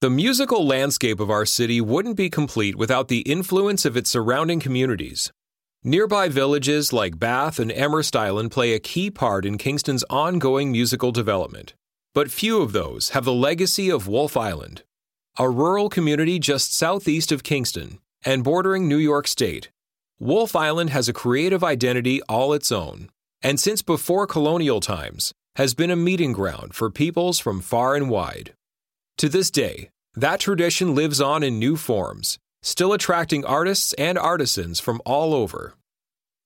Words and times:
The 0.00 0.08
musical 0.08 0.66
landscape 0.66 1.20
of 1.20 1.28
our 1.28 1.44
city 1.44 1.78
wouldn't 1.78 2.16
be 2.16 2.30
complete 2.30 2.74
without 2.74 3.08
the 3.08 3.20
influence 3.20 3.84
of 3.84 3.98
its 3.98 4.08
surrounding 4.08 4.58
communities. 4.58 5.30
Nearby 5.84 6.30
villages 6.30 6.90
like 6.90 7.18
Bath 7.18 7.58
and 7.58 7.70
Amherst 7.70 8.16
Island 8.16 8.50
play 8.50 8.72
a 8.72 8.80
key 8.80 9.10
part 9.10 9.44
in 9.44 9.58
Kingston's 9.58 10.02
ongoing 10.08 10.72
musical 10.72 11.12
development, 11.12 11.74
but 12.14 12.30
few 12.30 12.62
of 12.62 12.72
those 12.72 13.10
have 13.10 13.26
the 13.26 13.34
legacy 13.34 13.90
of 13.90 14.08
Wolfe 14.08 14.38
Island, 14.38 14.84
a 15.38 15.50
rural 15.50 15.90
community 15.90 16.38
just 16.38 16.74
southeast 16.74 17.30
of 17.30 17.42
Kingston 17.42 17.98
and 18.24 18.42
bordering 18.42 18.88
New 18.88 18.96
York 18.96 19.28
State. 19.28 19.68
Wolfe 20.18 20.56
Island 20.56 20.88
has 20.88 21.10
a 21.10 21.12
creative 21.12 21.62
identity 21.62 22.22
all 22.22 22.54
its 22.54 22.72
own, 22.72 23.10
and 23.42 23.60
since 23.60 23.82
before 23.82 24.26
colonial 24.26 24.80
times, 24.80 25.34
has 25.56 25.74
been 25.74 25.90
a 25.90 25.96
meeting 25.96 26.32
ground 26.32 26.74
for 26.74 26.88
peoples 26.88 27.38
from 27.38 27.60
far 27.60 27.94
and 27.94 28.08
wide. 28.08 28.54
To 29.20 29.28
this 29.28 29.50
day, 29.50 29.90
that 30.14 30.40
tradition 30.40 30.94
lives 30.94 31.20
on 31.20 31.42
in 31.42 31.58
new 31.58 31.76
forms, 31.76 32.38
still 32.62 32.94
attracting 32.94 33.44
artists 33.44 33.92
and 33.98 34.18
artisans 34.18 34.80
from 34.80 35.02
all 35.04 35.34
over. 35.34 35.74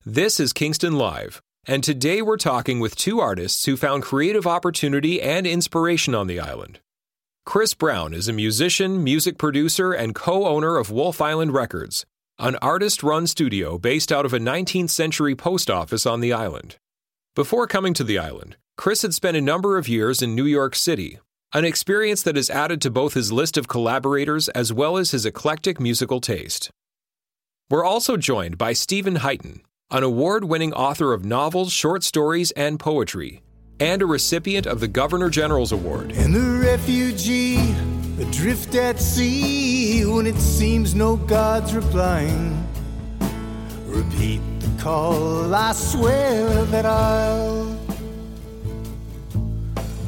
This 0.04 0.40
is 0.40 0.52
Kingston 0.52 0.98
Live, 0.98 1.40
and 1.68 1.84
today 1.84 2.20
we're 2.20 2.36
talking 2.36 2.80
with 2.80 2.96
two 2.96 3.20
artists 3.20 3.64
who 3.64 3.76
found 3.76 4.02
creative 4.02 4.44
opportunity 4.44 5.22
and 5.22 5.46
inspiration 5.46 6.16
on 6.16 6.26
the 6.26 6.40
island. 6.40 6.80
Chris 7.46 7.74
Brown 7.74 8.12
is 8.12 8.26
a 8.26 8.32
musician, 8.32 9.04
music 9.04 9.38
producer, 9.38 9.92
and 9.92 10.12
co 10.12 10.44
owner 10.44 10.77
of 10.77 10.91
Wolfe 10.91 11.20
Island 11.20 11.54
Records, 11.54 12.04
an 12.41 12.56
artist 12.56 13.04
run 13.04 13.28
studio 13.28 13.78
based 13.78 14.10
out 14.10 14.27
of 14.27 14.34
a 14.34 14.41
19th 14.41 14.91
century 14.91 15.36
post 15.36 15.70
office 15.70 16.06
on 16.06 16.18
the 16.18 16.32
island. 16.32 16.74
Before 17.36 17.68
coming 17.68 17.94
to 17.94 18.02
the 18.02 18.18
island, 18.18 18.56
Chris 18.77 19.02
had 19.02 19.14
spent 19.14 19.36
a 19.36 19.41
number 19.41 19.78
of 19.78 19.86
years 19.86 20.22
in 20.22 20.34
New 20.34 20.46
York 20.46 20.74
City, 20.74 21.20
an 21.54 21.64
experience 21.64 22.24
that 22.24 22.34
has 22.34 22.50
added 22.50 22.82
to 22.82 22.90
both 22.90 23.14
his 23.14 23.30
list 23.30 23.56
of 23.56 23.68
collaborators 23.68 24.48
as 24.48 24.72
well 24.72 24.96
as 24.96 25.12
his 25.12 25.24
eclectic 25.24 25.78
musical 25.78 26.20
taste. 26.20 26.69
We're 27.70 27.84
also 27.84 28.16
joined 28.16 28.58
by 28.58 28.72
Stephen 28.72 29.19
Heighton, 29.19 29.60
an 29.88 30.02
award 30.02 30.44
winning 30.44 30.72
author 30.72 31.12
of 31.12 31.25
novels, 31.25 31.72
short 31.72 32.02
stories, 32.02 32.50
and 32.52 32.80
poetry, 32.80 33.41
and 33.78 34.02
a 34.02 34.06
recipient 34.06 34.66
of 34.66 34.80
the 34.80 34.88
Governor 34.88 35.30
General's 35.30 35.70
Award. 35.70 36.10
And 36.12 36.34
the 36.34 36.66
refugee 36.66 37.72
adrift 38.20 38.75
at 38.75 38.98
sea 38.98 40.05
when 40.06 40.27
it 40.27 40.36
seems 40.36 40.97
no 40.97 41.16
God's 41.16 41.72
replying. 41.72 42.66
Repeat 43.86 44.41
the 44.58 44.82
call, 44.82 45.55
I 45.55 45.70
swear 45.70 46.64
that 46.64 46.84
I'll 46.84 47.78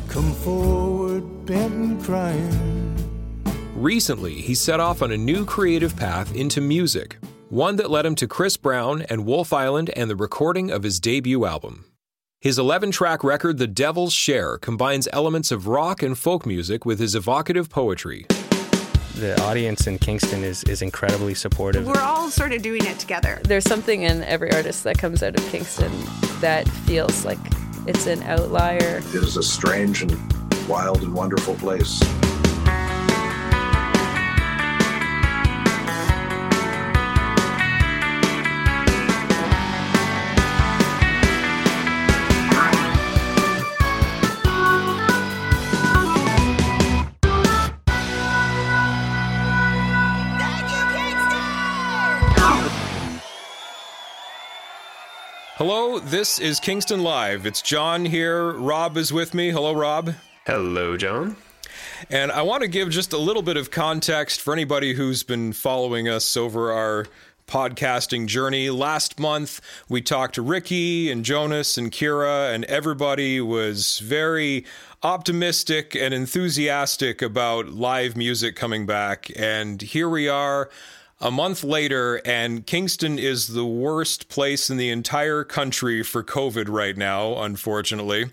come 0.09 0.33
forward 0.35 1.06
bent 1.21 1.73
and 1.73 2.03
crying. 2.03 2.97
Recently, 3.75 4.35
he 4.35 4.55
set 4.55 4.81
off 4.81 5.03
on 5.03 5.13
a 5.13 5.17
new 5.17 5.45
creative 5.45 5.97
path 5.97 6.35
into 6.35 6.61
music, 6.61 7.19
one 7.51 7.77
that 7.77 7.91
led 7.91 8.07
him 8.07 8.15
to 8.17 8.27
Chris 8.27 8.57
Brown 8.57 9.03
and 9.03 9.27
Wolfe 9.27 9.53
Island 9.53 9.91
and 9.97 10.09
the 10.09 10.17
recording 10.17 10.71
of 10.71 10.83
his 10.83 10.99
debut 10.99 11.45
album. 11.45 11.85
His 12.41 12.59
11 12.59 12.91
track 12.91 13.25
record, 13.25 13.59
The 13.59 13.67
Devil's 13.67 14.13
Share, 14.13 14.59
combines 14.59 15.09
elements 15.13 15.51
of 15.51 15.67
rock 15.67 16.03
and 16.03 16.17
folk 16.17 16.47
music 16.47 16.87
with 16.87 16.99
his 16.99 17.15
evocative 17.15 17.69
poetry. 17.69 18.27
The 19.17 19.41
audience 19.43 19.87
in 19.87 19.99
Kingston 19.99 20.45
is, 20.45 20.63
is 20.65 20.83
incredibly 20.83 21.35
supportive. 21.35 21.87
We're 21.87 22.01
all 22.03 22.31
sort 22.31 22.53
of 22.53 22.63
doing 22.63 22.85
it 22.85 22.99
together. 22.99 23.41
There's 23.45 23.65
something 23.65 24.03
in 24.03 24.23
every 24.25 24.53
artist 24.53 24.85
that 24.85 24.99
comes 24.99 25.23
out 25.23 25.39
of 25.39 25.47
Kingston 25.49 25.91
that 26.41 26.69
feels 26.69 27.25
like 27.25 27.39
it's 27.87 28.07
an 28.07 28.23
outlier. 28.25 28.99
It 28.99 29.15
is 29.15 29.37
a 29.37 29.43
strange 29.43 30.03
and 30.03 30.13
wild 30.69 31.03
and 31.03 31.15
wonderful 31.15 31.55
place. 31.55 32.01
Hello, 55.59 55.99
this 55.99 56.39
is 56.39 56.61
Kingston 56.61 57.03
Live. 57.03 57.47
It's 57.47 57.63
John 57.63 58.05
here. 58.05 58.53
Rob 58.53 58.97
is 58.97 59.13
with 59.13 59.33
me. 59.33 59.51
Hello, 59.51 59.73
Rob. 59.73 60.15
Hello, 60.47 60.97
John. 60.97 61.35
And 62.09 62.31
I 62.31 62.43
want 62.43 62.63
to 62.63 62.69
give 62.69 62.89
just 62.91 63.13
a 63.13 63.19
little 63.19 63.43
bit 63.43 63.57
of 63.57 63.73
context 63.73 64.41
for 64.41 64.53
anybody 64.53 64.95
who's 64.95 65.25
been 65.25 65.53
following 65.53 66.09
us 66.09 66.37
over 66.37 66.71
our 66.71 67.07
podcasting 67.49 68.29
journey. 68.29 68.71
Last 68.71 69.19
month, 69.19 69.61
we 69.89 70.01
talked 70.01 70.37
to 70.37 70.43
Ricky 70.43 71.11
and 71.11 71.25
Jonas 71.25 71.77
and 71.77 71.91
Kira, 71.91 72.55
and 72.55 72.65
everybody 72.67 73.41
was 73.41 73.99
very 73.99 74.65
optimistic 75.03 75.97
and 75.97 76.15
enthusiastic 76.15 77.23
about 77.23 77.71
live 77.71 78.17
music 78.17 78.55
coming 78.55 78.87
back. 78.87 79.33
And 79.35 79.83
here 79.83 80.09
we 80.09 80.29
are 80.29 80.71
a 81.21 81.33
month 81.33 81.65
later, 81.65 82.23
and 82.25 82.65
Kingston 82.65 83.19
is 83.19 83.49
the 83.49 83.67
worst 83.67 84.29
place 84.29 84.71
in 84.71 84.77
the 84.77 84.91
entire 84.91 85.43
country 85.43 86.05
for 86.05 86.23
COVID 86.23 86.69
right 86.69 86.97
now, 86.97 87.43
unfortunately. 87.43 88.27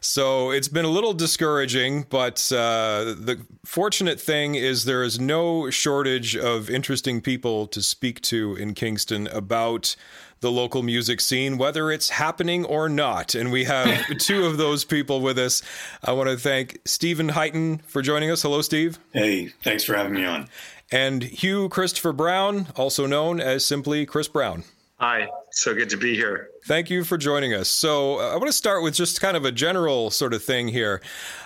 So 0.00 0.50
it's 0.50 0.68
been 0.68 0.84
a 0.84 0.90
little 0.90 1.14
discouraging, 1.14 2.06
but 2.08 2.50
uh, 2.52 3.14
the 3.18 3.40
fortunate 3.64 4.20
thing 4.20 4.54
is 4.54 4.84
there 4.84 5.02
is 5.02 5.18
no 5.20 5.70
shortage 5.70 6.36
of 6.36 6.70
interesting 6.70 7.20
people 7.20 7.66
to 7.68 7.82
speak 7.82 8.20
to 8.22 8.56
in 8.56 8.74
Kingston 8.74 9.26
about 9.28 9.96
the 10.40 10.50
local 10.50 10.82
music 10.82 11.20
scene, 11.20 11.56
whether 11.56 11.90
it's 11.90 12.08
happening 12.08 12.64
or 12.64 12.88
not. 12.88 13.34
And 13.34 13.52
we 13.52 13.64
have 13.64 14.04
two 14.18 14.44
of 14.44 14.56
those 14.56 14.84
people 14.84 15.20
with 15.20 15.38
us. 15.38 15.62
I 16.02 16.12
want 16.12 16.28
to 16.28 16.36
thank 16.36 16.80
Steven 16.84 17.28
Heighton 17.30 17.80
for 17.86 18.02
joining 18.02 18.30
us. 18.30 18.42
Hello, 18.42 18.60
Steve. 18.60 18.98
Hey, 19.12 19.48
thanks 19.62 19.84
for 19.84 19.94
having 19.94 20.14
me 20.14 20.24
on 20.24 20.48
and 20.92 21.22
Hugh 21.22 21.70
Christopher 21.70 22.12
Brown, 22.12 22.68
also 22.76 23.06
known 23.06 23.40
as 23.40 23.64
simply 23.64 24.04
Chris 24.04 24.28
Brown. 24.28 24.62
Hi, 25.00 25.28
so 25.52 25.74
good 25.74 25.90
to 25.90 25.96
be 25.96 26.14
here. 26.14 26.48
Thank 26.66 26.90
you 26.90 27.04
for 27.04 27.18
joining 27.18 27.52
us. 27.54 27.68
So, 27.68 28.20
uh, 28.20 28.32
I 28.32 28.36
want 28.36 28.46
to 28.46 28.52
start 28.52 28.82
with 28.82 28.94
just 28.94 29.20
kind 29.20 29.36
of 29.36 29.44
a 29.44 29.52
general 29.52 30.10
sort 30.10 30.32
of 30.32 30.42
thing 30.42 30.68
here. 30.68 31.02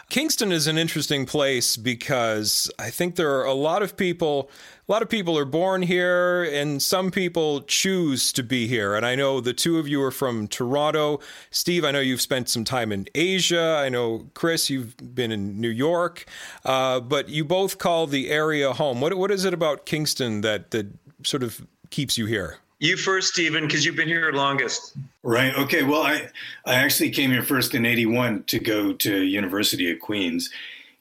Kingston 0.09 0.53
is 0.53 0.67
an 0.67 0.79
interesting 0.79 1.27
place 1.27 1.77
because 1.77 2.71
I 2.79 2.91
think 2.91 3.17
there 3.17 3.39
are 3.39 3.45
a 3.45 3.55
lot 3.55 3.83
of 3.83 3.97
people 3.97 4.51
a 4.89 4.93
lot 4.93 5.03
of 5.03 5.09
people 5.09 5.37
are 5.37 5.45
born 5.45 5.83
here 5.83 6.45
and 6.45 6.81
some 6.81 7.11
people 7.11 7.63
choose 7.63 8.33
to 8.33 8.45
be 8.45 8.69
here. 8.69 8.95
And 8.95 9.05
I 9.05 9.17
know 9.17 9.41
the 9.41 9.53
two 9.53 9.81
of 9.81 9.89
you 9.89 10.01
are 10.03 10.13
from 10.13 10.47
Toronto. 10.47 11.19
Steve, 11.51 11.85
I 11.85 11.91
know 11.91 11.99
you've 11.99 12.21
spent 12.21 12.49
some 12.49 12.63
time 12.63 12.93
in 12.93 13.09
Asia. 13.13 13.81
I 13.85 13.89
know, 13.89 14.29
Chris, 14.35 14.71
you've 14.71 14.97
been 14.97 15.33
in 15.33 15.61
New 15.61 15.71
York. 15.71 16.27
Uh, 16.65 17.01
but 17.01 17.29
you 17.29 17.45
both 17.45 17.79
call 17.79 18.07
the 18.07 18.31
area 18.31 18.73
home. 18.73 19.01
What, 19.01 19.15
what 19.15 19.33
is 19.33 19.45
it 19.45 19.53
about 19.53 19.87
Kingston 19.87 20.43
that, 20.43 20.71
that 20.71 20.87
sort 21.25 21.43
of 21.43 21.67
keeps 21.91 22.17
you 22.17 22.27
here? 22.27 22.59
You 22.79 22.97
first, 22.97 23.33
Stephen, 23.33 23.67
because 23.67 23.85
you've 23.85 23.97
been 23.97 24.09
here 24.09 24.31
longest. 24.33 24.97
Right. 25.23 25.57
Okay. 25.57 25.83
Well, 25.83 26.03
I 26.03 26.29
I 26.67 26.75
actually 26.75 27.11
came 27.11 27.31
here 27.31 27.43
first 27.43 27.75
in 27.75 27.87
'81 27.87 28.45
to 28.45 28.59
go 28.59 28.93
to 28.93 29.23
University 29.23 29.91
of 29.91 29.99
Queens, 30.01 30.51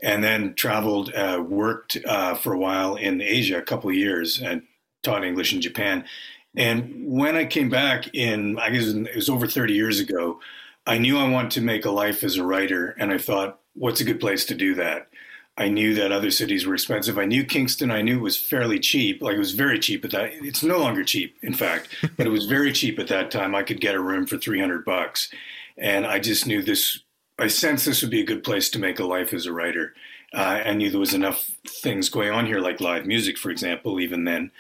and 0.01 0.23
then 0.23 0.53
traveled, 0.53 1.13
uh, 1.13 1.43
worked 1.45 1.97
uh, 2.05 2.35
for 2.35 2.53
a 2.53 2.57
while 2.57 2.95
in 2.95 3.21
Asia, 3.21 3.57
a 3.57 3.61
couple 3.61 3.89
of 3.89 3.95
years, 3.95 4.41
and 4.41 4.63
taught 5.03 5.23
English 5.25 5.53
in 5.53 5.61
Japan. 5.61 6.05
And 6.55 7.05
when 7.05 7.35
I 7.35 7.45
came 7.45 7.69
back 7.69 8.13
in, 8.13 8.57
I 8.59 8.69
guess 8.69 8.85
it 8.85 9.15
was 9.15 9.29
over 9.29 9.47
30 9.47 9.73
years 9.73 9.99
ago, 9.99 10.39
I 10.87 10.97
knew 10.97 11.17
I 11.17 11.29
wanted 11.29 11.51
to 11.51 11.61
make 11.61 11.85
a 11.85 11.91
life 11.91 12.23
as 12.23 12.37
a 12.37 12.45
writer. 12.45 12.95
And 12.99 13.11
I 13.11 13.17
thought, 13.17 13.59
what's 13.73 14.01
a 14.01 14.05
good 14.05 14.19
place 14.19 14.45
to 14.45 14.55
do 14.55 14.75
that? 14.75 15.07
I 15.57 15.69
knew 15.69 15.93
that 15.95 16.11
other 16.11 16.31
cities 16.31 16.65
were 16.65 16.73
expensive. 16.73 17.17
I 17.17 17.25
knew 17.25 17.45
Kingston. 17.45 17.89
I 17.89 18.01
knew 18.01 18.17
it 18.17 18.21
was 18.23 18.37
fairly 18.37 18.79
cheap. 18.79 19.21
Like 19.21 19.35
it 19.35 19.39
was 19.39 19.53
very 19.53 19.79
cheap 19.79 20.03
at 20.03 20.11
that. 20.11 20.31
It's 20.33 20.63
no 20.63 20.77
longer 20.79 21.03
cheap, 21.03 21.37
in 21.41 21.53
fact, 21.53 21.87
but 22.17 22.27
it 22.27 22.31
was 22.31 22.45
very 22.45 22.73
cheap 22.73 22.99
at 22.99 23.07
that 23.07 23.31
time. 23.31 23.55
I 23.55 23.63
could 23.63 23.79
get 23.79 23.95
a 23.95 24.01
room 24.01 24.25
for 24.25 24.37
300 24.37 24.83
bucks. 24.83 25.29
And 25.77 26.05
I 26.05 26.19
just 26.19 26.45
knew 26.45 26.61
this 26.61 26.99
I 27.37 27.47
sensed 27.47 27.85
this 27.85 28.01
would 28.01 28.11
be 28.11 28.21
a 28.21 28.25
good 28.25 28.43
place 28.43 28.69
to 28.69 28.79
make 28.79 28.99
a 28.99 29.05
life 29.05 29.33
as 29.33 29.45
a 29.45 29.51
writer. 29.51 29.93
Uh, 30.33 30.61
I 30.65 30.73
knew 30.73 30.89
there 30.89 30.99
was 30.99 31.13
enough 31.13 31.51
things 31.67 32.09
going 32.09 32.31
on 32.31 32.45
here, 32.45 32.59
like 32.59 32.79
live 32.81 33.05
music, 33.05 33.37
for 33.37 33.49
example. 33.49 33.99
Even 33.99 34.23
then, 34.23 34.51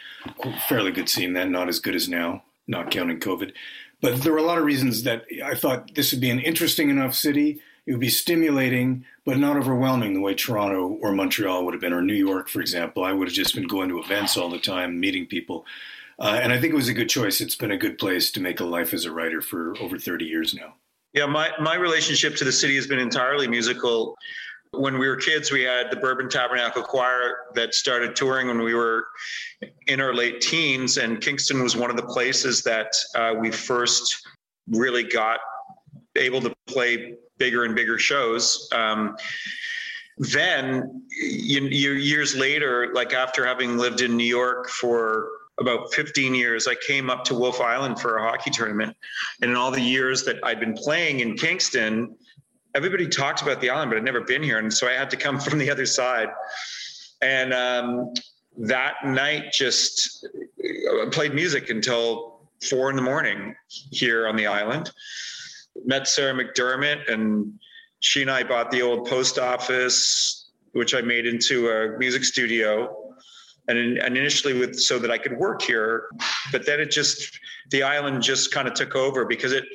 fairly 0.67 0.91
good 0.91 1.09
scene 1.09 1.33
then, 1.33 1.51
not 1.51 1.69
as 1.69 1.79
good 1.79 1.95
as 1.95 2.09
now, 2.09 2.43
not 2.67 2.91
counting 2.91 3.19
COVID. 3.19 3.53
But 4.01 4.21
there 4.21 4.33
were 4.33 4.39
a 4.39 4.43
lot 4.43 4.57
of 4.57 4.65
reasons 4.65 5.03
that 5.03 5.25
I 5.43 5.55
thought 5.55 5.95
this 5.95 6.11
would 6.11 6.21
be 6.21 6.29
an 6.29 6.39
interesting 6.39 6.89
enough 6.89 7.15
city. 7.15 7.61
It 7.87 7.91
would 7.91 8.01
be 8.01 8.09
stimulating, 8.09 9.05
but 9.25 9.37
not 9.37 9.57
overwhelming 9.57 10.13
the 10.13 10.21
way 10.21 10.33
Toronto 10.33 10.97
or 11.01 11.11
Montreal 11.11 11.65
would 11.65 11.73
have 11.75 11.81
been, 11.81 11.93
or 11.93 12.01
New 12.01 12.15
York, 12.15 12.49
for 12.49 12.59
example. 12.59 13.03
I 13.03 13.13
would 13.13 13.27
have 13.27 13.35
just 13.35 13.53
been 13.53 13.67
going 13.67 13.89
to 13.89 13.99
events 13.99 14.37
all 14.37 14.49
the 14.49 14.59
time, 14.59 14.99
meeting 14.99 15.27
people. 15.27 15.65
Uh, 16.17 16.39
and 16.41 16.51
I 16.51 16.59
think 16.59 16.73
it 16.73 16.77
was 16.77 16.87
a 16.87 16.93
good 16.93 17.09
choice. 17.09 17.41
It's 17.41 17.55
been 17.55 17.71
a 17.71 17.77
good 17.77 17.97
place 17.97 18.31
to 18.31 18.39
make 18.39 18.59
a 18.59 18.65
life 18.65 18.93
as 18.93 19.05
a 19.05 19.11
writer 19.11 19.41
for 19.41 19.77
over 19.79 19.99
30 19.99 20.25
years 20.25 20.53
now. 20.53 20.73
Yeah, 21.13 21.25
my, 21.27 21.51
my 21.59 21.75
relationship 21.75 22.35
to 22.37 22.43
the 22.43 22.51
city 22.51 22.75
has 22.75 22.87
been 22.87 22.99
entirely 22.99 23.47
musical. 23.47 24.17
when 24.71 24.97
we 24.97 25.07
were 25.07 25.15
kids, 25.15 25.51
we 25.51 25.61
had 25.61 25.91
the 25.91 25.95
Bourbon 25.95 26.27
Tabernacle 26.27 26.83
Choir 26.83 27.37
that 27.53 27.73
started 27.73 28.15
touring 28.15 28.47
when 28.47 28.61
we 28.61 28.73
were 28.73 29.05
in 29.87 30.01
our 30.01 30.13
late 30.13 30.41
teens, 30.41 30.97
and 30.97 31.21
Kingston 31.21 31.61
was 31.61 31.75
one 31.77 31.89
of 31.89 31.97
the 31.97 32.03
places 32.03 32.63
that 32.63 32.93
uh, 33.15 33.33
we 33.37 33.51
first 33.51 34.27
really 34.69 35.03
got 35.03 35.39
able 36.17 36.41
to 36.41 36.53
play 36.67 37.13
bigger 37.37 37.65
and 37.65 37.75
bigger 37.75 37.97
shows. 37.97 38.69
Um, 38.71 39.17
then, 40.17 41.03
you, 41.09 41.61
you, 41.61 41.91
years 41.91 42.35
later, 42.35 42.91
like 42.93 43.13
after 43.13 43.45
having 43.45 43.77
lived 43.77 44.01
in 44.01 44.15
New 44.15 44.25
York 44.25 44.69
for 44.69 45.29
about 45.59 45.93
15 45.93 46.33
years, 46.33 46.67
I 46.67 46.75
came 46.75 47.09
up 47.09 47.23
to 47.25 47.35
Wolf 47.35 47.59
Island 47.59 47.99
for 47.99 48.17
a 48.17 48.23
hockey 48.23 48.49
tournament. 48.49 48.95
And 49.41 49.51
in 49.51 49.57
all 49.57 49.71
the 49.71 49.81
years 49.81 50.23
that 50.23 50.37
I'd 50.43 50.59
been 50.59 50.73
playing 50.73 51.19
in 51.19 51.37
Kingston, 51.37 52.15
everybody 52.75 53.07
talked 53.07 53.41
about 53.41 53.59
the 53.61 53.69
island, 53.69 53.91
but 53.91 53.97
I'd 53.97 54.03
never 54.03 54.21
been 54.21 54.43
here. 54.43 54.59
And 54.59 54.73
so 54.73 54.87
I 54.87 54.93
had 54.93 55.09
to 55.11 55.17
come 55.17 55.39
from 55.45 55.57
the 55.59 55.69
other 55.69 55.85
side. 55.85 56.29
And 57.21 57.53
um, 57.53 58.13
that 58.57 58.95
night, 59.05 59.51
just 59.51 60.25
uh, 60.25 61.09
played 61.09 61.33
music 61.33 61.69
until 61.69 62.49
four 62.69 62.89
in 62.89 62.95
the 62.95 63.01
morning 63.01 63.55
here 63.67 64.27
on 64.27 64.35
the 64.35 64.47
island. 64.47 64.91
Met 65.83 66.07
Sarah 66.07 66.33
McDermott, 66.33 67.11
and 67.11 67.51
she 67.99 68.21
and 68.21 68.31
I 68.31 68.43
bought 68.43 68.71
the 68.71 68.81
old 68.81 69.07
post 69.07 69.39
office, 69.39 70.49
which 70.71 70.93
I 70.93 71.01
made 71.01 71.25
into 71.25 71.69
a 71.69 71.97
music 71.97 72.23
studio. 72.23 73.01
And, 73.67 73.97
and 73.97 74.15
initially 74.15 74.53
with 74.53 74.79
so 74.79 74.99
that 74.99 75.09
I 75.09 75.17
could 75.17 75.35
work 75.39 75.63
here, 75.63 76.09
but 76.51 76.67
then 76.67 76.79
it 76.79 76.91
just 76.91 77.39
the 77.71 77.81
island 77.81 78.21
just 78.21 78.53
kind 78.53 78.67
of 78.67 78.75
took 78.75 78.95
over 78.95 79.25
because 79.25 79.53
it 79.53 79.65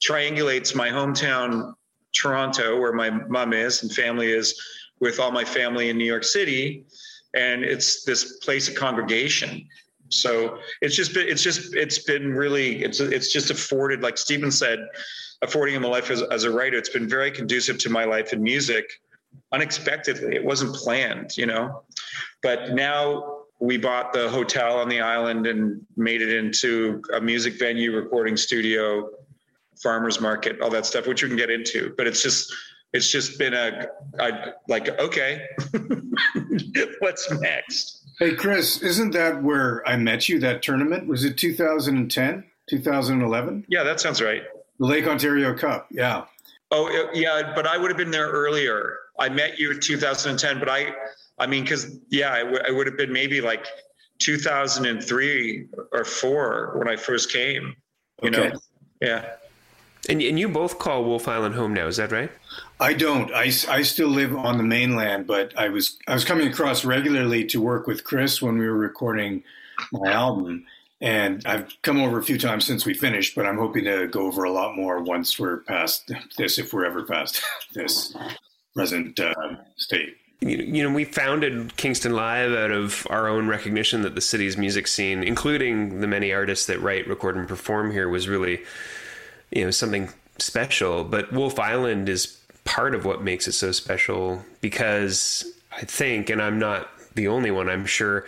triangulates 0.00 0.72
my 0.72 0.88
hometown 0.88 1.74
Toronto, 2.12 2.78
where 2.80 2.92
my 2.92 3.10
mom 3.10 3.52
is 3.52 3.82
and 3.82 3.92
family 3.92 4.30
is, 4.30 4.60
with 5.00 5.18
all 5.18 5.32
my 5.32 5.44
family 5.44 5.88
in 5.88 5.98
New 5.98 6.04
York 6.04 6.24
City, 6.24 6.84
and 7.34 7.64
it's 7.64 8.04
this 8.04 8.36
place 8.38 8.68
of 8.68 8.74
congregation. 8.74 9.66
So 10.10 10.58
it's 10.82 10.94
just 10.94 11.14
been, 11.14 11.28
it's 11.28 11.42
just, 11.42 11.74
it's 11.74 11.98
been 11.98 12.34
really, 12.34 12.84
it's, 12.84 13.00
it's 13.00 13.32
just 13.32 13.50
afforded, 13.50 14.02
like 14.02 14.18
Stephen 14.18 14.50
said, 14.50 14.78
affording 15.42 15.74
him 15.74 15.84
a 15.84 15.88
life 15.88 16.10
as, 16.10 16.22
as 16.22 16.44
a 16.44 16.50
writer. 16.50 16.76
It's 16.76 16.88
been 16.88 17.08
very 17.08 17.30
conducive 17.30 17.78
to 17.78 17.90
my 17.90 18.04
life 18.04 18.32
in 18.32 18.42
music, 18.42 18.84
unexpectedly. 19.52 20.34
It 20.34 20.44
wasn't 20.44 20.74
planned, 20.74 21.36
you 21.36 21.46
know. 21.46 21.82
But 22.42 22.70
now 22.70 23.40
we 23.60 23.76
bought 23.76 24.12
the 24.12 24.28
hotel 24.28 24.78
on 24.78 24.88
the 24.88 25.00
island 25.00 25.46
and 25.46 25.80
made 25.96 26.22
it 26.22 26.32
into 26.32 27.02
a 27.14 27.20
music 27.20 27.58
venue, 27.58 27.94
recording 27.94 28.36
studio, 28.36 29.08
farmers 29.82 30.20
market, 30.20 30.60
all 30.60 30.70
that 30.70 30.86
stuff, 30.86 31.06
which 31.06 31.22
we 31.22 31.28
can 31.28 31.36
get 31.36 31.50
into. 31.50 31.94
But 31.96 32.06
it's 32.06 32.22
just 32.22 32.52
it's 32.92 33.10
just 33.10 33.38
been 33.38 33.54
a 33.54 33.86
I 34.18 34.52
like 34.68 34.88
okay, 34.88 35.46
what's 37.00 37.30
next? 37.30 38.08
Hey 38.18 38.34
Chris, 38.34 38.82
isn't 38.82 39.12
that 39.12 39.42
where 39.42 39.86
I 39.88 39.96
met 39.96 40.28
you? 40.28 40.38
That 40.40 40.62
tournament 40.62 41.06
was 41.06 41.24
it 41.24 41.36
2010, 41.36 42.44
2011? 42.68 43.66
Yeah, 43.68 43.82
that 43.82 44.00
sounds 44.00 44.20
right. 44.20 44.42
The 44.80 44.86
Lake 44.86 45.06
Ontario 45.06 45.54
Cup. 45.54 45.88
Yeah. 45.90 46.24
Oh 46.70 47.10
yeah, 47.12 47.52
but 47.54 47.66
I 47.66 47.76
would 47.76 47.90
have 47.90 47.98
been 47.98 48.10
there 48.10 48.30
earlier. 48.30 48.96
I 49.18 49.28
met 49.28 49.58
you 49.58 49.72
in 49.72 49.80
2010, 49.80 50.58
but 50.58 50.68
I, 50.68 50.94
I 51.38 51.46
mean, 51.46 51.64
because 51.64 51.98
yeah, 52.08 52.32
I, 52.32 52.38
w- 52.40 52.62
I 52.66 52.70
would 52.70 52.86
have 52.86 52.96
been 52.96 53.12
maybe 53.12 53.40
like 53.42 53.66
2003 54.20 55.66
or 55.92 56.04
four 56.04 56.74
when 56.78 56.88
I 56.88 56.96
first 56.96 57.30
came. 57.30 57.76
You 58.22 58.30
okay. 58.30 58.48
know, 58.48 58.60
yeah. 59.02 59.32
And, 60.08 60.22
and 60.22 60.38
you 60.38 60.48
both 60.48 60.78
call 60.78 61.04
Wolfe 61.04 61.28
Island 61.28 61.54
home 61.54 61.74
now, 61.74 61.86
is 61.86 61.98
that 61.98 62.10
right? 62.10 62.30
I 62.78 62.94
don't. 62.94 63.30
I, 63.34 63.52
I 63.68 63.82
still 63.82 64.08
live 64.08 64.34
on 64.34 64.56
the 64.56 64.62
mainland, 64.64 65.26
but 65.26 65.52
I 65.58 65.68
was 65.68 65.98
I 66.08 66.14
was 66.14 66.24
coming 66.24 66.48
across 66.48 66.86
regularly 66.86 67.44
to 67.46 67.60
work 67.60 67.86
with 67.86 68.04
Chris 68.04 68.40
when 68.40 68.56
we 68.56 68.66
were 68.66 68.78
recording 68.78 69.42
my 69.92 70.10
album, 70.10 70.64
and 71.00 71.42
I've 71.46 71.74
come 71.82 72.00
over 72.00 72.18
a 72.18 72.22
few 72.22 72.38
times 72.38 72.66
since 72.66 72.84
we 72.84 72.94
finished. 72.94 73.34
But 73.34 73.46
I'm 73.46 73.58
hoping 73.58 73.84
to 73.84 74.06
go 74.08 74.26
over 74.26 74.44
a 74.44 74.52
lot 74.52 74.76
more 74.76 75.02
once 75.02 75.38
we're 75.38 75.58
past 75.58 76.10
this, 76.36 76.58
if 76.58 76.72
we're 76.72 76.84
ever 76.84 77.04
past 77.04 77.42
this 77.74 78.14
present 78.74 79.18
uh, 79.18 79.34
state. 79.76 80.16
You 80.42 80.84
know, 80.84 80.94
we 80.94 81.04
founded 81.04 81.76
Kingston 81.76 82.14
Live 82.14 82.52
out 82.52 82.70
of 82.70 83.06
our 83.10 83.28
own 83.28 83.46
recognition 83.46 84.00
that 84.02 84.14
the 84.14 84.22
city's 84.22 84.56
music 84.56 84.86
scene, 84.86 85.22
including 85.22 86.00
the 86.00 86.06
many 86.06 86.32
artists 86.32 86.64
that 86.66 86.80
write, 86.80 87.06
record, 87.06 87.36
and 87.36 87.46
perform 87.46 87.90
here, 87.90 88.08
was 88.08 88.26
really 88.26 88.62
you 89.50 89.64
know 89.64 89.70
something 89.70 90.10
special. 90.38 91.04
But 91.04 91.30
Wolfe 91.30 91.58
Island 91.58 92.08
is 92.08 92.38
part 92.64 92.94
of 92.94 93.04
what 93.04 93.22
makes 93.22 93.48
it 93.48 93.52
so 93.52 93.72
special 93.72 94.42
because 94.62 95.44
I 95.72 95.82
think, 95.82 96.30
and 96.30 96.40
I'm 96.40 96.58
not 96.58 96.88
the 97.14 97.28
only 97.28 97.50
one, 97.50 97.68
I'm 97.68 97.84
sure 97.84 98.24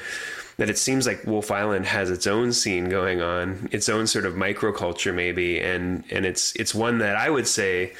that 0.56 0.70
it 0.70 0.78
seems 0.78 1.06
like 1.06 1.24
Wolfe 1.26 1.50
Island 1.50 1.86
has 1.86 2.10
its 2.10 2.26
own 2.26 2.52
scene 2.52 2.88
going 2.88 3.20
on, 3.20 3.68
its 3.72 3.88
own 3.88 4.06
sort 4.06 4.26
of 4.26 4.34
microculture 4.34 5.14
maybe, 5.14 5.60
and 5.60 6.04
and 6.10 6.26
it's 6.26 6.54
it's 6.56 6.74
one 6.74 6.98
that 6.98 7.16
I 7.16 7.30
would 7.30 7.46
say 7.46 7.94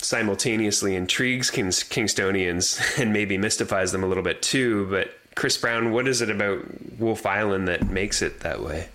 simultaneously 0.00 0.94
intrigues 0.94 1.50
Kings, 1.50 1.82
Kingstonians 1.82 2.80
and 3.00 3.12
maybe 3.12 3.36
mystifies 3.36 3.92
them 3.92 4.04
a 4.04 4.06
little 4.06 4.22
bit 4.22 4.42
too. 4.42 4.86
But 4.90 5.10
Chris 5.34 5.56
Brown, 5.56 5.92
what 5.92 6.08
is 6.08 6.20
it 6.20 6.30
about 6.30 6.64
Wolfe 6.98 7.26
Island 7.26 7.68
that 7.68 7.88
makes 7.88 8.22
it 8.22 8.40
that 8.40 8.62
way? 8.62 8.88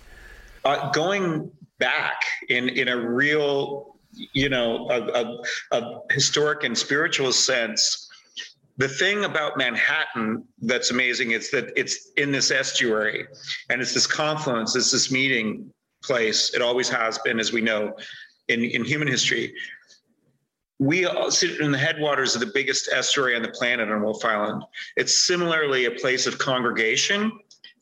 Uh, 0.64 0.90
going 0.92 1.50
back 1.78 2.22
in 2.48 2.68
in 2.68 2.88
a 2.88 2.96
real 2.96 3.96
you 4.32 4.48
know 4.48 4.88
a, 4.90 5.00
a, 5.00 5.78
a 5.78 6.00
historic 6.10 6.64
and 6.64 6.76
spiritual 6.76 7.32
sense 7.32 8.03
the 8.76 8.88
thing 8.88 9.24
about 9.24 9.56
Manhattan 9.56 10.44
that's 10.62 10.90
amazing 10.90 11.30
is 11.30 11.50
that 11.50 11.72
it's 11.76 12.10
in 12.16 12.32
this 12.32 12.50
estuary 12.50 13.26
and 13.70 13.80
it's 13.80 13.94
this 13.94 14.06
confluence, 14.06 14.74
it's 14.74 14.90
this 14.90 15.10
meeting 15.12 15.72
place. 16.02 16.54
It 16.54 16.62
always 16.62 16.88
has 16.88 17.18
been, 17.18 17.38
as 17.38 17.52
we 17.52 17.60
know, 17.60 17.94
in, 18.48 18.64
in 18.64 18.84
human 18.84 19.08
history. 19.08 19.54
We 20.80 21.08
sit 21.30 21.60
in 21.60 21.70
the 21.70 21.78
headwaters 21.78 22.34
of 22.34 22.40
the 22.40 22.50
biggest 22.52 22.90
estuary 22.92 23.36
on 23.36 23.42
the 23.42 23.48
planet 23.48 23.88
on 23.90 24.02
Wolfe 24.02 24.24
Island. 24.24 24.64
It's 24.96 25.16
similarly 25.16 25.84
a 25.84 25.92
place 25.92 26.26
of 26.26 26.38
congregation 26.38 27.30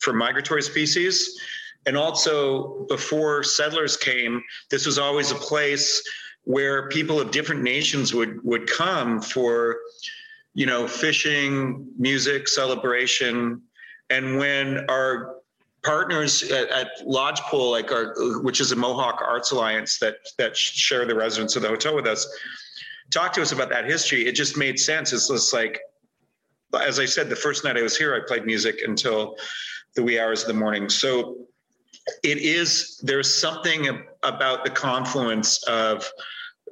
for 0.00 0.12
migratory 0.12 0.62
species. 0.62 1.41
And 1.87 1.97
also, 1.97 2.87
before 2.88 3.43
settlers 3.43 3.97
came, 3.97 4.43
this 4.71 4.87
was 4.87 4.99
always 4.99 5.31
a 5.31 5.37
place 5.37 6.03
where 6.45 6.88
people 6.88 7.21
of 7.21 7.31
different 7.31 7.62
nations 7.62 8.12
would 8.15 8.43
would 8.45 8.69
come 8.69 9.21
for, 9.21 9.79
you 10.54 10.66
know, 10.66 10.87
fishing, 10.87 11.87
music, 11.99 12.49
celebration, 12.49 13.62
and 14.10 14.38
when 14.38 14.85
our 14.90 15.37
partners 15.82 16.42
at, 16.44 16.68
at 16.68 16.88
Lodgepole, 17.04 17.71
like 17.71 17.90
our, 17.90 18.14
which 18.42 18.61
is 18.61 18.73
a 18.73 18.76
Mohawk 18.76 19.23
Arts 19.26 19.50
Alliance 19.50 19.99
that 19.99 20.16
that 20.38 20.56
share 20.56 21.04
the 21.06 21.14
residents 21.14 21.56
of 21.56 21.62
the 21.62 21.68
hotel 21.68 21.94
with 21.94 22.06
us, 22.06 22.26
talked 23.11 23.35
to 23.37 23.42
us 23.42 23.52
about 23.52 23.71
that 23.71 23.85
history. 23.85 24.26
It 24.26 24.32
just 24.32 24.56
made 24.56 24.78
sense. 24.78 25.12
It's 25.12 25.28
just 25.28 25.52
like, 25.52 25.80
as 26.80 26.99
I 26.99 27.04
said, 27.04 27.28
the 27.28 27.37
first 27.37 27.64
night 27.64 27.76
I 27.76 27.82
was 27.82 27.97
here, 27.97 28.14
I 28.14 28.21
played 28.26 28.44
music 28.44 28.80
until 28.87 29.37
the 29.94 30.02
wee 30.02 30.18
hours 30.18 30.42
of 30.42 30.49
the 30.49 30.54
morning. 30.54 30.88
So 30.88 31.47
it 32.23 32.38
is 32.38 33.00
there's 33.02 33.32
something 33.32 34.04
about 34.23 34.64
the 34.64 34.71
confluence 34.71 35.62
of 35.64 36.09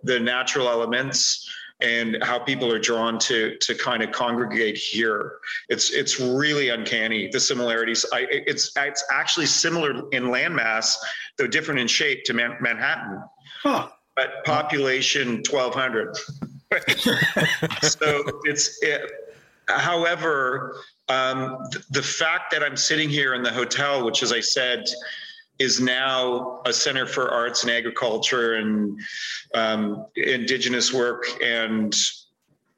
the 0.03 0.19
natural 0.19 0.69
elements 0.69 1.49
and 1.83 2.19
how 2.23 2.39
people 2.39 2.73
are 2.73 2.79
drawn 2.79 3.19
to 3.21 3.57
to 3.59 3.75
kind 3.75 4.03
of 4.03 4.13
congregate 4.13 4.77
here. 4.77 5.39
It's 5.69 5.91
it's 5.91 6.21
really 6.21 6.71
uncanny 6.71 7.29
the 7.29 7.41
similarities. 7.41 8.05
I, 8.13 8.27
it's 8.31 8.73
it's 8.77 9.05
actually 9.13 9.47
similar 9.47 10.09
in 10.11 10.25
landmass, 10.25 10.95
though 11.37 11.47
different 11.47 11.81
in 11.81 11.87
shape 11.87 12.25
to 12.25 12.35
Man- 12.35 12.57
Manhattan. 12.61 13.23
Huh. 13.63 13.89
But 14.17 14.45
population 14.45 15.43
twelve 15.43 15.75
hundred. 15.75 16.17
so 17.83 18.23
it's 18.45 18.83
it, 18.83 19.11
however 19.69 20.77
um, 21.11 21.59
th- 21.73 21.85
the 21.91 22.03
fact 22.03 22.53
that 22.53 22.63
I'm 22.63 22.77
sitting 22.77 23.09
here 23.09 23.35
in 23.35 23.43
the 23.43 23.53
hotel, 23.53 24.05
which, 24.05 24.23
as 24.23 24.33
I 24.33 24.41
said, 24.41 24.85
is 25.61 25.79
now 25.79 26.63
a 26.65 26.73
center 26.73 27.07
for 27.07 27.31
arts 27.31 27.63
and 27.63 27.71
agriculture 27.71 28.55
and 28.55 28.99
um, 29.55 30.07
indigenous 30.17 30.93
work. 30.93 31.25
And 31.43 31.95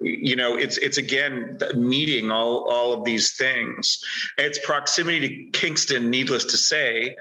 you 0.01 0.35
know 0.35 0.57
it's 0.57 0.79
it's 0.79 0.99
again 0.99 1.57
meeting 1.77 2.33
all 2.33 2.69
all 2.69 2.93
of 2.93 3.05
these 3.05 3.37
things. 3.37 4.03
Its 4.37 4.59
proximity 4.67 5.21
to 5.21 5.59
kingston 5.59 6.11
needless 6.11 6.45
to 6.47 6.57
say 6.57 7.15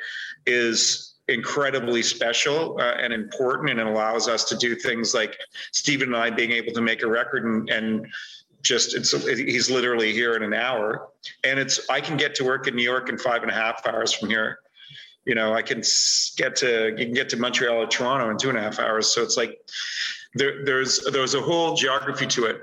is 0.48 1.13
incredibly 1.27 2.01
special 2.01 2.77
uh, 2.82 2.96
and 3.00 3.13
important 3.13 3.70
and 3.70 3.80
it 3.80 3.86
allows 3.86 4.27
us 4.27 4.44
to 4.44 4.58
do 4.58 4.75
things 4.75 5.13
like 5.13 5.38
stephen 5.72 6.10
and 6.10 6.18
i 6.18 6.30
being 6.30 6.51
able 6.51 6.74
to 6.74 6.82
make 6.82 7.03
a 7.03 7.08
record 7.08 7.46
and, 7.46 7.70
and 7.70 8.08
just 8.63 8.96
it's 8.96 9.12
he's 9.38 9.70
literally 9.70 10.12
here 10.12 10.36
in 10.36 10.44
an 10.44 10.53
hour. 10.53 11.08
And 11.44 11.60
it's 11.60 11.89
i 11.89 12.01
can 12.01 12.18
get 12.18 12.36
to 12.36 12.44
work 12.44 12.68
in 12.68 12.75
new 12.75 12.84
york 12.84 13.08
in 13.08 13.18
five 13.18 13.44
and 13.44 13.51
a 13.51 13.53
half 13.53 13.86
hours 13.86 14.12
from 14.12 14.30
here 14.30 14.60
you 15.25 15.35
know 15.35 15.53
i 15.53 15.61
can 15.61 15.81
get 16.37 16.55
to 16.55 16.89
you 16.97 17.05
can 17.05 17.13
get 17.13 17.29
to 17.29 17.37
montreal 17.37 17.77
or 17.77 17.87
toronto 17.87 18.29
in 18.29 18.37
two 18.37 18.49
and 18.49 18.57
a 18.57 18.61
half 18.61 18.79
hours 18.79 19.13
so 19.13 19.21
it's 19.21 19.37
like 19.37 19.59
there, 20.35 20.65
there's 20.65 20.99
there's 21.11 21.35
a 21.35 21.41
whole 21.41 21.75
geography 21.75 22.25
to 22.25 22.45
it 22.45 22.61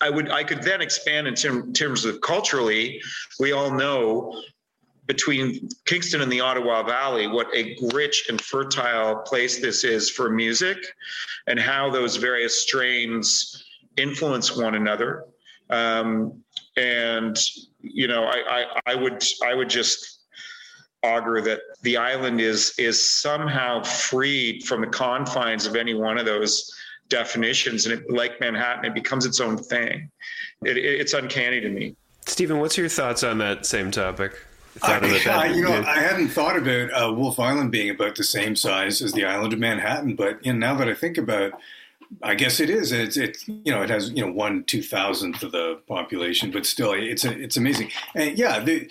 I 0.00 0.10
would 0.10 0.30
I 0.30 0.44
could 0.44 0.62
then 0.62 0.80
expand 0.80 1.26
in 1.26 1.34
term, 1.34 1.72
terms 1.72 2.04
of 2.04 2.20
culturally. 2.20 3.00
We 3.38 3.52
all 3.52 3.70
know 3.70 4.40
between 5.06 5.68
Kingston 5.86 6.20
and 6.20 6.30
the 6.30 6.40
Ottawa 6.40 6.82
Valley 6.82 7.26
what 7.26 7.48
a 7.54 7.76
rich 7.92 8.26
and 8.28 8.40
fertile 8.40 9.16
place 9.16 9.60
this 9.60 9.82
is 9.82 10.08
for 10.10 10.30
music, 10.30 10.78
and 11.46 11.58
how 11.58 11.90
those 11.90 12.16
various 12.16 12.60
strains 12.60 13.64
influence 13.96 14.56
one 14.56 14.74
another. 14.74 15.24
Um, 15.70 16.42
and 16.76 17.38
you 17.80 18.06
know, 18.06 18.24
I, 18.24 18.66
I 18.86 18.92
I 18.92 18.94
would 18.94 19.24
I 19.44 19.54
would 19.54 19.70
just 19.70 20.19
augur 21.02 21.40
that 21.40 21.60
the 21.82 21.96
island 21.96 22.40
is 22.40 22.74
is 22.78 23.10
somehow 23.10 23.82
freed 23.82 24.64
from 24.64 24.80
the 24.82 24.86
confines 24.86 25.66
of 25.66 25.76
any 25.76 25.94
one 25.94 26.18
of 26.18 26.26
those 26.26 26.74
definitions 27.08 27.86
and 27.86 27.98
it, 27.98 28.10
like 28.10 28.38
manhattan 28.40 28.84
it 28.84 28.94
becomes 28.94 29.24
its 29.24 29.40
own 29.40 29.56
thing 29.56 30.10
it, 30.64 30.76
it, 30.76 31.00
it's 31.00 31.14
uncanny 31.14 31.60
to 31.60 31.70
me 31.70 31.96
stephen 32.26 32.60
what's 32.60 32.76
your 32.76 32.88
thoughts 32.88 33.24
on 33.24 33.38
that 33.38 33.64
same 33.64 33.90
topic 33.90 34.34
I, 34.82 35.20
I, 35.26 35.46
you 35.46 35.62
know, 35.62 35.82
I 35.82 35.98
hadn't 35.98 36.28
thought 36.28 36.56
about 36.56 36.90
uh, 36.92 37.12
Wolfe 37.12 37.40
Island 37.40 37.72
being 37.72 37.90
about 37.90 38.14
the 38.14 38.22
same 38.22 38.54
size 38.54 39.02
as 39.02 39.12
the 39.12 39.24
island 39.24 39.52
of 39.52 39.58
Manhattan, 39.58 40.14
but 40.14 40.44
you 40.46 40.52
know, 40.52 40.58
now 40.58 40.74
that 40.76 40.88
I 40.88 40.94
think 40.94 41.18
about, 41.18 41.52
I 42.22 42.34
guess 42.34 42.60
it 42.60 42.70
is. 42.70 42.92
It's 42.92 43.16
it's 43.16 43.46
you 43.46 43.72
know 43.72 43.82
it 43.82 43.90
has 43.90 44.10
you 44.10 44.26
know 44.26 44.32
one 44.32 44.64
two 44.64 44.82
thousandth 44.82 45.42
of 45.42 45.52
the 45.52 45.80
population, 45.86 46.50
but 46.50 46.66
still 46.66 46.92
it's 46.92 47.24
a, 47.24 47.38
it's 47.38 47.56
amazing. 47.56 47.90
And 48.14 48.36
yeah, 48.36 48.58
the, 48.58 48.90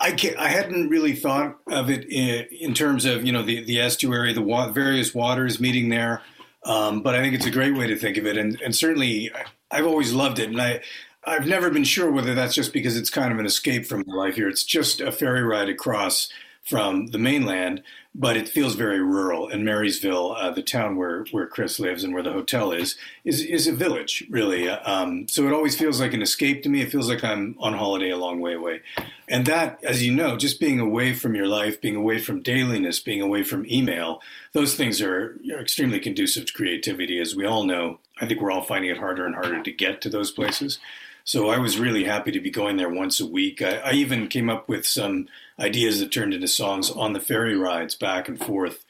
I, 0.00 0.16
I 0.38 0.48
hadn't 0.48 0.88
really 0.88 1.14
thought 1.14 1.56
of 1.68 1.90
it 1.90 2.04
in, 2.10 2.46
in, 2.50 2.74
terms 2.74 3.04
of 3.04 3.24
you 3.24 3.32
know 3.32 3.42
the 3.42 3.62
the 3.64 3.80
estuary, 3.80 4.32
the 4.32 4.42
wa- 4.42 4.70
various 4.70 5.14
waters 5.14 5.60
meeting 5.60 5.88
there. 5.88 6.22
Um, 6.64 7.02
but 7.02 7.14
I 7.14 7.20
think 7.20 7.34
it's 7.34 7.46
a 7.46 7.50
great 7.50 7.76
way 7.76 7.86
to 7.86 7.96
think 7.96 8.16
of 8.16 8.26
it, 8.26 8.36
and 8.36 8.60
and 8.60 8.74
certainly 8.74 9.30
I've 9.70 9.86
always 9.86 10.12
loved 10.12 10.38
it, 10.38 10.50
and 10.50 10.60
I. 10.60 10.80
I've 11.24 11.46
never 11.46 11.70
been 11.70 11.84
sure 11.84 12.10
whether 12.10 12.34
that's 12.34 12.52
just 12.52 12.72
because 12.72 12.96
it's 12.96 13.08
kind 13.08 13.32
of 13.32 13.38
an 13.38 13.46
escape 13.46 13.86
from 13.86 14.02
life 14.08 14.34
here. 14.34 14.48
It's 14.48 14.64
just 14.64 15.00
a 15.00 15.12
ferry 15.12 15.44
ride 15.44 15.68
across 15.68 16.28
from 16.64 17.06
the 17.06 17.18
mainland, 17.18 17.84
but 18.14 18.36
it 18.36 18.48
feels 18.48 18.74
very 18.74 19.00
rural. 19.00 19.48
And 19.48 19.64
Marysville, 19.64 20.32
uh, 20.32 20.50
the 20.50 20.62
town 20.62 20.96
where, 20.96 21.24
where 21.30 21.46
Chris 21.46 21.80
lives 21.80 22.04
and 22.04 22.12
where 22.12 22.22
the 22.22 22.32
hotel 22.32 22.70
is, 22.70 22.96
is 23.24 23.40
is 23.40 23.66
a 23.66 23.72
village 23.72 24.24
really. 24.28 24.68
Um, 24.68 25.26
so 25.28 25.46
it 25.46 25.52
always 25.52 25.76
feels 25.78 26.00
like 26.00 26.12
an 26.12 26.22
escape 26.22 26.62
to 26.62 26.68
me. 26.68 26.82
It 26.82 26.90
feels 26.90 27.08
like 27.08 27.24
I'm 27.24 27.56
on 27.58 27.72
holiday 27.72 28.10
a 28.10 28.18
long 28.18 28.40
way 28.40 28.54
away. 28.54 28.82
And 29.28 29.46
that, 29.46 29.82
as 29.82 30.02
you 30.02 30.14
know, 30.14 30.36
just 30.36 30.60
being 30.60 30.78
away 30.78 31.14
from 31.14 31.34
your 31.34 31.46
life, 31.46 31.80
being 31.80 31.96
away 31.96 32.18
from 32.18 32.42
dailiness, 32.42 33.00
being 33.00 33.22
away 33.22 33.42
from 33.44 33.64
email, 33.66 34.20
those 34.52 34.74
things 34.74 35.00
are, 35.00 35.38
are 35.50 35.60
extremely 35.60 35.98
conducive 35.98 36.46
to 36.46 36.52
creativity, 36.52 37.18
as 37.18 37.34
we 37.34 37.46
all 37.46 37.64
know. 37.64 37.98
I 38.20 38.26
think 38.26 38.40
we're 38.40 38.50
all 38.50 38.62
finding 38.62 38.90
it 38.90 38.98
harder 38.98 39.24
and 39.24 39.34
harder 39.34 39.62
to 39.62 39.72
get 39.72 40.02
to 40.02 40.10
those 40.10 40.30
places. 40.30 40.78
So 41.24 41.50
I 41.50 41.58
was 41.58 41.78
really 41.78 42.04
happy 42.04 42.32
to 42.32 42.40
be 42.40 42.50
going 42.50 42.76
there 42.76 42.88
once 42.88 43.20
a 43.20 43.26
week. 43.26 43.62
I, 43.62 43.76
I, 43.78 43.92
even 43.92 44.26
came 44.26 44.50
up 44.50 44.68
with 44.68 44.86
some 44.86 45.28
ideas 45.58 46.00
that 46.00 46.12
turned 46.12 46.34
into 46.34 46.48
songs 46.48 46.90
on 46.90 47.12
the 47.12 47.20
ferry 47.20 47.56
rides 47.56 47.94
back 47.94 48.28
and 48.28 48.38
forth. 48.38 48.84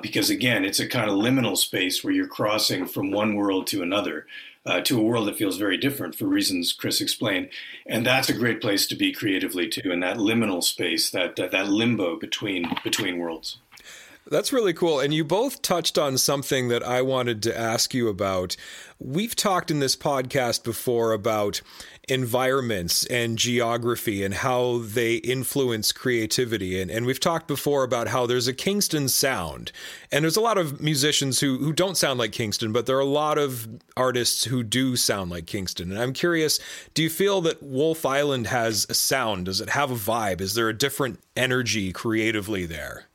Because 0.00 0.30
again, 0.30 0.64
it's 0.64 0.80
a 0.80 0.88
kind 0.88 1.10
of 1.10 1.16
liminal 1.16 1.56
space 1.56 2.02
where 2.02 2.12
you're 2.12 2.26
crossing 2.26 2.86
from 2.86 3.10
one 3.10 3.34
world 3.34 3.66
to 3.68 3.82
another, 3.82 4.26
uh, 4.64 4.80
to 4.80 4.98
a 4.98 5.02
world 5.02 5.28
that 5.28 5.36
feels 5.36 5.58
very 5.58 5.76
different 5.76 6.14
for 6.14 6.24
reasons 6.26 6.72
Chris 6.72 7.00
explained. 7.00 7.50
And 7.86 8.06
that's 8.06 8.30
a 8.30 8.34
great 8.34 8.60
place 8.60 8.86
to 8.86 8.94
be 8.94 9.12
creatively 9.12 9.68
too, 9.68 9.90
in 9.90 10.00
that 10.00 10.16
liminal 10.16 10.62
space, 10.62 11.10
that 11.10 11.36
that, 11.36 11.50
that 11.50 11.68
limbo 11.68 12.18
between 12.18 12.74
between 12.82 13.18
worlds. 13.18 13.58
That's 14.30 14.52
really 14.52 14.72
cool. 14.72 15.00
And 15.00 15.12
you 15.12 15.24
both 15.24 15.60
touched 15.60 15.98
on 15.98 16.16
something 16.16 16.68
that 16.68 16.84
I 16.84 17.02
wanted 17.02 17.42
to 17.42 17.58
ask 17.58 17.92
you 17.92 18.06
about. 18.06 18.56
We've 19.00 19.34
talked 19.34 19.72
in 19.72 19.80
this 19.80 19.96
podcast 19.96 20.62
before 20.62 21.12
about 21.12 21.62
environments 22.08 23.04
and 23.06 23.36
geography 23.36 24.22
and 24.22 24.34
how 24.34 24.82
they 24.84 25.16
influence 25.16 25.90
creativity. 25.90 26.80
And, 26.80 26.92
and 26.92 27.06
we've 27.06 27.18
talked 27.18 27.48
before 27.48 27.82
about 27.82 28.06
how 28.06 28.24
there's 28.24 28.46
a 28.46 28.54
Kingston 28.54 29.08
sound. 29.08 29.72
And 30.12 30.24
there's 30.24 30.36
a 30.36 30.40
lot 30.40 30.58
of 30.58 30.80
musicians 30.80 31.40
who, 31.40 31.58
who 31.58 31.72
don't 31.72 31.96
sound 31.96 32.20
like 32.20 32.30
Kingston, 32.30 32.72
but 32.72 32.86
there 32.86 32.96
are 32.96 33.00
a 33.00 33.04
lot 33.04 33.36
of 33.36 33.66
artists 33.96 34.44
who 34.44 34.62
do 34.62 34.94
sound 34.94 35.32
like 35.32 35.46
Kingston. 35.46 35.90
And 35.90 36.00
I'm 36.00 36.12
curious 36.12 36.60
do 36.94 37.02
you 37.02 37.10
feel 37.10 37.40
that 37.40 37.64
Wolfe 37.64 38.06
Island 38.06 38.46
has 38.46 38.86
a 38.88 38.94
sound? 38.94 39.46
Does 39.46 39.60
it 39.60 39.70
have 39.70 39.90
a 39.90 39.96
vibe? 39.96 40.40
Is 40.40 40.54
there 40.54 40.68
a 40.68 40.78
different 40.78 41.18
energy 41.36 41.92
creatively 41.92 42.64
there? 42.64 43.09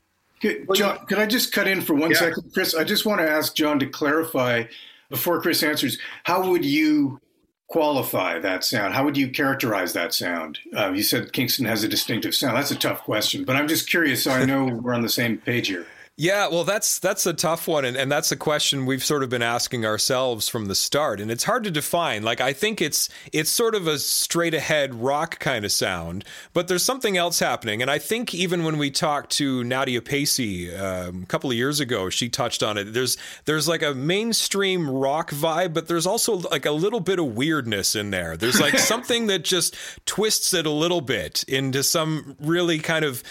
Could, 0.45 0.75
John, 0.75 1.05
could 1.07 1.17
I 1.17 1.25
just 1.25 1.51
cut 1.51 1.67
in 1.67 1.81
for 1.81 1.95
one 1.95 2.11
yeah. 2.11 2.17
second, 2.17 2.51
Chris? 2.53 2.75
I 2.75 2.83
just 2.83 3.05
want 3.05 3.19
to 3.19 3.27
ask 3.29 3.55
John 3.55 3.79
to 3.79 3.87
clarify 3.87 4.65
before 5.09 5.41
Chris 5.41 5.63
answers. 5.63 5.97
How 6.23 6.47
would 6.49 6.63
you 6.63 7.19
qualify 7.67 8.37
that 8.39 8.63
sound? 8.63 8.93
How 8.93 9.03
would 9.03 9.17
you 9.17 9.29
characterize 9.29 9.93
that 9.93 10.13
sound? 10.13 10.59
Uh, 10.75 10.91
you 10.91 11.01
said 11.01 11.33
Kingston 11.33 11.65
has 11.65 11.83
a 11.83 11.87
distinctive 11.87 12.35
sound. 12.35 12.57
That's 12.57 12.71
a 12.71 12.75
tough 12.75 13.03
question, 13.03 13.43
but 13.43 13.55
I'm 13.55 13.67
just 13.67 13.89
curious 13.89 14.23
so 14.23 14.31
I 14.31 14.45
know 14.45 14.65
we're 14.83 14.93
on 14.93 15.01
the 15.01 15.09
same 15.09 15.37
page 15.37 15.67
here. 15.67 15.87
Yeah, 16.17 16.47
well, 16.47 16.63
that's 16.63 16.97
that's 16.99 17.25
a 17.25 17.33
tough 17.33 17.67
one, 17.67 17.83
and, 17.83 17.97
and 17.97 18.09
that's 18.09 18.31
a 18.31 18.37
question 18.37 18.85
we've 18.85 19.03
sort 19.03 19.21
of 19.21 19.27
been 19.27 19.41
asking 19.41 19.85
ourselves 19.85 20.47
from 20.47 20.67
the 20.67 20.75
start, 20.75 21.19
and 21.19 21.29
it's 21.29 21.43
hard 21.43 21.65
to 21.65 21.71
define. 21.71 22.23
Like, 22.23 22.39
I 22.39 22.53
think 22.53 22.81
it's 22.81 23.09
it's 23.33 23.49
sort 23.49 23.75
of 23.75 23.85
a 23.85 23.99
straight 23.99 24.53
ahead 24.53 24.95
rock 24.95 25.39
kind 25.39 25.65
of 25.65 25.73
sound, 25.73 26.23
but 26.53 26.69
there's 26.69 26.85
something 26.85 27.17
else 27.17 27.39
happening, 27.39 27.81
and 27.81 27.91
I 27.91 27.99
think 27.99 28.33
even 28.33 28.63
when 28.63 28.77
we 28.77 28.91
talked 28.91 29.31
to 29.31 29.61
Nadia 29.65 30.01
Pacey 30.01 30.73
um, 30.73 31.23
a 31.23 31.25
couple 31.25 31.49
of 31.49 31.57
years 31.57 31.81
ago, 31.81 32.09
she 32.09 32.29
touched 32.29 32.63
on 32.63 32.77
it. 32.77 32.93
There's 32.93 33.17
there's 33.43 33.67
like 33.67 33.83
a 33.83 33.93
mainstream 33.93 34.89
rock 34.89 35.31
vibe, 35.31 35.73
but 35.73 35.89
there's 35.89 36.07
also 36.07 36.35
like 36.49 36.65
a 36.65 36.71
little 36.71 37.01
bit 37.01 37.19
of 37.19 37.35
weirdness 37.35 37.93
in 37.93 38.11
there. 38.11 38.37
There's 38.37 38.61
like 38.61 38.79
something 38.79 39.27
that 39.27 39.43
just 39.43 39.75
twists 40.05 40.53
it 40.53 40.65
a 40.65 40.71
little 40.71 41.01
bit 41.01 41.43
into 41.49 41.83
some 41.83 42.37
really 42.39 42.79
kind 42.79 43.03
of 43.03 43.21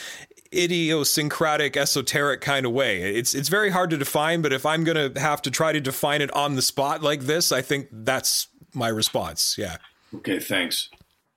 idiosyncratic, 0.55 1.77
esoteric 1.77 2.41
kind 2.41 2.67
of 2.67 2.73
way. 2.73 3.15
It's 3.15 3.35
it's 3.35 3.49
very 3.49 3.71
hard 3.71 3.91
to 3.91 3.97
define, 3.97 4.43
but 4.43 4.53
if 4.53 4.65
I'm 4.65 4.85
going 4.85 5.15
to 5.15 5.21
have 5.21 5.43
to 5.43 5.51
try 5.51 5.73
to 5.73 5.81
define 5.81 6.23
it 6.23 6.33
on 6.35 6.55
the 6.55 6.63
spot 6.63 7.03
like 7.03 7.23
this, 7.23 7.53
I 7.53 7.63
think 7.63 7.89
that's 7.91 8.49
my 8.73 8.89
response. 8.89 9.57
Yeah. 9.59 9.77
Okay. 10.15 10.39
Thanks. 10.39 10.91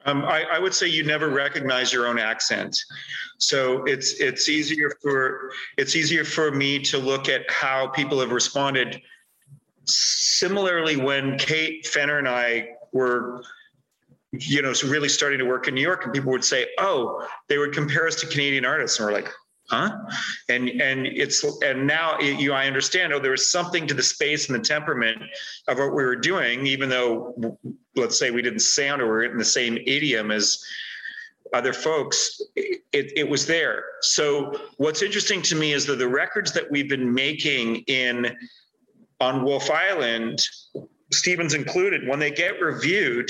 Um, 0.06 0.24
I, 0.24 0.44
I, 0.44 0.60
would 0.60 0.74
say 0.74 0.88
you 0.88 1.04
never 1.04 1.28
recognize 1.28 1.92
your 1.92 2.08
own 2.08 2.18
accent, 2.18 2.80
so 3.40 3.84
it's 3.84 4.22
it's 4.22 4.48
easier 4.48 4.94
for 5.02 5.52
it's 5.78 5.98
easier 5.98 6.24
for 6.24 6.50
me 6.50 6.80
to 6.84 6.98
look 6.98 7.28
at 7.28 7.50
how 7.52 7.88
people 7.88 8.22
have 8.22 8.32
responded. 8.32 9.02
Similarly, 9.84 10.96
when 10.96 11.38
Kate 11.38 11.86
Fenner 11.86 12.20
and 12.20 12.28
I 12.28 12.70
were 12.94 13.44
you 14.32 14.62
know, 14.62 14.74
really 14.86 15.10
starting 15.10 15.40
to 15.40 15.46
work 15.46 15.68
in 15.68 15.76
New 15.76 15.82
York, 15.82 16.04
and 16.06 16.14
people 16.14 16.32
would 16.32 16.44
say, 16.44 16.68
"Oh," 16.78 17.28
they 17.48 17.58
would 17.58 17.74
compare 17.74 18.08
us 18.08 18.16
to 18.18 18.28
Canadian 18.28 18.66
artists, 18.66 19.00
and 19.00 19.08
we're 19.08 19.14
like, 19.14 19.32
"Huh?" 19.70 19.92
And 20.50 20.70
and 20.70 21.08
it's 21.08 21.44
and 21.62 21.88
now 21.88 22.20
you, 22.20 22.54
I 22.54 22.68
understand. 22.68 23.14
Oh, 23.14 23.20
there 23.20 23.32
was 23.32 23.50
something 23.50 23.88
to 23.88 23.94
the 23.94 24.04
space 24.04 24.50
and 24.50 24.60
the 24.60 24.64
temperament 24.64 25.22
of 25.68 25.78
what 25.78 25.96
we 25.96 26.04
were 26.04 26.16
doing, 26.16 26.68
even 26.68 26.90
though, 26.90 27.58
let's 27.96 28.20
say, 28.20 28.32
we 28.32 28.42
didn't 28.42 28.60
sound 28.60 29.02
or 29.02 29.06
we 29.06 29.12
were 29.12 29.24
in 29.24 29.38
the 29.38 29.46
same 29.46 29.78
idiom 29.86 30.32
as 30.32 30.62
other 31.54 31.74
folks. 31.74 32.42
It, 32.56 33.12
it 33.16 33.30
was 33.30 33.46
there. 33.46 33.84
So 34.02 34.60
what's 34.78 35.02
interesting 35.02 35.42
to 35.44 35.56
me 35.56 35.74
is 35.74 35.86
that 35.86 35.98
the 35.98 36.08
records 36.08 36.52
that 36.54 36.70
we've 36.70 36.90
been 36.90 37.14
making 37.14 37.78
in 37.88 38.36
on 39.20 39.44
Wolfe 39.44 39.72
Island, 39.72 40.46
Stevens 41.12 41.54
included, 41.54 42.08
when 42.08 42.20
they 42.20 42.32
get 42.32 42.62
reviewed 42.62 43.30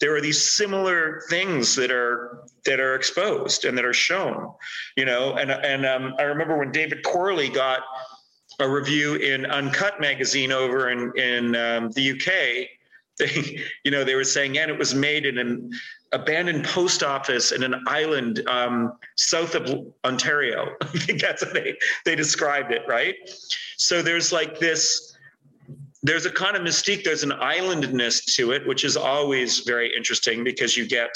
there 0.00 0.14
are 0.14 0.20
these 0.20 0.40
similar 0.40 1.22
things 1.28 1.74
that 1.76 1.90
are 1.90 2.44
that 2.64 2.80
are 2.80 2.94
exposed 2.94 3.64
and 3.64 3.76
that 3.76 3.84
are 3.84 3.94
shown 3.94 4.52
you 4.96 5.04
know? 5.04 5.34
And 5.34 5.50
and 5.50 5.86
um, 5.86 6.14
i 6.18 6.22
remember 6.22 6.58
when 6.58 6.72
david 6.72 7.02
corley 7.02 7.48
got 7.48 7.80
a 8.60 8.68
review 8.68 9.16
in 9.16 9.46
uncut 9.46 10.00
magazine 10.00 10.52
over 10.52 10.90
in 10.90 11.12
in 11.16 11.56
um, 11.56 11.90
the 11.92 12.12
uk 12.12 12.68
they 13.18 13.64
you 13.84 13.90
know 13.90 14.04
they 14.04 14.14
were 14.14 14.24
saying 14.24 14.58
and 14.58 14.70
it 14.70 14.78
was 14.78 14.94
made 14.94 15.24
in 15.24 15.38
an 15.38 15.70
abandoned 16.12 16.64
post 16.64 17.02
office 17.02 17.52
in 17.52 17.62
an 17.62 17.82
island 17.86 18.46
um, 18.48 18.92
south 19.16 19.54
of 19.54 19.86
ontario. 20.04 20.74
I 20.80 20.86
think 20.86 21.20
that's 21.20 21.44
how 21.44 21.52
they 21.52 21.76
they 22.04 22.14
described 22.14 22.72
it 22.72 22.82
right? 22.88 23.14
So 23.76 24.02
there's 24.02 24.32
like 24.32 24.58
this 24.58 25.15
there's 26.06 26.24
a 26.24 26.30
kind 26.30 26.56
of 26.56 26.62
mystique, 26.62 27.02
there's 27.02 27.24
an 27.24 27.32
islandness 27.32 28.24
to 28.36 28.52
it, 28.52 28.64
which 28.66 28.84
is 28.84 28.96
always 28.96 29.60
very 29.60 29.94
interesting 29.94 30.44
because 30.44 30.76
you 30.76 30.86
get 30.86 31.10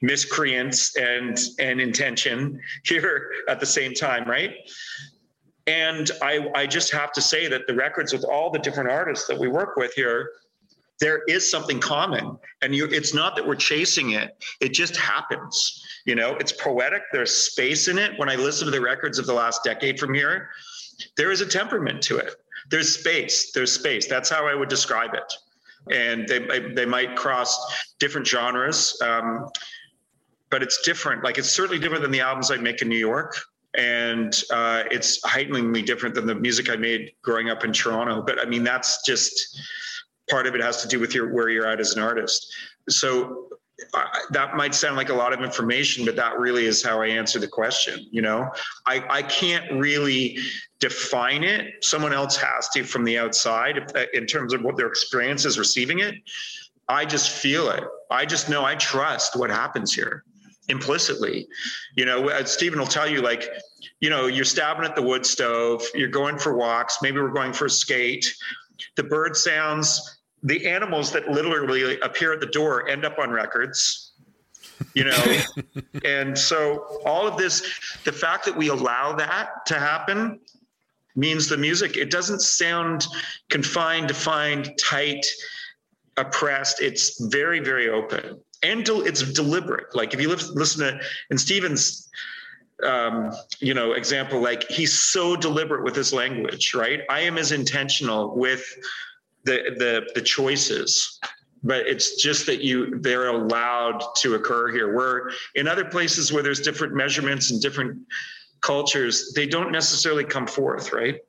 miscreants 0.00 0.96
and 0.96 1.38
and 1.58 1.80
intention 1.80 2.58
here 2.84 3.30
at 3.48 3.60
the 3.60 3.66
same 3.66 3.92
time, 3.92 4.26
right? 4.26 4.54
And 5.66 6.10
I 6.22 6.48
I 6.54 6.66
just 6.66 6.92
have 6.92 7.12
to 7.12 7.20
say 7.20 7.46
that 7.48 7.66
the 7.66 7.74
records 7.74 8.14
with 8.14 8.24
all 8.24 8.50
the 8.50 8.58
different 8.58 8.90
artists 8.90 9.26
that 9.26 9.38
we 9.38 9.48
work 9.48 9.76
with 9.76 9.92
here, 9.92 10.30
there 10.98 11.22
is 11.28 11.50
something 11.50 11.78
common. 11.78 12.38
And 12.62 12.74
you 12.74 12.86
it's 12.86 13.12
not 13.12 13.36
that 13.36 13.46
we're 13.46 13.54
chasing 13.54 14.12
it, 14.12 14.42
it 14.62 14.70
just 14.70 14.96
happens. 14.96 15.84
You 16.06 16.14
know, 16.14 16.36
it's 16.36 16.52
poetic, 16.52 17.02
there's 17.12 17.34
space 17.34 17.88
in 17.88 17.98
it. 17.98 18.18
When 18.18 18.30
I 18.30 18.36
listen 18.36 18.64
to 18.64 18.70
the 18.70 18.80
records 18.80 19.18
of 19.18 19.26
the 19.26 19.34
last 19.34 19.62
decade 19.62 20.00
from 20.00 20.14
here, 20.14 20.48
there 21.18 21.32
is 21.32 21.42
a 21.42 21.46
temperament 21.46 22.00
to 22.04 22.16
it 22.16 22.34
there's 22.70 22.98
space 22.98 23.52
there's 23.52 23.72
space 23.72 24.06
that's 24.06 24.28
how 24.28 24.46
i 24.46 24.54
would 24.54 24.68
describe 24.68 25.14
it 25.14 25.32
and 25.90 26.26
they 26.28 26.72
they 26.74 26.86
might 26.86 27.16
cross 27.16 27.58
different 27.98 28.26
genres. 28.26 29.00
Um, 29.02 29.48
but 30.50 30.62
it's 30.62 30.80
different. 30.82 31.24
Like 31.24 31.38
it's 31.38 31.50
certainly 31.50 31.78
different 31.78 32.02
than 32.02 32.12
the 32.12 32.20
albums 32.20 32.50
I 32.50 32.56
make 32.56 32.82
in 32.82 32.88
New 32.88 32.98
York, 32.98 33.36
and 33.76 34.42
uh, 34.50 34.84
it's 34.90 35.22
heighteningly 35.24 35.82
different 35.82 36.14
than 36.14 36.26
the 36.26 36.34
music 36.34 36.70
I 36.70 36.76
made 36.76 37.12
growing 37.22 37.50
up 37.50 37.64
in 37.64 37.72
Toronto. 37.72 38.22
But 38.22 38.40
I 38.40 38.48
mean, 38.48 38.64
that's 38.64 39.02
just 39.04 39.60
part 40.30 40.46
of 40.46 40.54
it 40.54 40.62
has 40.62 40.82
to 40.82 40.88
do 40.88 40.98
with 40.98 41.14
your 41.14 41.32
where 41.32 41.48
you're 41.48 41.66
at 41.66 41.80
as 41.80 41.94
an 41.94 42.02
artist. 42.02 42.52
So 42.88 43.48
uh, 43.92 44.04
that 44.30 44.56
might 44.56 44.74
sound 44.74 44.96
like 44.96 45.10
a 45.10 45.14
lot 45.14 45.32
of 45.32 45.42
information, 45.42 46.04
but 46.04 46.16
that 46.16 46.38
really 46.38 46.64
is 46.64 46.82
how 46.82 47.02
I 47.02 47.08
answer 47.08 47.38
the 47.38 47.48
question. 47.48 48.06
You 48.10 48.22
know, 48.22 48.50
I, 48.86 49.04
I 49.10 49.22
can't 49.22 49.70
really 49.72 50.38
define 50.80 51.44
it. 51.44 51.84
Someone 51.84 52.12
else 52.12 52.36
has 52.36 52.68
to 52.70 52.84
from 52.84 53.04
the 53.04 53.18
outside 53.18 53.92
uh, 53.94 54.04
in 54.14 54.26
terms 54.26 54.54
of 54.54 54.62
what 54.62 54.76
their 54.76 54.88
experience 54.88 55.44
is 55.44 55.58
receiving 55.58 55.98
it. 55.98 56.14
I 56.88 57.04
just 57.04 57.30
feel 57.30 57.70
it. 57.70 57.84
I 58.10 58.24
just 58.24 58.48
know 58.48 58.64
I 58.64 58.76
trust 58.76 59.36
what 59.36 59.50
happens 59.50 59.92
here 59.92 60.24
implicitly. 60.68 61.46
You 61.96 62.06
know, 62.06 62.28
as 62.28 62.50
Stephen 62.50 62.78
will 62.78 62.86
tell 62.86 63.08
you, 63.08 63.20
like, 63.20 63.48
you 64.00 64.10
know, 64.10 64.26
you're 64.26 64.44
stabbing 64.44 64.84
at 64.84 64.96
the 64.96 65.02
wood 65.02 65.26
stove, 65.26 65.84
you're 65.94 66.08
going 66.08 66.38
for 66.38 66.56
walks, 66.56 66.98
maybe 67.02 67.20
we're 67.20 67.28
going 67.28 67.52
for 67.52 67.66
a 67.66 67.70
skate. 67.70 68.34
The 68.96 69.04
bird 69.04 69.36
sounds, 69.36 70.15
the 70.42 70.66
animals 70.66 71.12
that 71.12 71.28
literally 71.28 71.98
appear 72.00 72.32
at 72.32 72.40
the 72.40 72.46
door 72.46 72.88
end 72.88 73.04
up 73.04 73.18
on 73.18 73.30
records. 73.30 74.12
You 74.94 75.04
know, 75.04 75.42
and 76.04 76.36
so 76.36 77.00
all 77.04 77.26
of 77.26 77.38
this, 77.38 77.62
the 78.04 78.12
fact 78.12 78.44
that 78.44 78.56
we 78.56 78.68
allow 78.68 79.14
that 79.14 79.64
to 79.66 79.78
happen 79.78 80.40
means 81.14 81.48
the 81.48 81.56
music, 81.56 81.96
it 81.96 82.10
doesn't 82.10 82.40
sound 82.40 83.06
confined, 83.48 84.08
defined, 84.08 84.70
tight, 84.78 85.24
oppressed. 86.18 86.82
It's 86.82 87.18
very, 87.30 87.60
very 87.60 87.88
open 87.88 88.38
and 88.62 88.84
de- 88.84 89.02
it's 89.02 89.22
deliberate. 89.32 89.94
Like 89.94 90.14
if 90.14 90.20
you 90.20 90.28
listen 90.28 90.86
to 90.86 91.00
in 91.30 91.38
stevens 91.38 92.08
um, 92.82 93.32
you 93.60 93.72
know 93.72 93.92
example, 93.92 94.40
like 94.40 94.68
he's 94.68 94.98
so 94.98 95.34
deliberate 95.34 95.82
with 95.82 95.96
his 95.96 96.12
language, 96.12 96.74
right? 96.74 97.00
I 97.08 97.20
am 97.20 97.38
as 97.38 97.52
intentional 97.52 98.36
with 98.36 98.64
the 99.46 99.74
the 99.78 100.10
the 100.14 100.22
choices 100.22 101.18
but 101.62 101.86
it's 101.86 102.16
just 102.16 102.46
that 102.46 102.62
you 102.62 102.98
they're 103.00 103.28
allowed 103.28 104.02
to 104.16 104.34
occur 104.34 104.70
here 104.70 104.94
where 104.94 105.30
in 105.54 105.66
other 105.66 105.84
places 105.84 106.32
where 106.32 106.42
there's 106.42 106.60
different 106.60 106.94
measurements 106.94 107.50
and 107.50 107.62
different 107.62 107.98
cultures 108.60 109.32
they 109.34 109.46
don't 109.46 109.72
necessarily 109.72 110.24
come 110.24 110.46
forth 110.46 110.92
right 110.92 111.20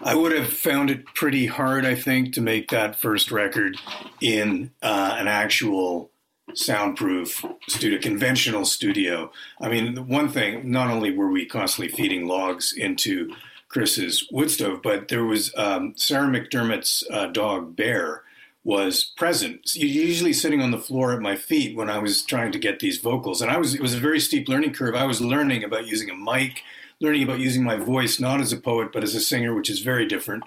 I 0.00 0.14
would 0.14 0.32
have 0.32 0.48
found 0.48 0.88
it 0.88 1.04
pretty 1.14 1.46
hard, 1.46 1.84
I 1.84 1.96
think, 1.96 2.32
to 2.34 2.40
make 2.40 2.70
that 2.70 3.00
first 3.00 3.32
record 3.32 3.76
in 4.20 4.70
uh, 4.80 5.16
an 5.18 5.26
actual 5.26 6.10
soundproof 6.54 7.44
studio, 7.68 7.98
conventional 7.98 8.64
studio. 8.64 9.30
I 9.60 9.68
mean, 9.68 10.08
one 10.08 10.28
thing, 10.28 10.70
not 10.70 10.90
only 10.90 11.10
were 11.10 11.30
we 11.30 11.44
constantly 11.44 11.94
feeding 11.94 12.26
logs 12.26 12.72
into 12.72 13.34
Chris's 13.68 14.26
wood 14.30 14.50
stove, 14.50 14.80
but 14.82 15.08
there 15.08 15.24
was 15.24 15.52
um, 15.56 15.92
Sarah 15.96 16.28
McDermott's 16.28 17.04
uh, 17.10 17.26
dog, 17.26 17.76
Bear, 17.76 18.22
was 18.64 19.04
present. 19.16 19.74
Usually 19.74 20.32
sitting 20.32 20.60
on 20.60 20.70
the 20.70 20.78
floor 20.78 21.12
at 21.12 21.20
my 21.20 21.36
feet 21.36 21.76
when 21.76 21.88
I 21.88 21.98
was 21.98 22.22
trying 22.22 22.52
to 22.52 22.58
get 22.58 22.80
these 22.80 22.98
vocals. 22.98 23.40
And 23.40 23.50
I 23.50 23.56
was, 23.56 23.74
it 23.74 23.80
was 23.80 23.94
a 23.94 23.98
very 23.98 24.20
steep 24.20 24.48
learning 24.48 24.74
curve. 24.74 24.94
I 24.94 25.04
was 25.04 25.20
learning 25.20 25.64
about 25.64 25.86
using 25.86 26.10
a 26.10 26.14
mic, 26.14 26.62
learning 27.00 27.22
about 27.22 27.38
using 27.38 27.62
my 27.62 27.76
voice 27.76 28.18
not 28.18 28.40
as 28.40 28.52
a 28.52 28.56
poet 28.56 28.90
but 28.92 29.04
as 29.04 29.14
a 29.14 29.20
singer, 29.20 29.54
which 29.54 29.70
is 29.70 29.80
very 29.80 30.06
different 30.06 30.44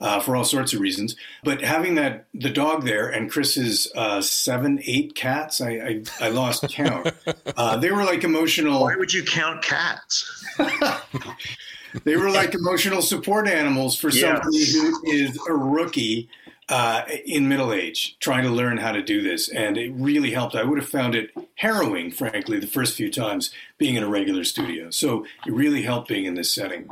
uh, 0.00 0.20
for 0.20 0.34
all 0.34 0.44
sorts 0.44 0.72
of 0.72 0.80
reasons. 0.80 1.14
But 1.44 1.62
having 1.62 1.94
that 1.94 2.26
the 2.34 2.50
dog 2.50 2.84
there 2.84 3.08
and 3.08 3.30
Chris's 3.30 3.90
uh, 3.94 4.20
seven, 4.20 4.80
eight 4.84 5.14
cats, 5.14 5.60
I 5.60 5.70
I, 5.70 6.02
I 6.20 6.28
lost 6.30 6.68
count. 6.70 7.12
Uh, 7.54 7.76
they 7.76 7.90
were 7.90 8.04
like 8.04 8.24
emotional. 8.24 8.82
Why 8.82 8.96
would 8.96 9.12
you 9.12 9.22
count 9.22 9.62
cats? 9.62 10.46
they 12.04 12.16
were 12.16 12.30
like 12.30 12.54
emotional 12.54 13.02
support 13.02 13.48
animals 13.48 13.96
for 13.96 14.10
yes. 14.10 14.20
somebody 14.20 14.72
who 14.72 15.02
is 15.06 15.38
a 15.48 15.54
rookie 15.54 16.28
uh, 16.68 17.04
in 17.26 17.48
middle 17.48 17.72
age 17.72 18.16
trying 18.18 18.44
to 18.44 18.50
learn 18.50 18.78
how 18.78 18.92
to 18.92 19.02
do 19.02 19.20
this, 19.20 19.48
and 19.48 19.76
it 19.76 19.92
really 19.94 20.30
helped. 20.30 20.54
I 20.54 20.64
would 20.64 20.78
have 20.78 20.88
found 20.88 21.14
it 21.14 21.30
harrowing, 21.56 22.10
frankly, 22.10 22.58
the 22.58 22.66
first 22.66 22.94
few 22.94 23.10
times 23.10 23.52
being 23.78 23.96
in 23.96 24.02
a 24.02 24.08
regular 24.08 24.44
studio. 24.44 24.90
So 24.90 25.26
it 25.46 25.52
really 25.52 25.82
helped 25.82 26.08
being 26.08 26.24
in 26.24 26.34
this 26.34 26.52
setting. 26.52 26.88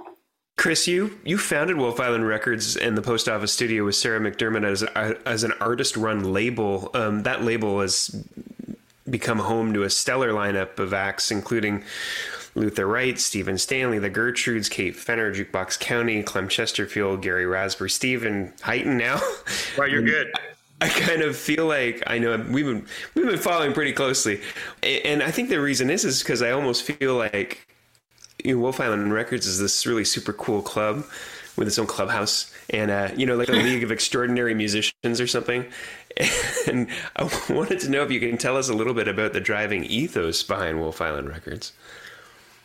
Chris, 0.57 0.87
you 0.87 1.19
you 1.25 1.39
founded 1.39 1.79
Wolfe 1.79 1.99
Island 2.01 2.27
Records 2.27 2.77
and 2.77 2.95
the 2.95 3.03
Post 3.03 3.29
Office 3.29 3.53
Studio 3.53 3.87
with 3.87 3.95
Sarah 3.95 4.21
McDermott 4.21 4.65
as 4.65 4.83
as 5.25 5.45
an 5.45 5.53
artist 5.61 5.97
run 5.97 6.33
label. 6.33 6.91
Um, 6.93 7.23
that 7.23 7.43
label 7.43 7.81
has 7.81 8.09
become 9.09 9.39
home 9.39 9.73
to 9.73 9.85
a 9.85 9.91
stellar 9.91 10.33
lineup 10.33 10.79
of 10.79 10.93
acts, 10.93 11.31
including 11.31 11.83
Luther 12.55 12.87
Wright, 12.87 13.19
Stephen 13.19 13.59
Stanley, 13.59 13.99
the 13.99 14.11
Gertrudes, 14.11 14.71
Kate 14.71 14.97
Fenner, 14.97 15.33
Jukebox 15.35 15.79
County, 15.79 16.23
Clem 16.23 16.49
Chesterfield, 16.49 17.23
Gary 17.23 17.47
Raspberry, 17.47 17.91
Stephen 17.91 18.53
Heighton 18.63 18.97
now. 18.97 19.21
Well, 19.79 19.89
you're 19.89 20.03
good. 20.17 20.33
I 20.81 20.89
kind 20.89 21.23
of 21.23 21.37
feel 21.37 21.67
like 21.67 22.03
I 22.07 22.19
know 22.19 22.37
we've 22.49 22.65
been 22.65 22.87
we've 23.15 23.27
been 23.27 23.39
following 23.39 23.73
pretty 23.73 23.93
closely, 23.93 24.41
and 24.83 25.23
I 25.23 25.31
think 25.31 25.51
the 25.51 25.61
reason 25.61 25.91
is 25.91 26.05
is 26.05 26.21
because 26.21 26.41
I 26.41 26.53
almost 26.53 26.83
feel 26.83 27.17
like 27.17 27.69
you 28.43 28.55
know, 28.55 28.63
Wolfe 28.63 28.81
Island 28.81 29.13
Records 29.13 29.47
is 29.47 29.59
this 29.59 29.87
really 29.87 30.05
super 30.05 30.33
cool 30.33 30.63
club 30.63 31.05
with 31.57 31.69
its 31.69 31.79
own 31.79 31.87
clubhouse, 31.87 32.53
and 32.71 32.91
uh, 32.91 33.11
you 33.15 33.27
know, 33.27 33.37
like 33.37 33.51
a 33.51 33.53
league 33.53 33.85
of 33.85 33.93
extraordinary 33.93 34.55
musicians 34.55 35.21
or 35.21 35.27
something. 35.27 35.67
And 36.67 36.89
I 37.17 37.23
wanted 37.49 37.81
to 37.81 37.89
know 37.89 38.03
if 38.03 38.11
you 38.11 38.21
can 38.21 38.37
tell 38.37 38.57
us 38.57 38.69
a 38.69 38.75
little 38.75 38.93
bit 38.93 39.09
about 39.09 39.33
the 39.33 39.41
driving 39.41 39.85
ethos 39.85 40.43
behind 40.43 40.79
Wolfe 40.79 41.01
Island 41.01 41.29
Records 41.31 41.73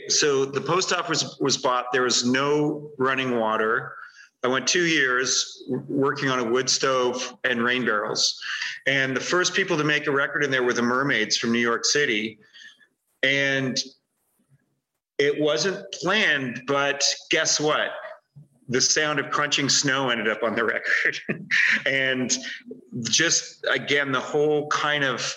so 0.10 0.46
the 0.46 0.62
post 0.62 0.94
office 0.94 1.38
was 1.40 1.58
bought. 1.58 1.86
There 1.92 2.04
was 2.04 2.26
no 2.26 2.92
running 2.98 3.40
water. 3.40 3.96
I 4.44 4.48
went 4.48 4.68
two 4.68 4.86
years 4.86 5.64
working 5.68 6.30
on 6.30 6.40
a 6.40 6.44
wood 6.44 6.70
stove 6.70 7.36
and 7.44 7.64
rain 7.64 7.84
barrels. 7.84 8.40
And 8.86 9.16
the 9.16 9.22
first 9.22 9.56
people 9.56 9.76
to 9.78 9.84
make 9.84 10.06
a 10.06 10.12
record 10.12 10.44
in 10.44 10.52
there 10.52 10.64
were 10.64 10.74
the 10.74 10.84
Mermaids 10.84 11.38
from 11.38 11.52
New 11.52 11.60
York 11.60 11.84
City. 11.84 12.38
And 13.24 13.82
it 15.18 15.40
wasn't 15.40 15.92
planned, 15.94 16.62
but 16.68 17.04
guess 17.32 17.60
what? 17.60 17.90
The 18.70 18.82
sound 18.82 19.20
of 19.20 19.32
crunching 19.32 19.70
snow 19.70 20.10
ended 20.10 20.28
up 20.28 20.44
on 20.44 20.56
the 20.56 20.64
record. 20.76 21.20
and 21.86 22.38
just 23.04 23.66
again, 23.72 24.12
the 24.12 24.20
whole 24.20 24.68
kind 24.68 25.04
of 25.04 25.36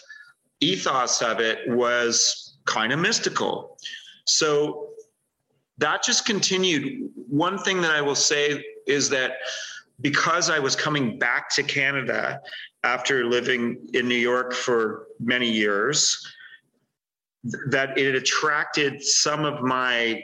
ethos 0.61 1.23
of 1.23 1.41
it 1.41 1.61
was 1.69 2.59
kind 2.67 2.93
of 2.93 2.99
mystical. 2.99 3.79
So 4.29 4.91
that 5.79 6.03
just 6.03 6.27
continued. 6.27 7.11
One 7.29 7.59
thing 7.59 7.81
that 7.81 7.93
I 7.93 8.03
will 8.03 8.15
say 8.15 8.65
is 8.87 9.09
that 9.11 9.39
because 10.01 10.51
I 10.51 10.59
was 10.59 10.77
coming 10.77 11.19
back 11.19 11.49
to 11.55 11.63
Canada 11.63 12.41
after 12.85 13.25
living 13.25 13.89
in 13.95 14.07
New 14.07 14.15
York 14.15 14.53
for 14.53 15.07
many 15.19 15.51
years, 15.51 16.27
that 17.69 17.97
it 17.97 18.15
attracted 18.15 19.03
some 19.03 19.45
of 19.45 19.63
my 19.63 20.23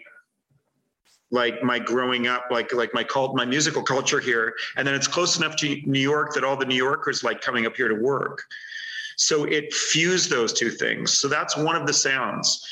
like 1.31 1.63
my 1.63 1.79
growing 1.79 2.27
up 2.27 2.45
like 2.51 2.73
like 2.73 2.93
my 2.93 3.03
cult 3.03 3.35
my 3.35 3.45
musical 3.45 3.83
culture 3.83 4.21
here. 4.21 4.55
And 4.77 4.87
then 4.87 4.95
it's 4.95 5.09
close 5.09 5.39
enough 5.39 5.57
to 5.57 5.81
new 5.87 5.99
york 5.99 6.35
that 6.35 6.45
all 6.45 6.57
the 6.57 6.67
new 6.67 6.77
yorkers 6.77 7.25
like 7.25 7.41
coming 7.41 7.67
up 7.67 7.75
here 7.75 7.89
to 7.89 7.95
work. 7.95 8.43
So 9.17 9.45
it 9.45 9.73
fused 9.73 10.31
those 10.31 10.53
two 10.53 10.71
things. 10.71 11.19
So 11.19 11.29
that's 11.29 11.57
one 11.57 11.77
of 11.77 11.87
the 11.87 11.93
sounds 11.93 12.65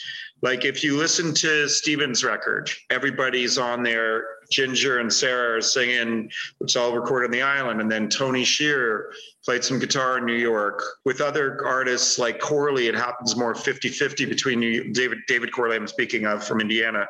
like 0.43 0.65
if 0.65 0.83
you 0.83 0.97
listen 0.97 1.33
to 1.35 1.69
Stephen's 1.69 2.25
record, 2.25 2.69
everybody's 2.91 3.59
on 3.59 3.85
there. 3.85 4.27
Ginger 4.51 4.99
and 4.99 5.11
Sarah 5.11 5.59
are 5.59 5.61
singing, 5.63 6.31
it's 6.61 6.75
all 6.75 6.93
recorded 6.93 7.27
on 7.27 7.31
the 7.31 7.43
island. 7.43 7.81
And 7.81 7.91
then 7.91 8.09
Tony 8.09 8.43
Scherr 8.43 9.05
played 9.45 9.63
some 9.63 9.79
guitar 9.79 10.19
in 10.19 10.27
New 10.27 10.35
York. 10.35 10.83
With 11.05 11.21
other 11.21 11.65
artists 11.65 12.19
like 12.19 12.41
Corley, 12.41 12.89
it 12.89 12.95
happens 12.95 13.37
more 13.37 13.55
50-50 13.55 14.29
between 14.29 14.61
New, 14.61 14.93
David 14.93 15.19
David 15.29 15.53
Corley, 15.53 15.77
I'm 15.77 15.87
speaking 15.87 16.27
of 16.27 16.45
from 16.45 16.61
Indiana. 16.61 17.07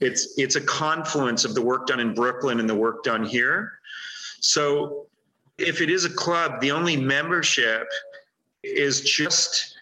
It's 0.00 0.34
it's 0.38 0.56
a 0.56 0.60
confluence 0.60 1.44
of 1.44 1.54
the 1.54 1.62
work 1.62 1.86
done 1.86 2.00
in 2.00 2.14
Brooklyn 2.14 2.58
and 2.58 2.68
the 2.68 2.74
work 2.74 3.04
done 3.04 3.24
here. 3.24 3.78
So 4.40 5.06
if 5.58 5.80
it 5.80 5.90
is 5.90 6.04
a 6.04 6.10
club, 6.10 6.60
the 6.60 6.70
only 6.70 6.96
membership 6.96 7.86
is 8.62 9.02
just 9.02 9.74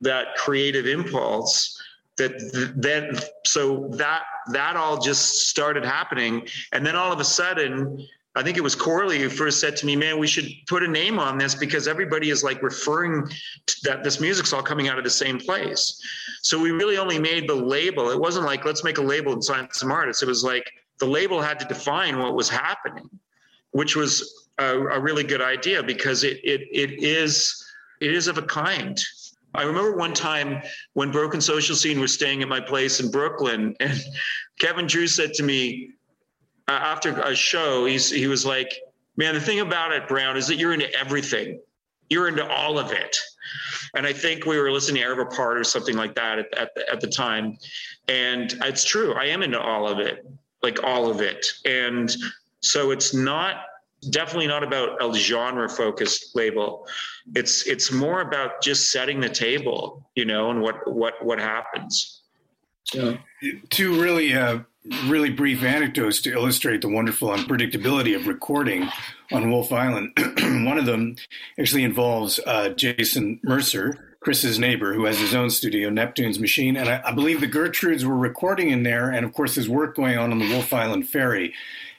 that 0.00 0.34
creative 0.36 0.86
impulse 0.86 1.80
that 2.20 2.72
then 2.76 3.18
so 3.44 3.88
that 3.92 4.22
that 4.52 4.76
all 4.76 5.00
just 5.00 5.48
started 5.48 5.84
happening 5.84 6.46
and 6.72 6.84
then 6.84 6.94
all 6.96 7.12
of 7.12 7.20
a 7.20 7.24
sudden 7.24 8.06
I 8.36 8.44
think 8.44 8.56
it 8.56 8.62
was 8.62 8.76
Corley 8.76 9.18
who 9.18 9.28
first 9.28 9.58
said 9.58 9.76
to 9.78 9.86
me, 9.86 9.96
"Man, 9.96 10.16
we 10.18 10.28
should 10.28 10.48
put 10.68 10.84
a 10.84 10.88
name 10.88 11.18
on 11.18 11.36
this 11.36 11.56
because 11.56 11.88
everybody 11.88 12.30
is 12.30 12.44
like 12.44 12.62
referring 12.62 13.28
that 13.82 14.04
this 14.04 14.20
music's 14.20 14.52
all 14.52 14.62
coming 14.62 14.86
out 14.86 14.98
of 14.98 15.04
the 15.04 15.10
same 15.10 15.38
place." 15.40 16.00
So 16.42 16.56
we 16.60 16.70
really 16.70 16.96
only 16.96 17.18
made 17.18 17.48
the 17.48 17.56
label. 17.56 18.08
It 18.10 18.20
wasn't 18.20 18.46
like 18.46 18.64
let's 18.64 18.84
make 18.84 18.98
a 18.98 19.02
label 19.02 19.32
and 19.32 19.44
sign 19.44 19.66
some 19.72 19.90
artists. 19.90 20.22
It 20.22 20.28
was 20.28 20.44
like 20.44 20.70
the 21.00 21.06
label 21.06 21.42
had 21.42 21.58
to 21.58 21.66
define 21.66 22.20
what 22.20 22.36
was 22.36 22.48
happening, 22.48 23.10
which 23.72 23.96
was 23.96 24.48
a, 24.58 24.78
a 24.78 25.00
really 25.00 25.24
good 25.24 25.42
idea 25.42 25.82
because 25.82 26.22
it 26.22 26.38
it 26.44 26.68
it 26.70 27.02
is 27.02 27.66
it 28.00 28.14
is 28.14 28.28
of 28.28 28.38
a 28.38 28.42
kind. 28.42 29.02
I 29.54 29.62
remember 29.62 29.96
one 29.96 30.14
time 30.14 30.62
when 30.92 31.10
Broken 31.10 31.40
Social 31.40 31.74
Scene 31.74 32.00
was 32.00 32.14
staying 32.14 32.42
at 32.42 32.48
my 32.48 32.60
place 32.60 33.00
in 33.00 33.10
Brooklyn, 33.10 33.74
and 33.80 34.00
Kevin 34.60 34.86
Drew 34.86 35.06
said 35.06 35.34
to 35.34 35.42
me 35.42 35.90
uh, 36.68 36.72
after 36.72 37.18
a 37.20 37.34
show, 37.34 37.84
he's 37.84 38.10
he 38.10 38.26
was 38.26 38.46
like, 38.46 38.72
"Man, 39.16 39.34
the 39.34 39.40
thing 39.40 39.60
about 39.60 39.92
it, 39.92 40.06
Brown, 40.06 40.36
is 40.36 40.46
that 40.46 40.56
you're 40.56 40.72
into 40.72 40.92
everything. 40.94 41.60
You're 42.08 42.28
into 42.28 42.48
all 42.48 42.78
of 42.78 42.92
it." 42.92 43.16
And 43.94 44.06
I 44.06 44.12
think 44.12 44.46
we 44.46 44.58
were 44.58 44.70
listening 44.70 45.02
to 45.02 45.08
Arvo 45.08 45.34
Part 45.34 45.58
or 45.58 45.64
something 45.64 45.96
like 45.96 46.14
that 46.14 46.38
at, 46.38 46.54
at, 46.56 46.70
at 46.92 47.00
the 47.00 47.08
time. 47.08 47.58
And 48.08 48.52
it's 48.62 48.84
true. 48.84 49.14
I 49.14 49.24
am 49.24 49.42
into 49.42 49.60
all 49.60 49.88
of 49.88 49.98
it, 49.98 50.24
like 50.62 50.82
all 50.84 51.10
of 51.10 51.20
it. 51.20 51.44
And 51.64 52.14
so 52.60 52.90
it's 52.90 53.14
not 53.14 53.64
definitely 54.08 54.46
not 54.46 54.62
about 54.62 55.02
a 55.02 55.12
genre 55.14 55.68
focused 55.68 56.34
label. 56.34 56.86
It's 57.34 57.66
it's 57.66 57.92
more 57.92 58.22
about 58.22 58.62
just 58.62 58.90
setting 58.90 59.20
the 59.20 59.28
table 59.28 60.08
you 60.14 60.24
know 60.24 60.50
and 60.50 60.62
what 60.62 60.90
what 60.90 61.22
what 61.24 61.38
happens. 61.38 62.22
Yeah. 62.94 63.18
two 63.68 64.00
really 64.00 64.34
uh, 64.34 64.60
really 65.04 65.30
brief 65.30 65.62
anecdotes 65.62 66.20
to 66.22 66.32
illustrate 66.32 66.80
the 66.80 66.88
wonderful 66.88 67.28
unpredictability 67.28 68.16
of 68.16 68.26
recording 68.26 68.88
on 69.30 69.50
wolfe 69.50 69.72
island. 69.72 70.12
One 70.66 70.78
of 70.78 70.86
them 70.86 71.16
actually 71.58 71.84
involves 71.84 72.40
uh, 72.46 72.70
jason 72.70 73.38
mercer 73.44 74.16
chris's 74.20 74.58
neighbor 74.58 74.94
who 74.94 75.04
has 75.04 75.18
his 75.18 75.34
own 75.34 75.50
studio 75.50 75.90
neptune's 75.90 76.40
machine 76.40 76.76
and 76.76 76.88
I, 76.88 77.02
I 77.04 77.12
believe 77.12 77.40
the 77.40 77.46
gertrudes 77.46 78.04
were 78.04 78.16
recording 78.16 78.70
in 78.70 78.82
there 78.82 79.10
and 79.10 79.24
of 79.24 79.32
course 79.34 79.54
there's 79.54 79.68
work 79.68 79.94
going 79.94 80.18
on 80.18 80.32
on 80.32 80.38
the 80.38 80.50
wolfe 80.50 80.72
island 80.72 81.08
ferry 81.08 81.54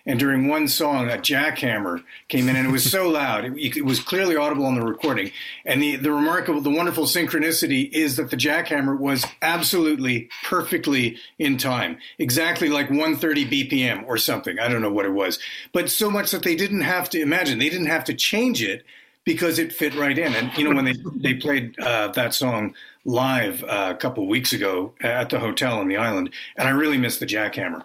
and 0.05 0.19
during 0.19 0.47
one 0.47 0.67
song, 0.67 1.09
a 1.09 1.17
jackhammer 1.17 2.03
came 2.27 2.49
in, 2.49 2.55
and 2.55 2.67
it 2.67 2.71
was 2.71 2.89
so 2.89 3.09
loud, 3.21 3.45
it, 3.45 3.77
it, 3.77 3.85
was 3.85 3.99
clearly 3.99 4.35
audible 4.35 4.65
on 4.65 4.75
the 4.75 4.85
recording. 4.85 5.31
And 5.65 5.81
the, 5.81 5.95
the 5.95 6.11
remarkable, 6.11 6.61
the 6.61 6.69
wonderful 6.69 7.05
synchronicity 7.05 7.91
is 7.91 8.15
that 8.17 8.29
the 8.29 8.37
jackhammer 8.37 8.97
was 8.97 9.25
absolutely 9.41 10.29
perfectly 10.43 11.17
in 11.39 11.57
time, 11.57 11.97
exactly 12.17 12.69
like 12.69 12.89
130 12.89 13.45
BPM 13.45 14.05
or 14.07 14.17
something. 14.17 14.59
I 14.59 14.67
don't 14.67 14.81
know 14.81 14.91
what 14.91 15.05
it 15.05 15.13
was, 15.13 15.39
but 15.73 15.89
so 15.89 16.09
much 16.09 16.31
that 16.31 16.43
they 16.43 16.55
didn't 16.55 16.81
have 16.81 17.09
to 17.11 17.21
imagine, 17.21 17.59
they 17.59 17.69
didn't 17.69 17.87
have 17.87 18.05
to 18.05 18.13
change 18.13 18.63
it 18.63 18.83
because 19.23 19.59
it 19.59 19.71
fit 19.71 19.95
right 19.95 20.17
in. 20.17 20.33
And 20.33 20.55
you 20.57 20.67
know, 20.67 20.75
when 20.75 20.85
they 20.85 20.95
they 21.15 21.33
played 21.35 21.79
uh, 21.79 22.09
that 22.09 22.33
song 22.33 22.73
live 23.05 23.63
uh, 23.63 23.91
a 23.91 23.95
couple 23.95 24.27
weeks 24.27 24.53
ago 24.53 24.93
at 25.01 25.29
the 25.29 25.39
hotel 25.39 25.79
on 25.79 25.87
the 25.87 25.97
island, 25.97 26.29
and 26.57 26.67
I 26.67 26.71
really 26.71 26.97
missed 26.97 27.19
the 27.19 27.25
jackhammer. 27.25 27.83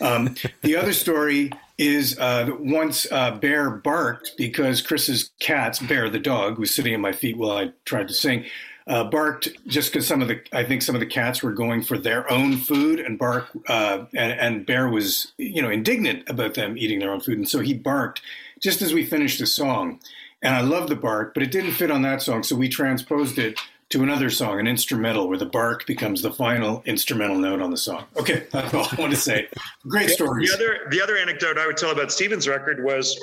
Um, 0.00 0.34
the 0.62 0.76
other 0.76 0.92
story 0.92 1.52
is 1.78 2.18
uh, 2.18 2.44
that 2.44 2.60
once 2.60 3.06
uh, 3.10 3.32
Bear 3.32 3.70
barked 3.70 4.32
because 4.36 4.82
Chris's 4.82 5.30
cats, 5.38 5.78
Bear 5.78 6.10
the 6.10 6.18
dog, 6.18 6.58
was 6.58 6.74
sitting 6.74 6.92
at 6.92 7.00
my 7.00 7.12
feet 7.12 7.36
while 7.36 7.56
I 7.56 7.72
tried 7.84 8.08
to 8.08 8.14
sing. 8.14 8.44
Uh, 8.86 9.04
barked 9.04 9.50
just 9.66 9.92
because 9.92 10.06
some 10.06 10.22
of 10.22 10.28
the 10.28 10.40
I 10.50 10.64
think 10.64 10.80
some 10.80 10.94
of 10.94 11.00
the 11.00 11.06
cats 11.06 11.42
were 11.42 11.52
going 11.52 11.82
for 11.82 11.98
their 11.98 12.30
own 12.32 12.56
food 12.56 13.00
and 13.00 13.18
bark 13.18 13.48
uh, 13.68 14.06
and, 14.16 14.32
and 14.40 14.66
Bear 14.66 14.88
was 14.88 15.34
you 15.36 15.60
know 15.60 15.68
indignant 15.68 16.26
about 16.26 16.54
them 16.54 16.78
eating 16.78 16.98
their 16.98 17.12
own 17.12 17.20
food 17.20 17.36
and 17.36 17.46
so 17.46 17.60
he 17.60 17.74
barked 17.74 18.22
just 18.60 18.80
as 18.80 18.94
we 18.94 19.04
finished 19.04 19.40
the 19.40 19.46
song 19.46 20.00
and 20.40 20.54
I 20.54 20.62
love 20.62 20.88
the 20.88 20.96
bark 20.96 21.34
but 21.34 21.42
it 21.42 21.50
didn't 21.50 21.72
fit 21.72 21.90
on 21.90 22.00
that 22.00 22.22
song 22.22 22.42
so 22.42 22.56
we 22.56 22.70
transposed 22.70 23.38
it 23.38 23.60
to 23.90 24.02
another 24.02 24.28
song, 24.28 24.60
an 24.60 24.66
instrumental, 24.66 25.28
where 25.28 25.38
the 25.38 25.46
bark 25.46 25.86
becomes 25.86 26.20
the 26.20 26.30
final 26.30 26.82
instrumental 26.84 27.38
note 27.38 27.62
on 27.62 27.70
the 27.70 27.76
song. 27.76 28.04
Okay, 28.16 28.46
that's 28.52 28.74
all 28.74 28.86
I 28.90 29.00
want 29.00 29.12
to 29.12 29.18
say. 29.18 29.48
Great 29.86 30.10
story. 30.10 30.46
The 30.46 30.54
other, 30.54 30.78
the 30.90 31.00
other 31.00 31.16
anecdote 31.16 31.58
I 31.58 31.66
would 31.66 31.76
tell 31.76 31.90
about 31.90 32.12
Stephen's 32.12 32.46
record 32.46 32.84
was 32.84 33.18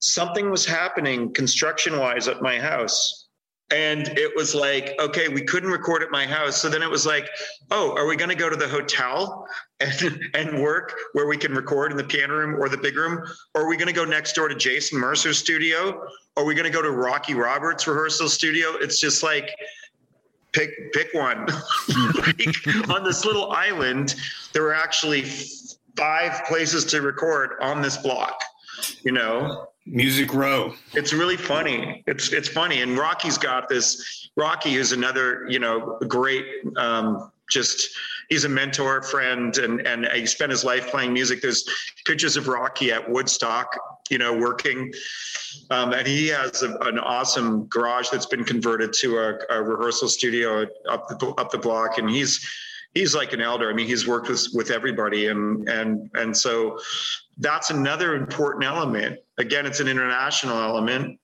something 0.00 0.50
was 0.50 0.64
happening 0.64 1.32
construction 1.32 1.98
wise 1.98 2.28
at 2.28 2.42
my 2.42 2.58
house. 2.58 3.21
And 3.72 4.08
it 4.18 4.30
was 4.36 4.54
like, 4.54 4.94
okay, 5.00 5.28
we 5.28 5.42
couldn't 5.42 5.70
record 5.70 6.02
at 6.02 6.10
my 6.10 6.26
house. 6.26 6.60
So 6.60 6.68
then 6.68 6.82
it 6.82 6.90
was 6.90 7.06
like, 7.06 7.28
oh, 7.70 7.96
are 7.96 8.06
we 8.06 8.16
going 8.16 8.28
to 8.28 8.36
go 8.36 8.50
to 8.50 8.56
the 8.56 8.68
hotel 8.68 9.46
and, 9.80 10.20
and 10.34 10.62
work 10.62 10.94
where 11.14 11.26
we 11.26 11.38
can 11.38 11.54
record 11.54 11.90
in 11.90 11.96
the 11.96 12.04
piano 12.04 12.34
room 12.34 12.60
or 12.60 12.68
the 12.68 12.76
big 12.76 12.96
room? 12.96 13.24
Or 13.54 13.62
are 13.62 13.68
we 13.68 13.76
going 13.76 13.88
to 13.88 13.94
go 13.94 14.04
next 14.04 14.34
door 14.34 14.48
to 14.48 14.54
Jason 14.54 14.98
Mercer's 14.98 15.38
studio? 15.38 16.06
Are 16.36 16.44
we 16.44 16.54
going 16.54 16.70
to 16.70 16.70
go 16.70 16.82
to 16.82 16.90
Rocky 16.90 17.34
Roberts' 17.34 17.86
rehearsal 17.86 18.28
studio? 18.28 18.74
It's 18.74 19.00
just 19.00 19.22
like, 19.22 19.54
pick 20.52 20.92
pick 20.92 21.12
one. 21.14 21.46
like, 22.26 22.90
on 22.90 23.04
this 23.04 23.24
little 23.24 23.50
island, 23.52 24.14
there 24.52 24.62
were 24.62 24.74
actually 24.74 25.22
five 25.96 26.44
places 26.44 26.84
to 26.86 27.00
record 27.00 27.52
on 27.60 27.80
this 27.80 27.96
block. 27.96 28.42
You 29.02 29.12
know, 29.12 29.68
Music 29.86 30.32
Row. 30.32 30.74
It's 30.94 31.12
really 31.12 31.36
funny. 31.36 32.02
It's 32.06 32.32
it's 32.32 32.48
funny, 32.48 32.82
and 32.82 32.96
Rocky's 32.96 33.38
got 33.38 33.68
this. 33.68 34.30
Rocky 34.36 34.76
is 34.76 34.92
another, 34.92 35.46
you 35.48 35.58
know, 35.58 35.98
great. 36.08 36.46
Um, 36.76 37.30
just 37.50 37.96
he's 38.28 38.44
a 38.44 38.48
mentor, 38.48 39.02
friend, 39.02 39.56
and 39.58 39.86
and 39.86 40.06
he 40.06 40.26
spent 40.26 40.50
his 40.50 40.64
life 40.64 40.88
playing 40.88 41.12
music. 41.12 41.42
There's 41.42 41.64
pictures 42.06 42.36
of 42.36 42.48
Rocky 42.48 42.92
at 42.92 43.08
Woodstock 43.08 43.76
you 44.12 44.18
know, 44.18 44.36
working. 44.36 44.92
Um, 45.70 45.92
and 45.94 46.06
he 46.06 46.28
has 46.28 46.62
a, 46.62 46.76
an 46.80 46.98
awesome 46.98 47.64
garage 47.66 48.10
that's 48.10 48.26
been 48.26 48.44
converted 48.44 48.92
to 49.00 49.18
a, 49.18 49.38
a 49.48 49.62
rehearsal 49.62 50.08
studio 50.08 50.66
up 50.88 51.08
the, 51.08 51.28
up 51.38 51.50
the 51.50 51.58
block. 51.58 51.96
And 51.96 52.10
he's, 52.10 52.46
he's 52.94 53.14
like 53.14 53.32
an 53.32 53.40
elder. 53.40 53.70
I 53.70 53.72
mean, 53.72 53.86
he's 53.86 54.06
worked 54.06 54.28
with, 54.28 54.48
with 54.52 54.70
everybody. 54.70 55.28
And, 55.28 55.66
and, 55.66 56.10
and 56.14 56.36
so 56.36 56.78
that's 57.42 57.70
another 57.70 58.14
important 58.14 58.64
element. 58.64 59.18
Again, 59.38 59.66
it's 59.66 59.80
an 59.80 59.88
international 59.88 60.58
element 60.58 61.18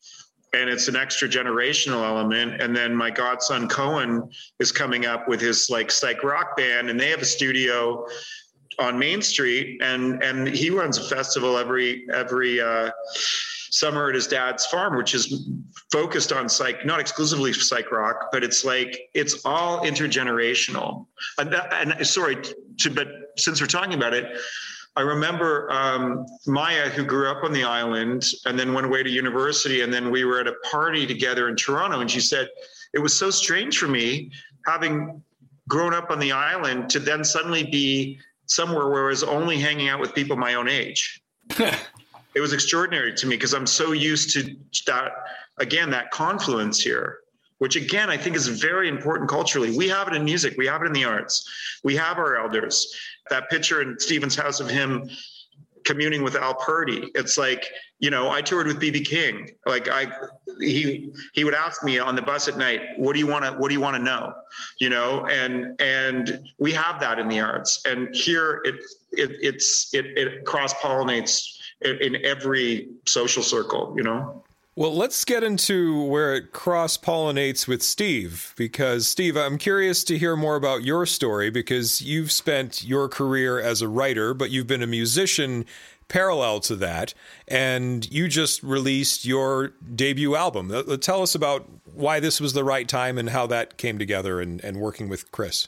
and 0.54 0.70
it's 0.70 0.88
an 0.88 0.96
extra 0.96 1.28
generational 1.28 2.04
element. 2.04 2.60
And 2.60 2.74
then 2.74 2.94
my 2.94 3.10
godson 3.10 3.68
Cohen 3.68 4.28
is 4.58 4.72
coming 4.72 5.06
up 5.06 5.28
with 5.28 5.40
his 5.40 5.68
like 5.70 5.90
psych 5.90 6.22
rock 6.22 6.56
band, 6.56 6.90
and 6.90 6.98
they 6.98 7.10
have 7.10 7.20
a 7.20 7.26
studio 7.26 8.06
on 8.78 8.98
Main 8.98 9.20
Street, 9.22 9.80
and 9.82 10.22
and 10.22 10.48
he 10.48 10.70
runs 10.70 10.98
a 10.98 11.04
festival 11.04 11.58
every 11.58 12.06
every 12.12 12.60
uh, 12.60 12.90
summer 13.70 14.08
at 14.08 14.14
his 14.14 14.26
dad's 14.26 14.64
farm, 14.66 14.96
which 14.96 15.14
is 15.14 15.50
focused 15.92 16.32
on 16.32 16.48
psych, 16.48 16.86
not 16.86 17.00
exclusively 17.00 17.52
psych 17.52 17.92
rock, 17.92 18.30
but 18.32 18.42
it's 18.42 18.64
like 18.64 19.10
it's 19.14 19.44
all 19.44 19.84
intergenerational. 19.84 21.06
And, 21.38 21.54
and 21.54 22.06
sorry, 22.06 22.36
to, 22.78 22.90
but 22.90 23.08
since 23.36 23.60
we're 23.60 23.66
talking 23.66 23.94
about 23.94 24.14
it. 24.14 24.26
I 24.98 25.02
remember 25.02 25.70
um, 25.70 26.26
Maya, 26.48 26.88
who 26.88 27.04
grew 27.04 27.30
up 27.30 27.44
on 27.44 27.52
the 27.52 27.62
island 27.62 28.24
and 28.46 28.58
then 28.58 28.74
went 28.74 28.84
away 28.84 29.04
to 29.04 29.08
university. 29.08 29.82
And 29.82 29.94
then 29.94 30.10
we 30.10 30.24
were 30.24 30.40
at 30.40 30.48
a 30.48 30.54
party 30.68 31.06
together 31.06 31.48
in 31.48 31.54
Toronto. 31.54 32.00
And 32.00 32.10
she 32.10 32.18
said, 32.18 32.48
It 32.92 32.98
was 32.98 33.16
so 33.16 33.30
strange 33.30 33.78
for 33.78 33.86
me 33.86 34.32
having 34.66 35.22
grown 35.68 35.94
up 35.94 36.10
on 36.10 36.18
the 36.18 36.32
island 36.32 36.90
to 36.90 36.98
then 36.98 37.22
suddenly 37.22 37.62
be 37.62 38.18
somewhere 38.46 38.88
where 38.88 39.04
I 39.04 39.10
was 39.10 39.22
only 39.22 39.60
hanging 39.60 39.88
out 39.88 40.00
with 40.00 40.16
people 40.16 40.36
my 40.36 40.54
own 40.54 40.68
age. 40.68 41.22
it 41.58 42.40
was 42.40 42.52
extraordinary 42.52 43.14
to 43.14 43.26
me 43.28 43.36
because 43.36 43.54
I'm 43.54 43.68
so 43.68 43.92
used 43.92 44.32
to 44.32 44.56
that, 44.86 45.12
again, 45.58 45.90
that 45.90 46.10
confluence 46.10 46.80
here, 46.80 47.18
which 47.58 47.76
again, 47.76 48.10
I 48.10 48.16
think 48.16 48.34
is 48.34 48.48
very 48.48 48.88
important 48.88 49.30
culturally. 49.30 49.76
We 49.76 49.88
have 49.90 50.08
it 50.08 50.14
in 50.14 50.24
music, 50.24 50.54
we 50.58 50.66
have 50.66 50.82
it 50.82 50.86
in 50.86 50.92
the 50.92 51.04
arts, 51.04 51.48
we 51.84 51.94
have 51.94 52.18
our 52.18 52.36
elders. 52.36 52.92
That 53.30 53.50
picture 53.50 53.82
in 53.82 53.98
Stephen's 53.98 54.36
house 54.36 54.60
of 54.60 54.68
him 54.70 55.08
communing 55.84 56.22
with 56.22 56.36
Al 56.36 56.54
Purdy. 56.54 57.10
It's 57.14 57.38
like, 57.38 57.64
you 57.98 58.10
know, 58.10 58.30
I 58.30 58.42
toured 58.42 58.66
with 58.66 58.78
BB 58.78 59.06
King. 59.06 59.50
Like 59.64 59.88
I 59.88 60.12
he 60.60 61.10
he 61.32 61.44
would 61.44 61.54
ask 61.54 61.82
me 61.82 61.98
on 61.98 62.14
the 62.14 62.22
bus 62.22 62.46
at 62.46 62.58
night, 62.58 62.80
what 62.96 63.14
do 63.14 63.18
you 63.18 63.26
want 63.26 63.44
to 63.44 63.52
what 63.52 63.68
do 63.68 63.74
you 63.74 63.80
want 63.80 63.96
to 63.96 64.02
know? 64.02 64.34
You 64.78 64.90
know, 64.90 65.26
and 65.26 65.80
and 65.80 66.46
we 66.58 66.72
have 66.72 67.00
that 67.00 67.18
in 67.18 67.28
the 67.28 67.40
arts. 67.40 67.82
And 67.86 68.14
here 68.14 68.60
it 68.64 68.76
it 69.12 69.30
it's 69.40 69.92
it 69.94 70.06
it 70.06 70.44
cross 70.44 70.74
pollinates 70.74 71.58
in, 71.80 71.96
in 72.02 72.24
every 72.24 72.88
social 73.06 73.42
circle, 73.42 73.94
you 73.96 74.02
know. 74.02 74.44
Well, 74.78 74.94
let's 74.94 75.24
get 75.24 75.42
into 75.42 76.04
where 76.04 76.36
it 76.36 76.52
cross 76.52 76.96
pollinates 76.96 77.66
with 77.66 77.82
Steve, 77.82 78.54
because 78.56 79.08
Steve, 79.08 79.36
I'm 79.36 79.58
curious 79.58 80.04
to 80.04 80.16
hear 80.16 80.36
more 80.36 80.54
about 80.54 80.84
your 80.84 81.04
story 81.04 81.50
because 81.50 82.00
you've 82.00 82.30
spent 82.30 82.84
your 82.84 83.08
career 83.08 83.58
as 83.58 83.82
a 83.82 83.88
writer, 83.88 84.34
but 84.34 84.50
you've 84.52 84.68
been 84.68 84.84
a 84.84 84.86
musician 84.86 85.64
parallel 86.06 86.60
to 86.60 86.76
that, 86.76 87.12
and 87.48 88.08
you 88.12 88.28
just 88.28 88.62
released 88.62 89.24
your 89.24 89.72
debut 89.96 90.36
album. 90.36 90.70
Uh, 90.70 90.96
tell 90.96 91.22
us 91.22 91.34
about 91.34 91.68
why 91.92 92.20
this 92.20 92.40
was 92.40 92.52
the 92.52 92.62
right 92.62 92.86
time 92.86 93.18
and 93.18 93.30
how 93.30 93.48
that 93.48 93.78
came 93.78 93.98
together 93.98 94.40
and, 94.40 94.62
and 94.62 94.76
working 94.76 95.08
with 95.08 95.32
Chris. 95.32 95.66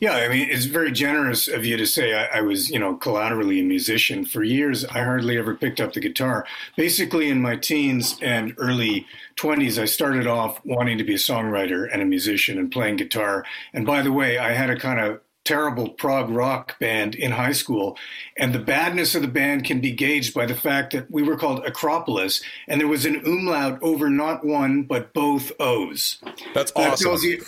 Yeah, 0.00 0.12
I 0.12 0.28
mean, 0.28 0.48
it's 0.48 0.66
very 0.66 0.92
generous 0.92 1.48
of 1.48 1.64
you 1.64 1.76
to 1.76 1.86
say 1.86 2.14
I, 2.14 2.38
I, 2.38 2.40
was, 2.40 2.70
you 2.70 2.78
know, 2.78 2.94
collaterally 2.94 3.58
a 3.58 3.64
musician. 3.64 4.24
For 4.24 4.44
years, 4.44 4.84
I 4.84 5.02
hardly 5.02 5.36
ever 5.36 5.56
picked 5.56 5.80
up 5.80 5.92
the 5.92 6.00
guitar. 6.00 6.46
Basically, 6.76 7.28
in 7.28 7.42
my 7.42 7.56
teens 7.56 8.16
and 8.22 8.54
early 8.58 9.06
20s, 9.36 9.76
I 9.76 9.86
started 9.86 10.28
off 10.28 10.64
wanting 10.64 10.98
to 10.98 11.04
be 11.04 11.14
a 11.14 11.18
songwriter 11.18 11.88
and 11.92 12.00
a 12.00 12.04
musician 12.04 12.58
and 12.58 12.70
playing 12.70 12.96
guitar. 12.96 13.44
And 13.72 13.84
by 13.84 14.02
the 14.02 14.12
way, 14.12 14.38
I 14.38 14.52
had 14.52 14.70
a 14.70 14.78
kind 14.78 15.00
of 15.00 15.20
terrible 15.48 15.88
prog 15.88 16.28
rock 16.28 16.78
band 16.78 17.14
in 17.14 17.32
high 17.32 17.52
school. 17.52 17.96
And 18.36 18.54
the 18.54 18.58
badness 18.58 19.14
of 19.14 19.22
the 19.22 19.28
band 19.28 19.64
can 19.64 19.80
be 19.80 19.92
gauged 19.92 20.34
by 20.34 20.44
the 20.44 20.54
fact 20.54 20.92
that 20.92 21.10
we 21.10 21.22
were 21.22 21.38
called 21.38 21.64
Acropolis, 21.64 22.42
and 22.68 22.78
there 22.78 22.86
was 22.86 23.06
an 23.06 23.24
umlaut 23.24 23.82
over 23.82 24.10
not 24.10 24.44
one, 24.44 24.82
but 24.82 25.14
both 25.14 25.50
O's. 25.58 26.18
That's 26.52 26.70
That 26.72 26.98
tells 26.98 27.24
you, 27.24 27.42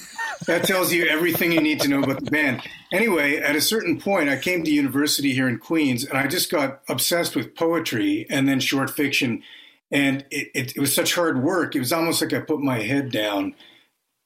that 0.46 0.64
tells 0.64 0.94
you 0.94 1.06
everything 1.08 1.52
you 1.52 1.60
need 1.60 1.80
to 1.80 1.88
know 1.88 2.02
about 2.02 2.24
the 2.24 2.30
band. 2.30 2.62
Anyway, 2.90 3.36
at 3.36 3.54
a 3.54 3.60
certain 3.60 4.00
point, 4.00 4.30
I 4.30 4.38
came 4.38 4.64
to 4.64 4.70
university 4.70 5.34
here 5.34 5.48
in 5.48 5.58
Queens, 5.58 6.02
and 6.04 6.16
I 6.16 6.26
just 6.26 6.50
got 6.50 6.80
obsessed 6.88 7.36
with 7.36 7.54
poetry 7.54 8.26
and 8.30 8.48
then 8.48 8.60
short 8.60 8.88
fiction. 8.88 9.42
And 9.90 10.24
it, 10.30 10.50
it, 10.54 10.76
it 10.76 10.80
was 10.80 10.94
such 10.94 11.14
hard 11.14 11.42
work. 11.42 11.76
It 11.76 11.80
was 11.80 11.92
almost 11.92 12.22
like 12.22 12.32
I 12.32 12.40
put 12.40 12.60
my 12.60 12.78
head 12.78 13.12
down 13.12 13.54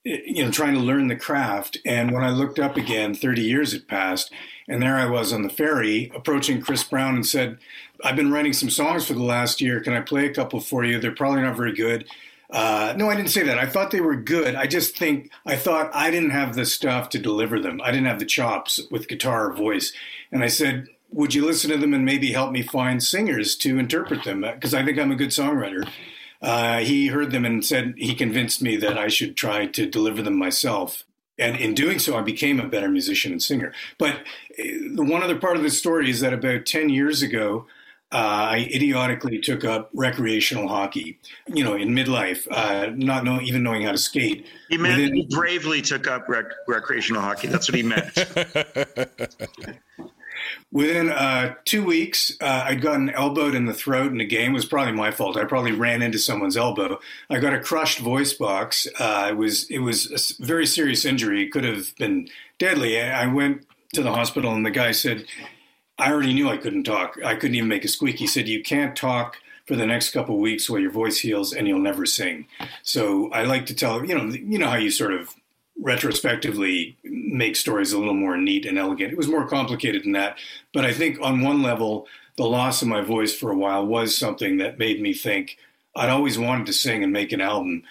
you 0.04 0.44
know, 0.44 0.50
trying 0.50 0.74
to 0.74 0.80
learn 0.80 1.08
the 1.08 1.16
craft. 1.16 1.78
And 1.84 2.12
when 2.12 2.22
I 2.22 2.30
looked 2.30 2.58
up 2.58 2.76
again, 2.76 3.14
30 3.14 3.42
years 3.42 3.72
had 3.72 3.88
passed, 3.88 4.30
and 4.68 4.82
there 4.82 4.96
I 4.96 5.06
was 5.06 5.32
on 5.32 5.42
the 5.42 5.48
ferry 5.48 6.10
approaching 6.14 6.60
Chris 6.60 6.84
Brown 6.84 7.14
and 7.14 7.26
said, 7.26 7.58
I've 8.04 8.16
been 8.16 8.32
writing 8.32 8.52
some 8.52 8.70
songs 8.70 9.06
for 9.06 9.14
the 9.14 9.22
last 9.22 9.60
year. 9.60 9.80
Can 9.80 9.94
I 9.94 10.00
play 10.00 10.26
a 10.26 10.34
couple 10.34 10.60
for 10.60 10.84
you? 10.84 10.98
They're 10.98 11.12
probably 11.12 11.42
not 11.42 11.56
very 11.56 11.72
good. 11.72 12.06
Uh, 12.50 12.94
no, 12.96 13.08
I 13.08 13.16
didn't 13.16 13.30
say 13.30 13.42
that. 13.44 13.58
I 13.58 13.66
thought 13.66 13.90
they 13.90 14.00
were 14.00 14.14
good. 14.14 14.54
I 14.54 14.66
just 14.66 14.96
think 14.96 15.30
I 15.46 15.56
thought 15.56 15.90
I 15.94 16.10
didn't 16.10 16.30
have 16.30 16.54
the 16.54 16.66
stuff 16.66 17.08
to 17.10 17.18
deliver 17.18 17.58
them. 17.58 17.80
I 17.82 17.90
didn't 17.90 18.06
have 18.06 18.18
the 18.18 18.26
chops 18.26 18.80
with 18.90 19.08
guitar 19.08 19.48
or 19.50 19.54
voice. 19.54 19.92
And 20.30 20.44
I 20.44 20.48
said, 20.48 20.88
Would 21.10 21.34
you 21.34 21.44
listen 21.44 21.70
to 21.70 21.78
them 21.78 21.94
and 21.94 22.04
maybe 22.04 22.32
help 22.32 22.52
me 22.52 22.62
find 22.62 23.02
singers 23.02 23.56
to 23.56 23.78
interpret 23.78 24.24
them? 24.24 24.42
Because 24.42 24.74
I 24.74 24.84
think 24.84 24.98
I'm 24.98 25.10
a 25.10 25.16
good 25.16 25.30
songwriter. 25.30 25.88
Uh, 26.44 26.80
he 26.80 27.06
heard 27.06 27.30
them 27.30 27.46
and 27.46 27.64
said 27.64 27.94
he 27.96 28.14
convinced 28.14 28.60
me 28.60 28.76
that 28.76 28.98
I 28.98 29.08
should 29.08 29.34
try 29.34 29.64
to 29.64 29.86
deliver 29.86 30.20
them 30.20 30.36
myself. 30.36 31.04
And 31.38 31.56
in 31.56 31.72
doing 31.74 31.98
so, 31.98 32.18
I 32.18 32.20
became 32.20 32.60
a 32.60 32.68
better 32.68 32.88
musician 32.88 33.32
and 33.32 33.42
singer. 33.42 33.72
But 33.98 34.16
uh, 34.16 34.62
the 34.94 35.04
one 35.08 35.22
other 35.22 35.38
part 35.38 35.56
of 35.56 35.62
the 35.62 35.70
story 35.70 36.10
is 36.10 36.20
that 36.20 36.34
about 36.34 36.66
10 36.66 36.90
years 36.90 37.22
ago, 37.22 37.66
uh, 38.12 38.16
I 38.52 38.68
idiotically 38.72 39.40
took 39.40 39.64
up 39.64 39.88
recreational 39.94 40.68
hockey, 40.68 41.18
you 41.48 41.64
know, 41.64 41.74
in 41.74 41.88
midlife, 41.88 42.46
uh, 42.50 42.90
not 42.94 43.24
know, 43.24 43.40
even 43.40 43.62
knowing 43.62 43.82
how 43.82 43.92
to 43.92 43.98
skate. 43.98 44.46
He 44.68 44.76
meant 44.76 44.98
Within- 45.00 45.14
he 45.16 45.26
bravely 45.30 45.80
took 45.80 46.06
up 46.06 46.28
rec- 46.28 46.52
recreational 46.68 47.22
hockey. 47.22 47.48
That's 47.48 47.68
what 47.68 47.76
he 47.76 47.82
meant. 47.82 48.14
Within 50.72 51.10
uh, 51.10 51.54
two 51.64 51.84
weeks, 51.84 52.36
uh, 52.40 52.64
I'd 52.66 52.80
gotten 52.80 53.10
elbowed 53.10 53.54
in 53.54 53.66
the 53.66 53.74
throat 53.74 54.12
in 54.12 54.20
a 54.20 54.24
game. 54.24 54.52
It 54.52 54.54
was 54.54 54.64
probably 54.64 54.92
my 54.92 55.10
fault. 55.10 55.36
I 55.36 55.44
probably 55.44 55.72
ran 55.72 56.02
into 56.02 56.18
someone's 56.18 56.56
elbow. 56.56 56.98
I 57.30 57.38
got 57.38 57.54
a 57.54 57.60
crushed 57.60 57.98
voice 57.98 58.32
box. 58.32 58.86
Uh, 58.98 59.28
it 59.30 59.36
was 59.36 59.70
it 59.70 59.78
was 59.78 60.38
a 60.40 60.44
very 60.44 60.66
serious 60.66 61.04
injury. 61.04 61.42
It 61.42 61.50
could 61.50 61.64
have 61.64 61.94
been 61.96 62.28
deadly. 62.58 63.00
I 63.00 63.24
I 63.24 63.26
went 63.26 63.66
to 63.94 64.02
the 64.02 64.12
hospital, 64.12 64.52
and 64.54 64.66
the 64.66 64.70
guy 64.70 64.92
said, 64.92 65.26
"I 65.98 66.10
already 66.10 66.34
knew 66.34 66.48
I 66.48 66.56
couldn't 66.56 66.84
talk. 66.84 67.16
I 67.24 67.36
couldn't 67.36 67.56
even 67.56 67.68
make 67.68 67.84
a 67.84 67.88
squeak." 67.88 68.16
He 68.16 68.26
said, 68.26 68.48
"You 68.48 68.62
can't 68.62 68.96
talk." 68.96 69.38
For 69.66 69.76
the 69.76 69.86
next 69.86 70.10
couple 70.10 70.34
of 70.34 70.42
weeks, 70.42 70.68
while 70.68 70.78
your 70.78 70.90
voice 70.90 71.20
heals, 71.20 71.54
and 71.54 71.66
you'll 71.66 71.78
never 71.78 72.04
sing. 72.04 72.46
So 72.82 73.32
I 73.32 73.44
like 73.44 73.64
to 73.64 73.74
tell 73.74 74.04
you 74.04 74.14
know 74.14 74.26
you 74.26 74.58
know 74.58 74.68
how 74.68 74.76
you 74.76 74.90
sort 74.90 75.14
of 75.14 75.34
retrospectively 75.80 76.96
make 77.02 77.56
stories 77.56 77.92
a 77.92 77.98
little 77.98 78.14
more 78.14 78.36
neat 78.36 78.66
and 78.66 78.78
elegant. 78.78 79.12
It 79.12 79.18
was 79.18 79.28
more 79.28 79.46
complicated 79.46 80.04
than 80.04 80.12
that. 80.12 80.38
But 80.72 80.84
I 80.84 80.92
think 80.92 81.20
on 81.20 81.40
one 81.40 81.62
level, 81.62 82.06
the 82.36 82.44
loss 82.44 82.82
of 82.82 82.88
my 82.88 83.00
voice 83.00 83.34
for 83.34 83.50
a 83.50 83.56
while 83.56 83.86
was 83.86 84.16
something 84.16 84.58
that 84.58 84.78
made 84.78 85.00
me 85.00 85.12
think 85.12 85.58
I'd 85.96 86.10
always 86.10 86.38
wanted 86.38 86.66
to 86.66 86.72
sing 86.72 87.04
and 87.04 87.12
make 87.12 87.32
an 87.32 87.40
album. 87.40 87.82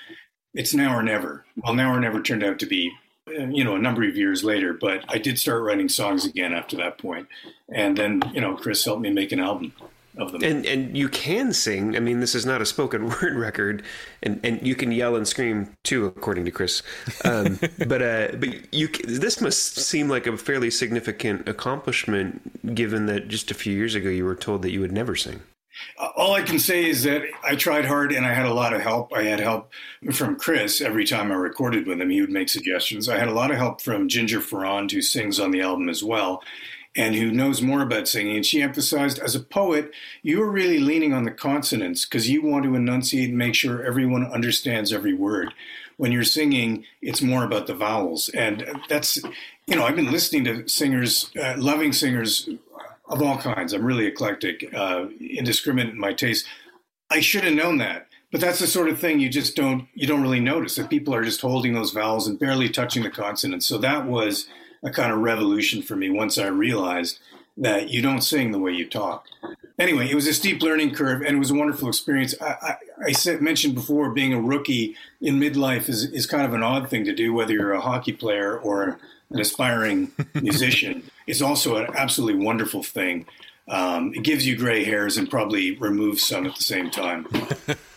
It's 0.54 0.74
now 0.74 0.98
or 0.98 1.04
never. 1.04 1.46
Well, 1.56 1.74
now 1.74 1.94
or 1.94 2.00
never 2.00 2.22
turned 2.22 2.44
out 2.44 2.60
to 2.60 2.66
be, 2.66 2.92
you 3.28 3.64
know, 3.64 3.76
a 3.76 3.80
number 3.80 4.04
of 4.04 4.18
years 4.18 4.44
later. 4.44 4.74
But 4.74 5.06
I 5.08 5.18
did 5.18 5.40
start 5.40 5.64
writing 5.64 5.90
songs 5.90 6.26
again 6.26 6.54
after 6.54 6.76
that 6.78 6.98
point. 6.98 7.28
And 7.70 7.98
then, 7.98 8.22
you 8.34 8.42
know, 8.42 8.56
Chris 8.56 8.84
helped 8.84 9.02
me 9.02 9.10
make 9.10 9.32
an 9.32 9.40
album 9.40 9.74
of 10.18 10.32
them. 10.32 10.44
And 10.44 10.66
and 10.66 10.98
you 10.98 11.10
can 11.10 11.54
sing. 11.54 11.96
I 11.96 12.00
mean, 12.00 12.20
this 12.20 12.36
is 12.36 12.46
not 12.46 12.62
a 12.62 12.66
spoken 12.66 13.10
word 13.22 13.36
record, 13.36 13.84
and, 14.22 14.40
and 14.44 14.66
you 14.66 14.76
can 14.76 14.92
yell 14.92 15.16
and 15.16 15.28
scream 15.28 15.76
too, 15.84 16.06
according 16.06 16.46
to 16.46 16.52
Chris. 16.52 16.84
Um, 17.26 17.60
but 17.88 18.02
uh, 18.02 18.28
but 18.38 18.74
you 18.74 18.88
this 19.06 19.42
must 19.42 19.78
seem 19.78 20.10
like 20.10 20.28
a 20.28 20.38
fairly 20.38 20.70
significant 20.70 21.48
accomplishment, 21.48 22.76
given 22.76 23.06
that 23.08 23.28
just 23.28 23.52
a 23.52 23.54
few 23.54 23.76
years 23.76 23.96
ago 23.96 24.10
you 24.10 24.26
were 24.26 24.36
told 24.36 24.62
that 24.64 24.72
you 24.72 24.80
would 24.80 24.92
never 24.92 25.16
sing. 25.16 25.42
all 26.16 26.34
I 26.34 26.42
can 26.42 26.60
say 26.60 26.86
is 26.86 27.04
that 27.04 27.24
I 27.44 27.56
tried 27.56 27.86
hard 27.86 28.12
and 28.12 28.26
I 28.26 28.34
had 28.34 28.46
a 28.46 28.54
lot 28.54 28.74
of 28.74 28.82
help. 28.82 29.12
I 29.14 29.24
had 29.24 29.40
help 29.40 29.72
from 30.12 30.36
Chris 30.36 30.82
every 30.82 31.06
time 31.06 31.32
I 31.32 31.36
recorded 31.36 31.88
with 31.88 32.00
him. 32.00 32.10
He 32.10 32.22
would 32.22 32.30
make 32.30 32.50
suggestions. 32.50 33.10
I 33.10 33.18
had 33.18 33.28
a 33.28 33.34
lot 33.34 33.52
of 33.52 33.58
help 33.58 33.82
from 33.82 34.08
Ginger 34.08 34.42
Ferrand, 34.42 34.92
who 34.92 35.02
sings 35.02 35.40
on 35.40 35.52
the 35.52 35.62
album 35.62 35.90
as 35.90 36.04
well, 36.04 36.44
and 36.96 37.16
who 37.16 37.32
knows 37.32 37.62
more 37.62 37.82
about 37.82 38.08
singing. 38.08 38.36
And 38.36 38.46
she 38.46 38.62
emphasized, 38.62 39.20
as 39.20 39.36
a 39.36 39.40
poet, 39.40 39.92
you 40.22 40.42
are 40.44 40.52
really 40.52 40.80
leaning 40.80 41.14
on 41.14 41.24
the 41.24 41.32
consonants 41.32 42.06
because 42.06 42.30
you 42.30 42.42
want 42.42 42.66
to 42.66 42.76
enunciate 42.76 43.30
and 43.30 43.38
make 43.38 43.56
sure 43.56 43.84
everyone 43.84 44.26
understands 44.26 44.94
every 44.94 45.14
word. 45.14 45.54
When 45.98 46.12
you're 46.12 46.24
singing, 46.24 46.86
it's 47.02 47.22
more 47.22 47.44
about 47.44 47.68
the 47.68 47.76
vowels. 47.76 48.30
And 48.30 48.66
that's, 48.90 49.18
you 49.68 49.76
know, 49.76 49.86
I've 49.86 49.96
been 49.96 50.12
listening 50.12 50.44
to 50.46 50.68
singers, 50.68 51.32
uh, 51.42 51.56
loving 51.58 51.94
singers 51.94 52.50
of 53.08 53.22
all 53.22 53.38
kinds. 53.38 53.74
I'm 53.74 53.86
really 53.86 54.06
eclectic, 54.06 54.74
uh, 54.74 55.06
indiscriminate 55.20 55.94
in 55.94 56.00
my 56.00 56.14
taste. 56.14 56.46
I 57.10 57.20
should 57.20 57.44
have 57.44 57.54
known 57.54 57.78
that, 57.78 58.08
but 58.32 58.42
that's 58.42 58.60
the 58.60 58.68
sort 58.68 58.90
of 58.90 59.00
thing 59.00 59.20
you 59.20 59.30
just 59.30 59.56
don't 59.56 59.88
you 59.94 60.08
don't 60.08 60.24
really 60.24 60.40
notice 60.40 60.76
that 60.76 60.90
people 60.90 61.14
are 61.14 61.24
just 61.24 61.42
holding 61.42 61.74
those 61.74 61.92
vowels 61.92 62.28
and 62.28 62.40
barely 62.40 62.70
touching 62.70 63.04
the 63.04 63.12
consonants. 63.12 63.68
So 63.68 63.78
that 63.80 64.08
was 64.08 64.48
a 64.84 64.92
kind 64.92 65.12
of 65.12 65.20
revolution 65.20 65.82
for 65.82 65.96
me 65.96 66.10
once 66.10 66.38
I 66.38 66.48
realized 66.48 67.20
that 67.58 67.90
you 67.90 68.02
don't 68.02 68.22
sing 68.22 68.52
the 68.52 68.60
way 68.60 68.72
you 68.72 68.88
talk. 68.88 69.28
Anyway, 69.80 70.10
it 70.10 70.16
was 70.16 70.28
a 70.28 70.34
steep 70.34 70.62
learning 70.62 70.94
curve 70.94 71.22
and 71.22 71.36
it 71.36 71.40
was 71.40 71.52
a 71.52 71.56
wonderful 71.56 71.88
experience. 71.88 72.36
I, 72.42 72.46
I, 72.46 72.76
I 73.08 73.12
said, 73.12 73.42
mentioned 73.42 73.76
before, 73.76 74.12
being 74.12 74.34
a 74.34 74.42
rookie 74.42 74.96
in 75.22 75.40
midlife 75.40 75.90
is, 75.90 76.04
is 76.06 76.26
kind 76.26 76.46
of 76.46 76.54
an 76.54 76.64
odd 76.64 76.90
thing 76.90 77.06
to 77.06 77.14
do, 77.14 77.34
whether 77.34 77.54
you're 77.54 77.74
a 77.74 77.82
hockey 77.82 78.12
player 78.12 78.58
or 78.58 79.00
an 79.30 79.40
aspiring 79.40 80.12
musician. 80.36 81.04
It's 81.28 81.42
also 81.42 81.78
an 81.78 81.88
absolutely 81.96 82.44
wonderful 82.44 82.84
thing. 82.84 83.26
Um, 83.68 84.14
it 84.14 84.24
gives 84.24 84.46
you 84.46 84.58
gray 84.58 84.84
hairs 84.84 85.18
and 85.18 85.30
probably 85.30 85.76
removes 85.78 86.24
some 86.24 86.46
at 86.46 86.56
the 86.56 86.64
same 86.64 86.92
time. 86.92 87.28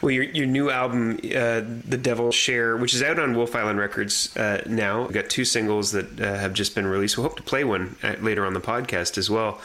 Well, 0.00 0.10
your 0.10 0.24
your 0.24 0.46
new 0.46 0.70
album, 0.70 1.18
uh, 1.24 1.62
"The 1.88 1.98
Devil 2.00 2.30
Share," 2.30 2.76
which 2.76 2.94
is 2.94 3.02
out 3.02 3.18
on 3.18 3.34
Wolfe 3.34 3.56
Island 3.56 3.78
Records 3.78 4.36
uh, 4.36 4.62
now, 4.66 5.02
We've 5.02 5.12
got 5.12 5.28
two 5.28 5.44
singles 5.44 5.92
that 5.92 6.20
uh, 6.20 6.38
have 6.38 6.52
just 6.52 6.74
been 6.74 6.86
released. 6.86 7.16
We 7.16 7.24
hope 7.24 7.36
to 7.36 7.42
play 7.42 7.64
one 7.64 7.96
uh, 8.02 8.14
later 8.20 8.46
on 8.46 8.54
the 8.54 8.60
podcast 8.60 9.18
as 9.18 9.28
well. 9.28 9.60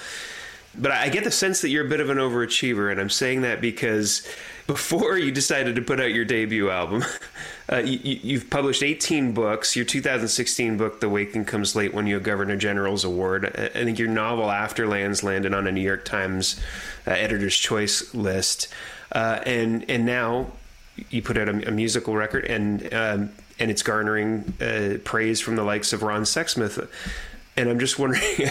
But 0.76 0.92
I 0.92 1.10
get 1.10 1.24
the 1.24 1.32
sense 1.32 1.62
that 1.62 1.70
you're 1.70 1.86
a 1.86 1.90
bit 1.90 2.00
of 2.00 2.10
an 2.10 2.18
overachiever, 2.18 2.92
and 2.92 3.00
I'm 3.00 3.10
saying 3.10 3.42
that 3.42 3.62
because 3.62 4.28
before 4.68 5.18
you 5.18 5.32
decided 5.32 5.76
to 5.76 5.82
put 5.82 6.00
out 6.00 6.14
your 6.14 6.26
debut 6.26 6.70
album, 6.70 7.04
uh, 7.72 7.78
you, 7.78 8.20
you've 8.24 8.50
published 8.50 8.82
18 8.82 9.34
books. 9.34 9.76
Your 9.76 9.86
2016 9.86 10.78
book, 10.78 11.00
"The 11.00 11.10
Waking 11.10 11.46
Comes 11.46 11.76
Late," 11.76 11.94
won 11.94 12.08
you 12.08 12.18
a 12.18 12.20
Governor 12.20 12.56
General's 12.56 13.04
Award. 13.04 13.46
I 13.56 13.84
think 13.84 14.00
your 14.00 14.08
novel 14.08 14.50
"Afterlands" 14.50 15.24
landed 15.24 15.54
on 15.54 15.68
a 15.68 15.72
New 15.72 15.82
York 15.82 16.06
Times 16.06 16.60
uh, 17.06 17.12
Editor's 17.12 17.58
Choice 17.58 18.14
list, 18.16 18.68
uh, 19.14 19.42
and 19.46 19.90
and 19.90 20.06
now 20.06 20.48
you 21.10 21.22
put 21.22 21.38
out 21.38 21.48
a, 21.48 21.68
a 21.68 21.72
musical 21.72 22.16
record, 22.16 22.46
and 22.46 22.94
um, 22.94 23.30
and 23.60 23.72
it's 23.72 23.84
garnering 23.84 24.54
uh, 24.60 24.98
praise 25.04 25.40
from 25.40 25.56
the 25.56 25.64
likes 25.64 25.94
of 25.94 26.04
Ron 26.04 26.24
Sexsmith. 26.24 26.88
And 27.56 27.70
I'm 27.70 27.80
just 27.80 28.00
wondering, 28.00 28.24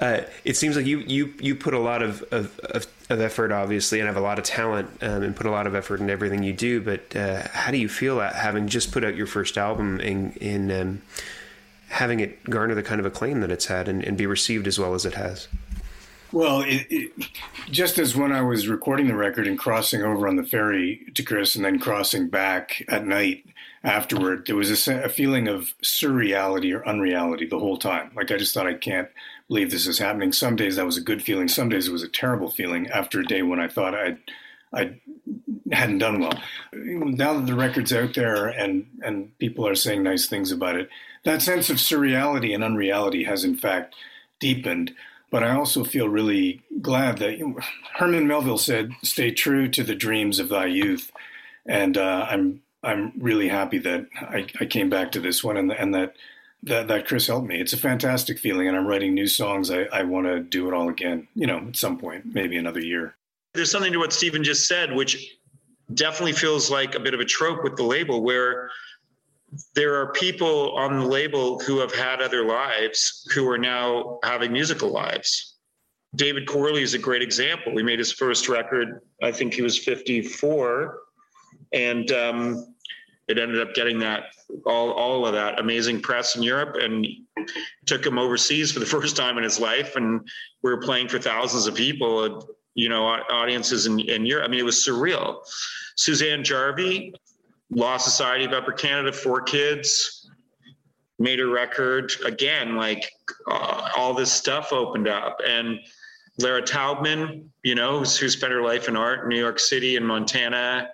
uh, 0.00 0.22
it 0.44 0.56
seems 0.56 0.74
like 0.74 0.86
you, 0.86 1.00
you, 1.00 1.34
you 1.38 1.54
put 1.54 1.74
a 1.74 1.78
lot 1.78 2.02
of, 2.02 2.22
of, 2.32 2.58
of, 2.60 2.86
of 3.10 3.20
effort, 3.20 3.52
obviously, 3.52 4.00
and 4.00 4.06
have 4.06 4.16
a 4.16 4.22
lot 4.22 4.38
of 4.38 4.46
talent 4.46 4.88
um, 5.02 5.22
and 5.22 5.36
put 5.36 5.44
a 5.44 5.50
lot 5.50 5.66
of 5.66 5.74
effort 5.74 6.00
in 6.00 6.08
everything 6.08 6.42
you 6.42 6.54
do. 6.54 6.80
But 6.80 7.14
uh, 7.14 7.42
how 7.52 7.70
do 7.70 7.76
you 7.76 7.88
feel 7.88 8.18
at 8.22 8.34
having 8.34 8.66
just 8.66 8.92
put 8.92 9.04
out 9.04 9.14
your 9.14 9.26
first 9.26 9.58
album 9.58 10.00
and, 10.00 10.40
and 10.40 10.72
um, 10.72 11.02
having 11.88 12.20
it 12.20 12.42
garner 12.48 12.74
the 12.74 12.82
kind 12.82 12.98
of 12.98 13.04
acclaim 13.04 13.40
that 13.40 13.50
it's 13.50 13.66
had 13.66 13.88
and, 13.88 14.02
and 14.02 14.16
be 14.16 14.24
received 14.24 14.66
as 14.66 14.78
well 14.78 14.94
as 14.94 15.04
it 15.04 15.14
has? 15.14 15.46
Well, 16.32 16.60
it, 16.62 16.86
it, 16.90 17.12
just 17.70 17.98
as 17.98 18.14
when 18.14 18.30
I 18.30 18.42
was 18.42 18.68
recording 18.68 19.08
the 19.08 19.16
record 19.16 19.48
and 19.48 19.58
crossing 19.58 20.02
over 20.02 20.28
on 20.28 20.36
the 20.36 20.44
ferry 20.44 21.06
to 21.14 21.24
Chris 21.24 21.56
and 21.56 21.64
then 21.64 21.80
crossing 21.80 22.28
back 22.28 22.84
at 22.88 23.04
night 23.04 23.44
afterward, 23.82 24.44
there 24.46 24.54
was 24.54 24.88
a, 24.88 25.02
a 25.02 25.08
feeling 25.08 25.48
of 25.48 25.74
surreality 25.82 26.72
or 26.72 26.86
unreality 26.86 27.46
the 27.46 27.58
whole 27.58 27.76
time. 27.76 28.12
Like 28.14 28.30
I 28.30 28.36
just 28.36 28.54
thought, 28.54 28.68
I 28.68 28.74
can't 28.74 29.08
believe 29.48 29.72
this 29.72 29.88
is 29.88 29.98
happening. 29.98 30.32
Some 30.32 30.54
days 30.54 30.76
that 30.76 30.86
was 30.86 30.96
a 30.96 31.02
good 31.02 31.20
feeling. 31.20 31.48
Some 31.48 31.68
days 31.68 31.88
it 31.88 31.92
was 31.92 32.04
a 32.04 32.08
terrible 32.08 32.50
feeling 32.50 32.88
after 32.90 33.20
a 33.20 33.26
day 33.26 33.42
when 33.42 33.58
I 33.58 33.66
thought 33.66 33.96
I'd, 33.96 34.18
I 34.72 35.00
hadn't 35.72 35.98
done 35.98 36.20
well. 36.20 36.40
Now 36.72 37.34
that 37.34 37.46
the 37.46 37.56
record's 37.56 37.92
out 37.92 38.14
there 38.14 38.46
and, 38.46 38.86
and 39.02 39.36
people 39.38 39.66
are 39.66 39.74
saying 39.74 40.04
nice 40.04 40.26
things 40.26 40.52
about 40.52 40.76
it, 40.76 40.88
that 41.24 41.42
sense 41.42 41.70
of 41.70 41.78
surreality 41.78 42.54
and 42.54 42.62
unreality 42.62 43.24
has 43.24 43.42
in 43.42 43.56
fact 43.56 43.96
deepened. 44.38 44.94
But 45.30 45.44
I 45.44 45.54
also 45.54 45.84
feel 45.84 46.08
really 46.08 46.60
glad 46.82 47.18
that 47.18 47.38
you 47.38 47.58
Herman 47.94 48.26
Melville 48.26 48.58
said, 48.58 48.90
"Stay 49.02 49.30
true 49.30 49.68
to 49.68 49.84
the 49.84 49.94
dreams 49.94 50.38
of 50.38 50.48
thy 50.48 50.66
youth," 50.66 51.12
and 51.66 51.96
uh, 51.96 52.26
I'm 52.28 52.62
I'm 52.82 53.12
really 53.18 53.48
happy 53.48 53.78
that 53.78 54.06
I, 54.20 54.46
I 54.60 54.64
came 54.64 54.90
back 54.90 55.12
to 55.12 55.20
this 55.20 55.44
one 55.44 55.56
and, 55.56 55.70
and 55.70 55.94
that 55.94 56.16
that, 56.64 56.88
that 56.88 57.06
Chris 57.06 57.26
helped 57.26 57.46
me. 57.48 57.60
It's 57.60 57.72
a 57.72 57.78
fantastic 57.78 58.38
feeling, 58.38 58.68
and 58.68 58.76
I'm 58.76 58.86
writing 58.86 59.14
new 59.14 59.26
songs. 59.26 59.70
I, 59.70 59.84
I 59.84 60.02
want 60.02 60.26
to 60.26 60.40
do 60.40 60.68
it 60.68 60.74
all 60.74 60.88
again, 60.88 61.26
you 61.34 61.46
know, 61.46 61.58
at 61.68 61.76
some 61.76 61.98
point, 61.98 62.34
maybe 62.34 62.56
another 62.56 62.80
year. 62.80 63.14
There's 63.54 63.70
something 63.70 63.92
to 63.92 63.98
what 63.98 64.12
Stephen 64.12 64.44
just 64.44 64.68
said, 64.68 64.94
which 64.94 65.36
definitely 65.94 66.34
feels 66.34 66.70
like 66.70 66.94
a 66.94 67.00
bit 67.00 67.14
of 67.14 67.20
a 67.20 67.24
trope 67.24 67.64
with 67.64 67.76
the 67.76 67.82
label, 67.82 68.22
where 68.22 68.70
there 69.74 69.94
are 70.00 70.12
people 70.12 70.76
on 70.76 71.00
the 71.00 71.06
label 71.06 71.58
who 71.60 71.78
have 71.78 71.94
had 71.94 72.20
other 72.20 72.44
lives 72.44 73.26
who 73.34 73.48
are 73.48 73.58
now 73.58 74.18
having 74.22 74.52
musical 74.52 74.90
lives. 74.90 75.56
David 76.14 76.46
Corley 76.46 76.82
is 76.82 76.94
a 76.94 76.98
great 76.98 77.22
example. 77.22 77.76
He 77.76 77.82
made 77.82 77.98
his 77.98 78.12
first 78.12 78.48
record, 78.48 79.00
I 79.22 79.30
think 79.32 79.54
he 79.54 79.62
was 79.62 79.78
54, 79.78 80.98
and 81.72 82.10
um, 82.10 82.74
it 83.28 83.38
ended 83.38 83.60
up 83.60 83.74
getting 83.74 84.00
that 84.00 84.24
all 84.66 84.90
all 84.90 85.24
of 85.24 85.32
that 85.34 85.60
amazing 85.60 86.00
press 86.02 86.34
in 86.34 86.42
Europe, 86.42 86.76
and 86.80 87.06
took 87.86 88.04
him 88.04 88.18
overseas 88.18 88.72
for 88.72 88.80
the 88.80 88.86
first 88.96 89.16
time 89.16 89.38
in 89.38 89.44
his 89.44 89.60
life. 89.60 89.94
And 89.94 90.28
we 90.62 90.70
were 90.72 90.80
playing 90.80 91.08
for 91.08 91.20
thousands 91.20 91.66
of 91.68 91.74
people, 91.76 92.48
you 92.74 92.88
know, 92.88 93.04
audiences 93.04 93.86
in, 93.86 94.00
in 94.00 94.26
Europe. 94.26 94.46
I 94.46 94.48
mean, 94.48 94.60
it 94.60 94.64
was 94.64 94.84
surreal. 94.84 95.42
Suzanne 95.96 96.42
Jarvie, 96.42 97.14
Law 97.70 97.96
Society 97.96 98.44
of 98.44 98.52
Upper 98.52 98.72
Canada, 98.72 99.12
four 99.12 99.40
kids, 99.40 100.28
made 101.18 101.38
a 101.38 101.46
record 101.46 102.12
again. 102.24 102.76
Like 102.76 103.10
uh, 103.48 103.90
all 103.96 104.14
this 104.14 104.32
stuff 104.32 104.72
opened 104.72 105.08
up, 105.08 105.38
and 105.46 105.78
Lara 106.38 106.62
Taubman, 106.62 107.44
you 107.62 107.74
know, 107.74 108.00
who 108.00 108.28
spent 108.28 108.52
her 108.52 108.62
life 108.62 108.88
in 108.88 108.96
art 108.96 109.22
in 109.22 109.28
New 109.28 109.38
York 109.38 109.58
City 109.58 109.96
and 109.96 110.06
Montana. 110.06 110.88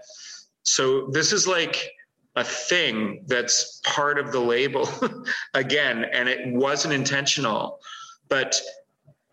So 0.65 1.09
this 1.13 1.33
is 1.33 1.47
like 1.47 1.91
a 2.35 2.45
thing 2.45 3.25
that's 3.27 3.81
part 3.85 4.19
of 4.19 4.33
the 4.33 4.41
label 4.41 4.89
again, 5.55 6.05
and 6.13 6.29
it 6.29 6.53
wasn't 6.53 6.93
intentional. 6.93 7.79
But 8.29 8.61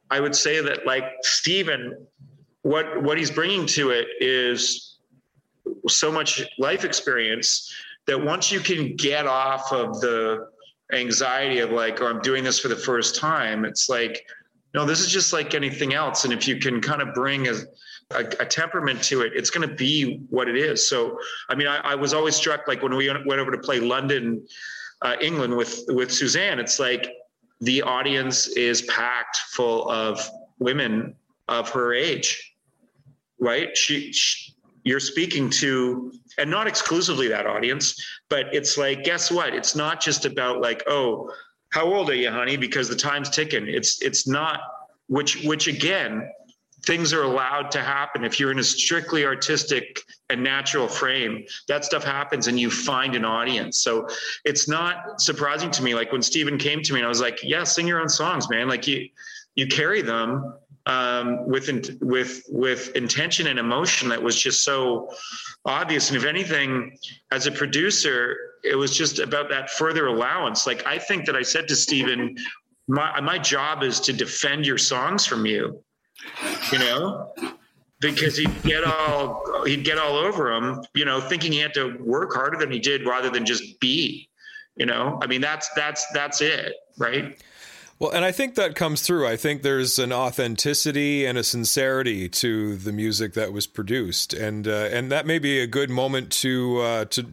I 0.10 0.20
would 0.20 0.36
say 0.36 0.62
that, 0.62 0.86
like 0.86 1.06
Stephen, 1.24 2.08
what 2.62 3.04
what 3.04 3.18
he's 3.18 3.32
bringing 3.32 3.66
to 3.68 3.90
it 3.90 4.08
is 4.20 4.93
so 5.88 6.12
much 6.12 6.44
life 6.58 6.86
experience 6.86 7.74
that 8.06 8.22
once 8.22 8.52
you 8.52 8.60
can 8.60 8.96
get 8.96 9.28
off 9.28 9.72
of 9.72 10.00
the 10.02 10.48
anxiety 10.92 11.60
of 11.60 11.72
like, 11.72 12.02
oh, 12.02 12.08
I'm 12.08 12.22
doing 12.22 12.44
this 12.44 12.60
for 12.60 12.68
the 12.68 12.76
first 12.76 13.16
time, 13.16 13.66
it's 13.66 13.90
like 13.90 14.26
no, 14.74 14.86
this 14.86 15.00
is 15.00 15.10
just 15.10 15.34
like 15.34 15.54
anything 15.54 15.94
else. 15.94 16.24
And 16.24 16.34
if 16.34 16.48
you 16.48 16.58
can 16.58 16.82
kind 16.82 17.02
of 17.02 17.14
bring 17.14 17.48
a, 17.48 17.54
a, 18.12 18.26
a 18.40 18.46
temperament 18.46 19.04
to 19.04 19.22
it, 19.22 19.34
it's 19.36 19.50
going 19.50 19.68
to 19.68 19.76
be 19.76 20.22
what 20.30 20.48
it 20.48 20.58
is. 20.58 20.90
So, 20.90 21.18
I 21.50 21.56
mean, 21.56 21.68
I, 21.68 21.78
I, 21.78 21.96
was 21.96 22.14
always 22.14 22.36
struck 22.36 22.68
like 22.68 22.82
when 22.82 22.96
we 22.96 23.08
went 23.08 23.40
over 23.40 23.52
to 23.52 23.58
play 23.58 23.80
London, 23.80 24.46
uh, 25.04 25.16
England 25.22 25.56
with 25.56 25.84
with 25.90 26.12
Suzanne. 26.12 26.60
It's 26.60 26.80
like 26.80 27.08
the 27.62 27.82
audience 27.84 28.48
is 28.48 28.82
packed 28.84 29.38
full 29.38 29.90
of 29.92 30.20
women 30.60 31.16
of 31.50 31.70
her 31.70 31.94
age, 31.94 32.56
right? 33.40 33.78
She, 33.78 34.12
she 34.12 34.53
you're 34.84 35.00
speaking 35.00 35.50
to 35.50 36.12
and 36.38 36.50
not 36.50 36.68
exclusively 36.68 37.28
that 37.28 37.46
audience 37.46 37.96
but 38.30 38.54
it's 38.54 38.78
like 38.78 39.04
guess 39.04 39.32
what 39.32 39.54
it's 39.54 39.76
not 39.76 40.02
just 40.02 40.26
about 40.26 40.62
like 40.62 40.84
oh 40.88 41.30
how 41.74 41.92
old 41.92 42.12
are 42.12 42.16
you, 42.16 42.30
honey? 42.30 42.56
Because 42.56 42.88
the 42.88 42.96
time's 42.96 43.32
ticking. 43.32 43.68
It's 43.68 44.02
it's 44.04 44.28
not 44.28 44.60
which 45.08 45.44
which 45.44 45.68
again, 45.68 46.30
things 46.86 47.14
are 47.14 47.24
allowed 47.24 47.72
to 47.72 47.82
happen 47.82 48.24
if 48.24 48.40
you're 48.40 48.52
in 48.52 48.60
a 48.60 48.64
strictly 48.64 49.26
artistic 49.26 50.00
and 50.30 50.44
natural 50.44 50.88
frame. 50.88 51.44
That 51.68 51.84
stuff 51.84 52.04
happens 52.04 52.46
and 52.46 52.60
you 52.60 52.70
find 52.70 53.16
an 53.16 53.26
audience. 53.26 53.80
So 53.80 54.08
it's 54.46 54.68
not 54.68 55.20
surprising 55.20 55.72
to 55.72 55.84
me. 55.84 55.96
Like 55.96 56.12
when 56.12 56.22
Stephen 56.22 56.60
came 56.60 56.84
to 56.84 56.94
me 56.94 57.00
and 57.00 57.06
I 57.08 57.10
was 57.10 57.22
like, 57.22 57.40
Yeah, 57.42 57.64
sing 57.64 57.88
your 57.88 58.00
own 58.00 58.10
songs, 58.10 58.48
man. 58.52 58.68
Like 58.68 58.86
you 58.86 59.10
you 59.56 59.66
carry 59.66 60.04
them 60.04 60.54
um, 60.86 61.48
with 61.48 61.70
with 62.02 62.44
with 62.50 62.96
intention 62.96 63.48
and 63.48 63.58
emotion 63.58 64.10
that 64.10 64.22
was 64.22 64.40
just 64.42 64.64
so 64.64 65.10
obvious. 65.66 66.10
And 66.10 66.18
if 66.18 66.26
anything, 66.26 66.98
as 67.32 67.48
a 67.48 67.52
producer, 67.52 68.36
it 68.64 68.76
was 68.76 68.96
just 68.96 69.20
about 69.20 69.50
that 69.50 69.70
further 69.70 70.08
allowance. 70.08 70.68
Like 70.68 70.86
I 70.86 70.98
think 70.98 71.26
that 71.26 71.36
I 71.36 71.42
said 71.42 71.68
to 71.70 71.76
Stephen, 71.76 72.36
my 72.88 73.20
my 73.22 73.38
job 73.38 73.84
is 73.84 74.00
to 74.02 74.14
defend 74.14 74.66
your 74.66 74.78
songs 74.78 75.26
from 75.26 75.46
you, 75.46 75.82
you 76.72 76.80
know, 76.80 77.34
because 78.02 78.36
he'd 78.36 78.64
get 78.64 78.84
all 78.84 79.64
he'd 79.66 79.86
get 79.86 79.98
all 79.98 80.18
over 80.18 80.52
him, 80.52 80.84
you 80.94 81.06
know, 81.06 81.22
thinking 81.22 81.52
he 81.52 81.60
had 81.60 81.74
to 81.76 81.98
work 82.02 82.34
harder 82.34 82.58
than 82.58 82.72
he 82.72 82.80
did 82.80 83.08
rather 83.08 83.30
than 83.30 83.46
just 83.46 83.80
be, 83.80 84.30
you 84.76 84.86
know. 84.86 85.18
I 85.22 85.28
mean, 85.28 85.40
that's 85.40 85.70
that's 85.76 86.06
that's 86.08 86.42
it, 86.42 86.74
right? 86.98 87.42
Well, 88.00 88.12
and 88.12 88.26
I 88.26 88.32
think 88.32 88.56
that 88.56 88.76
comes 88.76 89.02
through. 89.02 89.28
I 89.28 89.38
think 89.38 89.62
there's 89.62 90.00
an 90.00 90.12
authenticity 90.12 91.26
and 91.26 91.38
a 91.38 91.44
sincerity 91.44 92.28
to 92.30 92.76
the 92.76 92.92
music 92.92 93.34
that 93.34 93.54
was 93.54 93.68
produced, 93.68 94.34
and 94.34 94.68
uh, 94.68 94.90
and 94.92 95.12
that 95.12 95.26
may 95.26 95.40
be 95.40 95.60
a 95.60 95.68
good 95.68 95.90
moment 95.90 96.32
to 96.34 96.80
uh, 96.80 97.06
to 97.06 97.28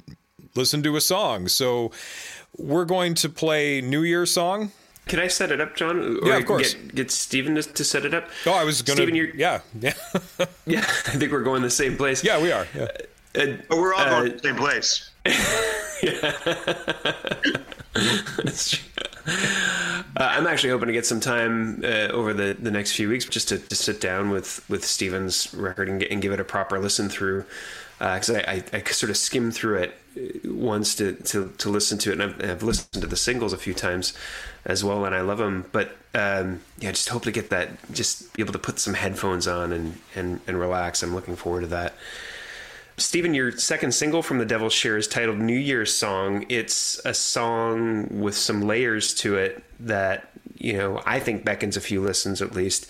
listen 0.54 0.82
to 0.82 0.96
a 0.96 1.00
song. 1.00 1.48
So 1.48 1.90
we're 2.56 2.84
going 2.84 3.14
to 3.14 3.28
play 3.28 3.80
New 3.80 4.02
Year 4.02 4.26
song. 4.26 4.72
Can 5.06 5.18
I 5.18 5.26
set 5.26 5.50
it 5.50 5.60
up, 5.60 5.74
John? 5.74 6.18
Or 6.22 6.28
yeah, 6.28 6.36
of 6.36 6.46
course. 6.46 6.74
Get, 6.74 6.94
get 6.94 7.10
Stephen 7.10 7.56
to, 7.56 7.62
to, 7.62 7.84
set 7.84 8.04
it 8.04 8.14
up. 8.14 8.28
Oh, 8.46 8.52
I 8.52 8.62
was 8.62 8.82
going 8.82 8.96
to. 8.96 9.02
Stephen, 9.02 9.32
yeah, 9.36 9.60
yeah, 9.80 9.94
yeah. 10.66 10.80
I 10.80 11.16
think 11.16 11.32
we're 11.32 11.42
going 11.42 11.62
the 11.62 11.70
same 11.70 11.96
place. 11.96 12.22
Yeah, 12.22 12.40
we 12.40 12.52
are. 12.52 12.66
Yeah. 12.76 12.86
Uh, 13.34 13.40
uh, 13.40 13.56
we're 13.70 13.94
all 13.94 14.00
uh, 14.00 14.20
going 14.20 14.32
the 14.32 14.38
same 14.38 14.56
place. 14.56 15.10
yeah. 16.02 16.32
uh, 18.46 18.50
I'm 20.16 20.46
actually 20.46 20.70
hoping 20.70 20.88
to 20.88 20.92
get 20.92 21.06
some 21.06 21.20
time 21.20 21.82
uh, 21.84 22.08
over 22.08 22.34
the, 22.34 22.56
the 22.58 22.70
next 22.70 22.92
few 22.92 23.08
weeks 23.08 23.24
just 23.24 23.48
to, 23.48 23.58
to 23.58 23.74
sit 23.74 24.00
down 24.00 24.30
with 24.30 24.68
with 24.68 24.84
Stephen's 24.84 25.54
record 25.54 25.88
and, 25.88 26.00
get, 26.00 26.10
and 26.10 26.20
give 26.20 26.32
it 26.32 26.40
a 26.40 26.44
proper 26.44 26.78
listen 26.78 27.08
through 27.08 27.44
because 28.00 28.30
uh, 28.30 28.42
I, 28.46 28.64
I, 28.72 28.78
I, 28.78 28.82
sort 28.90 29.10
of 29.10 29.16
skimmed 29.18 29.54
through 29.54 29.76
it 29.76 29.94
once 30.46 30.94
to, 30.94 31.12
to, 31.12 31.52
to 31.58 31.68
listen 31.68 31.98
to 31.98 32.10
it, 32.10 32.18
and 32.18 32.22
I've, 32.22 32.50
I've, 32.50 32.62
listened 32.62 33.02
to 33.02 33.06
the 33.06 33.16
singles 33.16 33.52
a 33.52 33.58
few 33.58 33.74
times 33.74 34.14
as 34.64 34.82
well, 34.82 35.04
and 35.04 35.14
I 35.14 35.20
love 35.20 35.36
them. 35.36 35.66
But 35.70 35.96
um, 36.14 36.62
yeah, 36.78 36.92
just 36.92 37.10
hope 37.10 37.24
to 37.24 37.30
get 37.30 37.50
that, 37.50 37.68
just 37.92 38.32
be 38.32 38.42
able 38.42 38.54
to 38.54 38.58
put 38.58 38.78
some 38.78 38.94
headphones 38.94 39.46
on 39.46 39.70
and, 39.72 39.98
and, 40.14 40.40
and 40.46 40.58
relax. 40.58 41.02
I'm 41.02 41.14
looking 41.14 41.36
forward 41.36 41.60
to 41.60 41.66
that. 41.68 41.92
Stephen, 43.00 43.32
your 43.32 43.50
second 43.52 43.92
single 43.92 44.22
from 44.22 44.38
The 44.38 44.44
Devil's 44.44 44.74
Share 44.74 44.96
is 44.96 45.08
titled 45.08 45.38
New 45.38 45.56
Year's 45.56 45.92
Song. 45.92 46.44
It's 46.48 47.00
a 47.04 47.14
song 47.14 48.20
with 48.20 48.36
some 48.36 48.60
layers 48.60 49.14
to 49.14 49.36
it 49.36 49.64
that, 49.80 50.30
you 50.58 50.74
know, 50.74 51.02
I 51.06 51.18
think 51.18 51.44
beckons 51.44 51.76
a 51.76 51.80
few 51.80 52.02
listens 52.02 52.42
at 52.42 52.54
least 52.54 52.86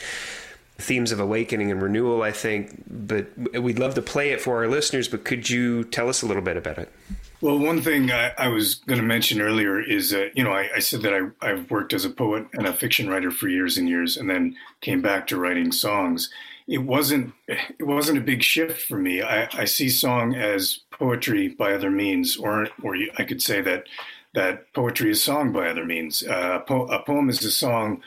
themes 0.78 1.12
of 1.12 1.20
awakening 1.20 1.70
and 1.70 1.80
renewal, 1.80 2.22
I 2.22 2.32
think. 2.32 2.82
But 2.88 3.26
we'd 3.54 3.78
love 3.78 3.94
to 3.94 4.02
play 4.02 4.30
it 4.30 4.40
for 4.40 4.56
our 4.56 4.68
listeners. 4.68 5.06
But 5.06 5.24
could 5.24 5.48
you 5.48 5.84
tell 5.84 6.08
us 6.08 6.22
a 6.22 6.26
little 6.26 6.42
bit 6.42 6.56
about 6.56 6.78
it? 6.78 6.92
Well, 7.40 7.58
one 7.58 7.80
thing 7.80 8.10
I, 8.10 8.32
I 8.36 8.48
was 8.48 8.74
going 8.74 9.00
to 9.00 9.06
mention 9.06 9.40
earlier 9.40 9.80
is 9.80 10.10
that, 10.10 10.36
you 10.36 10.44
know, 10.44 10.52
I, 10.52 10.68
I 10.76 10.78
said 10.80 11.02
that 11.02 11.14
I, 11.14 11.48
I've 11.48 11.70
worked 11.70 11.92
as 11.92 12.04
a 12.04 12.10
poet 12.10 12.46
and 12.52 12.66
a 12.66 12.72
fiction 12.72 13.08
writer 13.08 13.30
for 13.30 13.48
years 13.48 13.78
and 13.78 13.88
years 13.88 14.16
and 14.16 14.28
then 14.28 14.56
came 14.80 15.00
back 15.00 15.28
to 15.28 15.38
writing 15.38 15.72
songs. 15.72 16.30
It 16.70 16.78
wasn't 16.78 17.34
it 17.48 17.82
wasn't 17.86 18.18
a 18.18 18.22
big 18.22 18.42
shift 18.42 18.82
for 18.82 18.96
me. 18.96 19.22
I, 19.22 19.48
I 19.52 19.64
see 19.66 19.88
song 19.90 20.34
as 20.36 20.80
poetry 20.92 21.48
by 21.48 21.72
other 21.74 21.90
means, 21.90 22.36
or 22.36 22.68
or 22.82 22.96
I 23.18 23.24
could 23.24 23.42
say 23.42 23.60
that 23.62 23.88
that 24.34 24.72
poetry 24.72 25.10
is 25.10 25.22
song 25.22 25.52
by 25.52 25.68
other 25.68 25.84
means. 25.84 26.22
Uh, 26.22 26.60
a, 26.60 26.60
po- 26.60 26.86
a 26.86 27.02
poem 27.02 27.28
is 27.28 27.44
a 27.44 27.50
song 27.50 28.02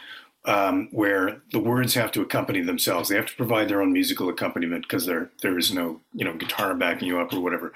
um, 0.45 0.87
where 0.91 1.41
the 1.51 1.59
words 1.59 1.93
have 1.95 2.11
to 2.13 2.21
accompany 2.21 2.61
themselves. 2.61 3.09
They 3.09 3.15
have 3.17 3.25
to 3.27 3.35
provide 3.35 3.67
their 3.67 3.81
own 3.81 3.91
musical 3.93 4.29
accompaniment 4.29 4.83
because 4.83 5.05
there 5.05 5.29
there 5.41 5.57
is 5.57 5.73
no 5.73 5.99
you 6.13 6.25
know 6.25 6.33
guitar 6.33 6.73
backing 6.75 7.09
you 7.09 7.19
up 7.19 7.33
or 7.33 7.41
whatever. 7.41 7.73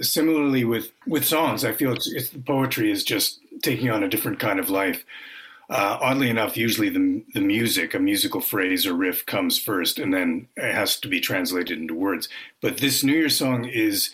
Similarly 0.00 0.64
with 0.64 0.92
with 1.06 1.24
songs, 1.24 1.64
I 1.64 1.72
feel 1.72 1.92
it's, 1.92 2.10
it's 2.10 2.30
poetry 2.46 2.90
is 2.92 3.04
just 3.04 3.40
taking 3.62 3.90
on 3.90 4.04
a 4.04 4.08
different 4.08 4.38
kind 4.38 4.60
of 4.60 4.70
life. 4.70 5.04
Uh, 5.72 5.96
oddly 6.02 6.28
enough, 6.28 6.54
usually 6.54 6.90
the 6.90 7.24
the 7.32 7.40
music, 7.40 7.94
a 7.94 7.98
musical 7.98 8.42
phrase 8.42 8.86
or 8.86 8.92
riff, 8.92 9.24
comes 9.24 9.58
first, 9.58 9.98
and 9.98 10.12
then 10.12 10.46
it 10.54 10.74
has 10.74 11.00
to 11.00 11.08
be 11.08 11.18
translated 11.18 11.78
into 11.78 11.94
words. 11.94 12.28
But 12.60 12.76
this 12.76 13.02
New 13.02 13.14
Year 13.14 13.30
song 13.30 13.64
is 13.64 14.10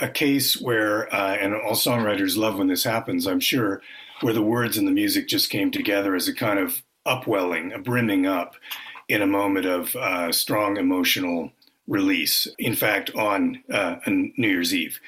a 0.00 0.08
case 0.08 0.60
where, 0.60 1.12
uh, 1.14 1.36
and 1.36 1.54
all 1.54 1.74
songwriters 1.74 2.36
love 2.36 2.58
when 2.58 2.66
this 2.66 2.82
happens, 2.82 3.28
I'm 3.28 3.38
sure, 3.38 3.80
where 4.22 4.34
the 4.34 4.42
words 4.42 4.76
and 4.76 4.88
the 4.88 4.92
music 4.92 5.28
just 5.28 5.50
came 5.50 5.70
together 5.70 6.16
as 6.16 6.26
a 6.26 6.34
kind 6.34 6.58
of 6.58 6.82
upwelling, 7.06 7.72
a 7.72 7.78
brimming 7.78 8.26
up 8.26 8.56
in 9.08 9.22
a 9.22 9.26
moment 9.26 9.66
of 9.66 9.94
uh, 9.94 10.32
strong 10.32 10.78
emotional 10.78 11.52
release. 11.86 12.48
In 12.58 12.74
fact, 12.74 13.14
on 13.14 13.62
uh, 13.72 13.96
New 14.06 14.48
Year's 14.48 14.74
Eve, 14.74 14.98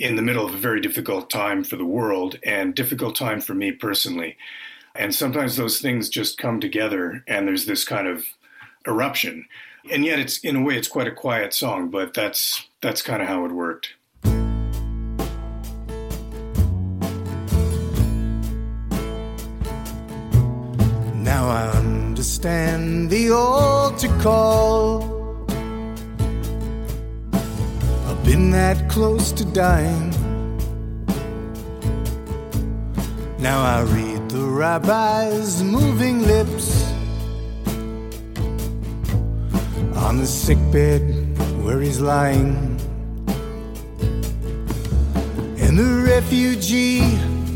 in 0.00 0.16
the 0.16 0.22
middle 0.22 0.44
of 0.44 0.54
a 0.54 0.58
very 0.58 0.80
difficult 0.80 1.30
time 1.30 1.62
for 1.62 1.76
the 1.76 1.86
world 1.86 2.36
and 2.44 2.74
difficult 2.74 3.14
time 3.14 3.40
for 3.40 3.54
me 3.54 3.70
personally. 3.70 4.36
And 4.98 5.14
sometimes 5.14 5.56
those 5.56 5.80
things 5.80 6.08
just 6.08 6.38
come 6.38 6.58
together 6.58 7.22
and 7.26 7.46
there's 7.46 7.66
this 7.66 7.84
kind 7.84 8.08
of 8.08 8.24
eruption. 8.86 9.46
And 9.90 10.04
yet 10.04 10.18
it's 10.18 10.38
in 10.38 10.56
a 10.56 10.62
way 10.62 10.76
it's 10.76 10.88
quite 10.88 11.06
a 11.06 11.12
quiet 11.12 11.52
song, 11.52 11.90
but 11.90 12.14
that's 12.14 12.66
that's 12.80 13.02
kind 13.02 13.22
of 13.22 13.28
how 13.28 13.44
it 13.44 13.52
worked. 13.52 13.94
Now 21.14 21.48
I 21.48 21.68
understand 21.76 23.10
the 23.10 23.30
altar 23.30 24.08
call. 24.20 25.14
I've 28.06 28.24
been 28.24 28.50
that 28.50 28.88
close 28.88 29.30
to 29.32 29.44
dying. 29.44 30.10
Now 33.38 33.62
I 33.62 33.82
realize 33.82 34.15
the 34.36 34.44
rabbi's 34.44 35.62
moving 35.62 36.20
lips 36.20 36.92
on 40.04 40.18
the 40.18 40.26
sickbed 40.26 41.00
where 41.64 41.80
he's 41.80 42.00
lying. 42.00 42.54
And 45.62 45.78
the 45.78 46.04
refugee 46.06 47.00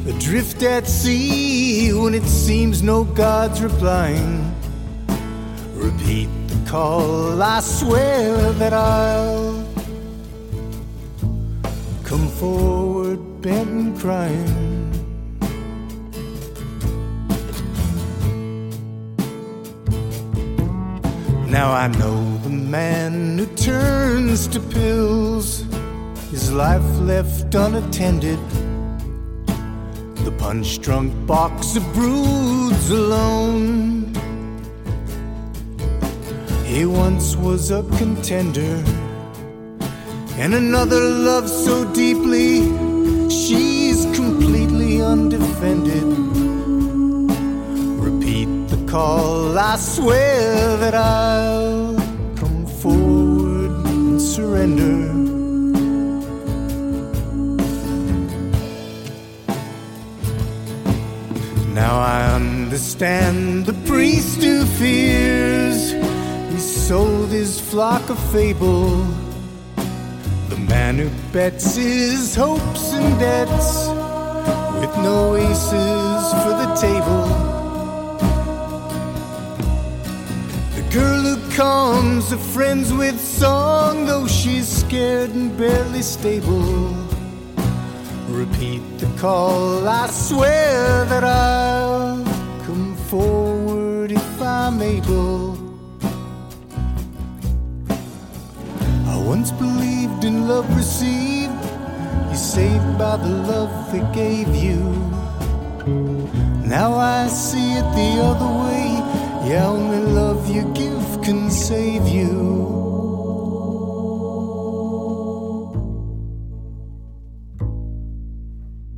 adrift 0.08 0.62
at 0.62 0.86
sea 0.86 1.92
when 1.92 2.14
it 2.14 2.24
seems 2.24 2.82
no 2.82 3.04
God's 3.04 3.60
replying. 3.60 4.34
Repeat 5.74 6.30
the 6.48 6.70
call, 6.70 7.42
I 7.42 7.60
swear 7.60 8.52
that 8.52 8.72
I'll 8.72 9.68
come 12.04 12.26
forward 12.40 13.42
bent 13.42 13.68
and 13.68 13.98
crying. 13.98 14.79
Now 21.50 21.72
I 21.72 21.88
know 21.88 22.38
the 22.44 22.48
man 22.48 23.36
who 23.36 23.46
turns 23.56 24.46
to 24.48 24.60
pills, 24.60 25.64
his 26.30 26.52
life 26.52 26.88
left 27.00 27.52
unattended. 27.56 28.38
The 30.24 30.32
punch 30.38 30.80
drunk 30.80 31.12
boxer 31.26 31.80
broods 31.92 32.90
alone. 32.90 34.14
He 36.66 36.86
once 36.86 37.34
was 37.34 37.72
a 37.72 37.82
contender, 37.98 38.84
and 40.38 40.54
another 40.54 41.00
loves 41.00 41.52
so 41.52 41.84
deeply, 41.92 42.60
she's 43.28 44.04
completely 44.14 45.02
undefended 45.02 46.39
call, 48.90 49.56
I 49.56 49.76
swear 49.76 50.76
that 50.78 50.94
I'll 50.94 51.94
come 52.34 52.66
forward 52.66 53.86
and 53.86 54.20
surrender. 54.20 54.96
Now 61.72 62.00
I 62.00 62.34
understand 62.34 63.66
the 63.66 63.74
priest 63.86 64.42
who 64.42 64.66
fears 64.66 65.92
he 66.52 66.58
sold 66.58 67.28
his 67.28 67.60
flock 67.60 68.10
of 68.10 68.18
fable. 68.32 68.90
The 70.48 70.58
man 70.68 70.98
who 70.98 71.10
bets 71.32 71.76
his 71.76 72.34
hopes 72.34 72.92
and 72.92 73.20
debts 73.20 73.86
with 74.80 74.94
no 74.96 75.36
aces 75.36 76.22
for 76.42 76.54
the 76.62 76.74
table. 76.80 77.39
Girl 80.92 81.22
who 81.22 81.50
comes 81.52 82.30
to 82.30 82.36
friends 82.36 82.92
with 82.92 83.20
song, 83.20 84.06
though 84.06 84.26
she's 84.26 84.66
scared 84.66 85.30
and 85.30 85.56
barely 85.56 86.02
stable. 86.02 86.92
Repeat 88.26 88.82
the 88.98 89.06
call, 89.16 89.86
I 89.86 90.08
swear 90.08 91.04
that 91.04 91.22
I'll 91.22 92.24
come 92.64 92.96
forward 93.08 94.10
if 94.10 94.42
I'm 94.42 94.82
able. 94.82 95.56
I 99.06 99.16
once 99.24 99.52
believed 99.52 100.24
in 100.24 100.48
love 100.48 100.68
received, 100.76 101.52
you 102.30 102.36
saved 102.36 102.98
by 102.98 103.16
the 103.16 103.28
love 103.28 103.92
they 103.92 104.02
gave 104.12 104.48
you. 104.56 104.80
Now 106.66 106.94
I 106.94 107.28
see 107.28 107.74
it 107.74 107.86
the 107.94 108.22
other 108.24 108.50
way. 108.64 108.99
Yeah, 109.42 109.68
only 109.68 110.12
love 110.12 110.50
you 110.54 110.64
give 110.74 111.22
can 111.22 111.50
save 111.50 112.06
you. 112.06 112.80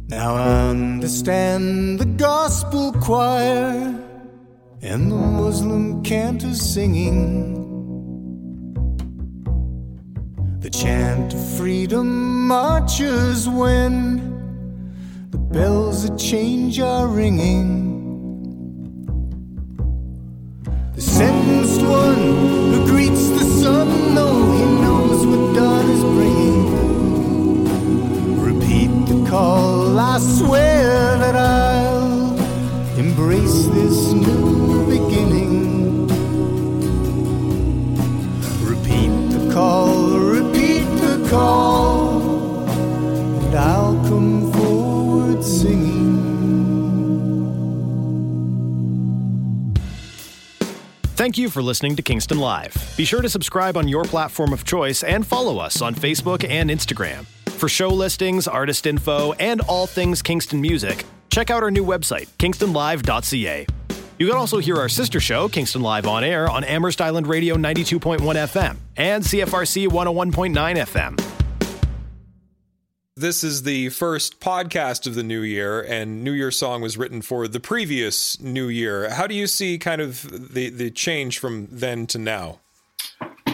Now 0.09 0.35
I 0.35 0.69
understand 0.71 2.01
the 2.01 2.07
gospel 2.07 2.93
choir 2.93 3.99
and 4.83 5.13
the 5.13 5.17
Muslim 5.17 6.03
cantor 6.03 6.55
singing. 6.55 7.61
The 10.59 10.71
chant 10.71 11.35
of 11.35 11.57
freedom 11.57 12.49
marches 12.49 13.49
when 13.49 14.19
the 15.31 15.39
bells 15.39 16.05
of 16.05 16.19
change 16.19 16.81
are 16.81 17.07
ringing. 17.07 17.92
Call, 29.33 29.99
I 29.99 30.19
swear 30.19 31.17
that 31.17 31.35
I'll 31.35 32.39
embrace 32.99 33.65
this 33.69 34.13
new 34.13 34.85
beginning. 34.85 36.07
Repeat 38.63 39.15
the 39.33 39.51
call, 39.55 40.19
repeat 40.19 40.85
the 41.01 41.27
call, 41.31 42.69
and 42.69 43.55
I'll 43.55 43.97
come 44.07 44.53
forward 44.53 45.43
singing. 45.43 46.13
Thank 51.17 51.39
you 51.39 51.49
for 51.49 51.63
listening 51.63 51.97
to 51.97 52.03
Kingston 52.03 52.39
Live. 52.39 52.75
Be 52.99 53.07
sure 53.07 53.23
to 53.23 53.31
subscribe 53.31 53.79
on 53.79 53.89
your 53.89 54.05
platform 54.05 54.53
of 54.53 54.65
choice 54.65 55.03
and 55.03 55.27
follow 55.27 55.57
us 55.57 55.81
on 55.81 55.95
Facebook 55.95 56.47
and 56.47 56.69
Instagram. 56.69 57.32
For 57.63 57.69
show 57.69 57.91
listings, 57.91 58.49
artist 58.49 58.89
info, 58.89 59.35
and 59.35 59.61
all 59.61 59.87
things 59.87 60.21
Kingston 60.21 60.61
music, 60.61 61.05
check 61.31 61.49
out 61.49 61.63
our 61.63 61.71
new 61.71 61.85
website, 61.85 62.27
kingstonlive.ca. 62.39 63.67
You 64.19 64.27
can 64.27 64.37
also 64.37 64.59
hear 64.59 64.79
our 64.79 64.89
sister 64.89 65.21
show, 65.21 65.49
Kingston 65.49 65.81
Live 65.81 66.05
on 66.09 66.25
Air, 66.25 66.51
on 66.51 66.65
Amherst 66.65 67.01
Island 67.01 67.29
Radio 67.29 67.55
92.1 67.55 68.19
FM 68.19 68.79
and 68.97 69.23
CFRC 69.23 69.87
101.9 69.87 70.77
FM. 70.77 71.25
This 73.15 73.45
is 73.45 73.63
the 73.63 73.91
first 73.91 74.41
podcast 74.41 75.07
of 75.07 75.15
the 75.15 75.23
new 75.23 75.43
year, 75.43 75.83
and 75.83 76.25
New 76.25 76.33
Year 76.33 76.51
song 76.51 76.83
was 76.83 76.99
written 76.99 77.23
for 77.23 77.47
the 77.47 77.61
previous 77.61 78.41
New 78.41 78.67
Year. 78.67 79.09
How 79.11 79.29
do 79.29 79.37
you 79.37 79.47
see 79.47 79.79
kind 79.79 80.01
of 80.01 80.53
the, 80.53 80.69
the 80.69 80.91
change 80.91 81.39
from 81.39 81.69
then 81.71 82.09
to 82.09 82.19
now? 82.19 82.59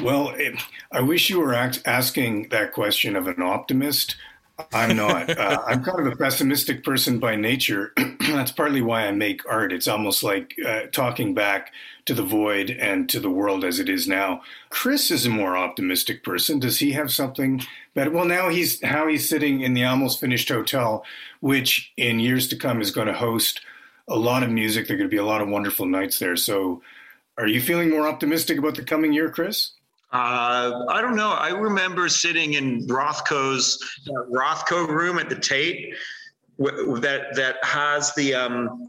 Well, 0.02 0.30
it, 0.30 0.60
I 0.92 1.00
wish 1.00 1.30
you 1.30 1.40
were 1.40 1.54
act, 1.54 1.82
asking 1.84 2.48
that 2.50 2.72
question 2.72 3.16
of 3.16 3.26
an 3.26 3.42
optimist. 3.42 4.16
I'm 4.72 4.96
not. 4.96 5.30
uh, 5.30 5.62
I'm 5.66 5.84
kind 5.84 6.00
of 6.06 6.12
a 6.12 6.16
pessimistic 6.16 6.82
person 6.84 7.18
by 7.18 7.36
nature. 7.36 7.92
That's 8.20 8.50
partly 8.50 8.82
why 8.82 9.06
I 9.06 9.12
make 9.12 9.48
art. 9.48 9.72
It's 9.72 9.86
almost 9.86 10.22
like 10.22 10.54
uh, 10.66 10.82
talking 10.92 11.32
back 11.34 11.72
to 12.06 12.14
the 12.14 12.24
void 12.24 12.70
and 12.70 13.08
to 13.10 13.20
the 13.20 13.30
world 13.30 13.64
as 13.64 13.78
it 13.78 13.88
is 13.88 14.08
now. 14.08 14.42
Chris 14.70 15.10
is 15.10 15.26
a 15.26 15.30
more 15.30 15.56
optimistic 15.56 16.24
person. 16.24 16.58
Does 16.58 16.78
he 16.78 16.92
have 16.92 17.12
something 17.12 17.62
better? 17.94 18.10
Well, 18.10 18.24
now 18.24 18.48
he's 18.48 18.82
how 18.84 19.06
he's 19.06 19.28
sitting 19.28 19.60
in 19.60 19.74
the 19.74 19.84
almost 19.84 20.20
finished 20.20 20.48
hotel, 20.48 21.04
which 21.40 21.92
in 21.96 22.18
years 22.18 22.48
to 22.48 22.56
come 22.56 22.80
is 22.80 22.90
going 22.90 23.08
to 23.08 23.12
host 23.12 23.60
a 24.08 24.16
lot 24.16 24.42
of 24.42 24.50
music. 24.50 24.88
There 24.88 24.96
are 24.96 24.98
going 24.98 25.10
to 25.10 25.14
be 25.14 25.20
a 25.20 25.24
lot 25.24 25.42
of 25.42 25.48
wonderful 25.48 25.86
nights 25.86 26.18
there. 26.18 26.36
So, 26.36 26.82
are 27.36 27.46
you 27.46 27.60
feeling 27.60 27.90
more 27.90 28.08
optimistic 28.08 28.58
about 28.58 28.74
the 28.74 28.82
coming 28.82 29.12
year, 29.12 29.30
Chris? 29.30 29.72
Uh, 30.10 30.86
I 30.88 31.02
don't 31.02 31.16
know. 31.16 31.32
I 31.32 31.50
remember 31.50 32.08
sitting 32.08 32.54
in 32.54 32.86
Rothko's 32.86 33.78
uh, 34.08 34.24
Rothko 34.30 34.88
room 34.88 35.18
at 35.18 35.28
the 35.28 35.36
Tate 35.36 35.94
w- 36.58 36.98
that 37.00 37.36
that 37.36 37.56
has 37.62 38.14
the 38.14 38.34
um, 38.34 38.88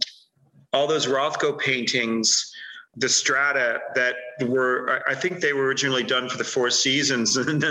all 0.72 0.88
those 0.88 1.08
Rothko 1.08 1.60
paintings, 1.60 2.54
the 2.96 3.10
strata 3.10 3.80
that 3.96 4.16
were. 4.48 5.04
I 5.10 5.16
think 5.16 5.42
they 5.42 5.52
were 5.52 5.66
originally 5.66 6.04
done 6.04 6.30
for 6.30 6.38
the 6.38 6.44
Four 6.46 6.70
Seasons 6.70 7.36
in, 7.36 7.62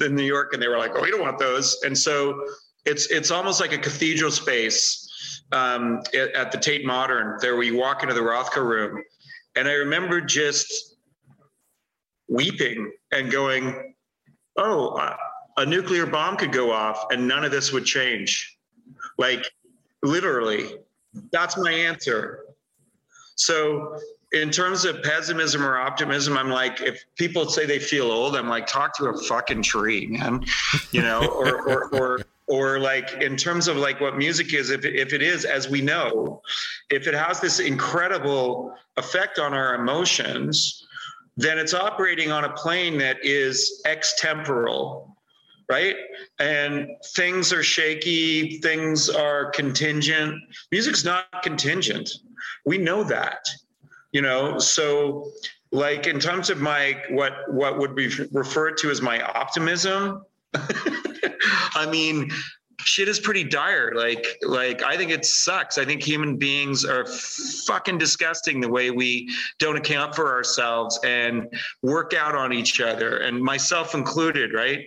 in 0.00 0.14
New 0.14 0.22
York, 0.24 0.54
and 0.54 0.62
they 0.62 0.68
were 0.68 0.78
like, 0.78 0.92
"Oh, 0.94 1.02
we 1.02 1.10
don't 1.10 1.20
want 1.20 1.38
those." 1.38 1.78
And 1.84 1.96
so 1.96 2.42
it's 2.86 3.10
it's 3.10 3.30
almost 3.30 3.60
like 3.60 3.74
a 3.74 3.78
cathedral 3.78 4.30
space 4.30 5.42
um, 5.52 6.00
at, 6.14 6.32
at 6.32 6.52
the 6.52 6.58
Tate 6.58 6.86
Modern. 6.86 7.36
There, 7.42 7.62
you 7.62 7.76
walk 7.76 8.02
into 8.02 8.14
the 8.14 8.22
Rothko 8.22 8.64
room, 8.64 9.02
and 9.56 9.68
I 9.68 9.72
remember 9.72 10.22
just 10.22 10.93
weeping 12.34 12.92
and 13.12 13.30
going, 13.30 13.94
oh, 14.56 15.16
a 15.56 15.66
nuclear 15.66 16.06
bomb 16.06 16.36
could 16.36 16.52
go 16.52 16.72
off 16.72 17.06
and 17.10 17.26
none 17.26 17.44
of 17.44 17.50
this 17.50 17.72
would 17.72 17.84
change. 17.84 18.56
Like, 19.18 19.44
literally, 20.02 20.76
that's 21.32 21.56
my 21.56 21.72
answer. 21.72 22.44
So 23.36 23.98
in 24.32 24.50
terms 24.50 24.84
of 24.84 25.02
pessimism 25.02 25.64
or 25.64 25.78
optimism, 25.78 26.36
I'm 26.36 26.50
like, 26.50 26.80
if 26.80 27.04
people 27.16 27.48
say 27.48 27.66
they 27.66 27.78
feel 27.78 28.10
old, 28.10 28.36
I'm 28.36 28.48
like, 28.48 28.66
talk 28.66 28.96
to 28.98 29.06
a 29.06 29.16
fucking 29.16 29.62
tree, 29.62 30.06
man. 30.06 30.44
You 30.90 31.02
know, 31.02 31.24
or 31.26 31.68
or 31.68 31.94
or 31.94 32.20
or 32.46 32.78
like 32.78 33.22
in 33.22 33.36
terms 33.36 33.68
of 33.68 33.76
like 33.76 34.00
what 34.00 34.16
music 34.16 34.52
is, 34.52 34.70
if 34.70 34.84
if 34.84 35.12
it 35.12 35.22
is, 35.22 35.44
as 35.44 35.68
we 35.68 35.80
know, 35.80 36.42
if 36.90 37.06
it 37.06 37.14
has 37.14 37.40
this 37.40 37.60
incredible 37.60 38.74
effect 38.96 39.38
on 39.38 39.54
our 39.54 39.76
emotions, 39.76 40.83
then 41.36 41.58
it's 41.58 41.74
operating 41.74 42.30
on 42.30 42.44
a 42.44 42.50
plane 42.50 42.98
that 42.98 43.24
is 43.24 43.82
extemporal 43.86 45.10
right? 45.70 45.96
And 46.40 46.90
things 47.14 47.50
are 47.50 47.62
shaky, 47.62 48.58
things 48.58 49.08
are 49.08 49.46
contingent. 49.52 50.38
Music's 50.70 51.06
not 51.06 51.42
contingent. 51.42 52.10
We 52.66 52.76
know 52.76 53.02
that 53.04 53.48
you 54.14 54.22
know 54.22 54.58
so 54.58 55.30
like 55.72 56.06
in 56.06 56.18
terms 56.18 56.48
of 56.48 56.58
my 56.58 57.02
what 57.10 57.52
what 57.52 57.78
would 57.78 57.94
be 57.94 58.08
referred 58.32 58.78
to 58.78 58.90
as 58.90 59.02
my 59.02 59.20
optimism 59.20 60.24
i 60.54 61.86
mean 61.90 62.30
shit 62.84 63.08
is 63.08 63.18
pretty 63.18 63.44
dire. 63.44 63.92
Like 63.94 64.38
like 64.42 64.82
i 64.82 64.96
think 64.96 65.10
it 65.10 65.24
sucks. 65.24 65.78
I 65.78 65.84
think 65.84 66.02
human 66.02 66.36
beings 66.36 66.84
are 66.84 67.06
fucking 67.06 67.98
disgusting 67.98 68.60
the 68.60 68.68
way 68.68 68.90
we 68.90 69.28
don't 69.58 69.76
account 69.76 70.14
for 70.14 70.32
ourselves 70.32 70.98
and 71.04 71.48
work 71.82 72.14
out 72.14 72.34
on 72.34 72.52
each 72.52 72.80
other 72.80 73.18
and 73.18 73.40
myself 73.40 73.94
included 73.94 74.52
right? 74.52 74.86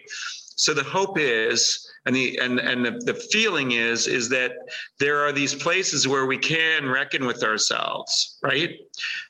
So 0.56 0.74
the 0.74 0.84
hope 0.84 1.20
is 1.20 1.88
and 2.06 2.16
the 2.16 2.38
and 2.40 2.60
and 2.60 2.86
the, 2.86 2.92
the 3.06 3.14
feeling 3.14 3.74
is 3.74 4.08
is 4.08 4.30
that 4.30 4.54
there 5.00 5.20
are 5.20 5.32
these 5.32 5.54
places 5.54 6.08
where 6.08 6.26
we 6.26 6.38
can 6.38 6.88
reckon 6.90 7.26
with 7.26 7.44
ourselves 7.44 8.38
right? 8.44 8.76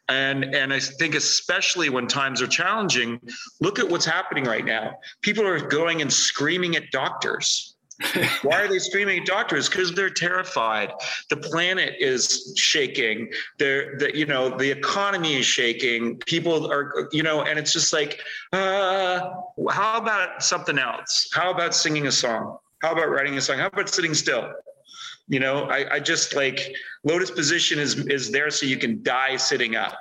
And 0.09 0.55
and 0.55 0.73
i 0.73 0.79
think 0.79 1.15
especially 1.15 1.89
when 1.89 2.07
times 2.07 2.41
are 2.41 2.47
challenging 2.47 3.19
look 3.59 3.79
at 3.79 3.89
what's 3.89 4.05
happening 4.05 4.43
right 4.43 4.65
now. 4.65 4.97
People 5.21 5.45
are 5.45 5.59
going 5.59 6.01
and 6.01 6.11
screaming 6.11 6.75
at 6.75 6.91
doctors 6.91 7.76
why 8.43 8.61
are 8.61 8.67
they 8.67 8.79
screaming 8.79 9.23
doctors? 9.23 9.67
Because 9.67 9.93
they're 9.93 10.09
terrified. 10.09 10.91
The 11.29 11.37
planet 11.37 11.95
is 11.99 12.53
shaking. 12.55 13.29
They're, 13.57 13.97
the, 13.97 14.15
you 14.15 14.25
know, 14.25 14.55
the 14.55 14.69
economy 14.69 15.35
is 15.35 15.45
shaking. 15.45 16.17
People 16.27 16.71
are, 16.71 17.09
you 17.11 17.23
know, 17.23 17.41
and 17.41 17.57
it's 17.57 17.73
just 17.73 17.93
like, 17.93 18.21
uh, 18.53 19.31
how 19.69 19.97
about 19.97 20.43
something 20.43 20.77
else? 20.77 21.29
How 21.33 21.51
about 21.51 21.73
singing 21.73 22.07
a 22.07 22.11
song? 22.11 22.57
How 22.81 22.91
about 22.91 23.09
writing 23.09 23.37
a 23.37 23.41
song? 23.41 23.57
How 23.57 23.67
about 23.67 23.89
sitting 23.89 24.13
still? 24.13 24.53
You 25.27 25.39
know, 25.39 25.63
I, 25.63 25.95
I 25.95 25.99
just 25.99 26.35
like 26.35 26.73
lotus 27.03 27.31
position 27.31 27.79
is 27.79 27.95
is 28.07 28.31
there 28.31 28.49
so 28.49 28.65
you 28.65 28.77
can 28.77 29.03
die 29.03 29.35
sitting 29.35 29.75
up. 29.75 29.97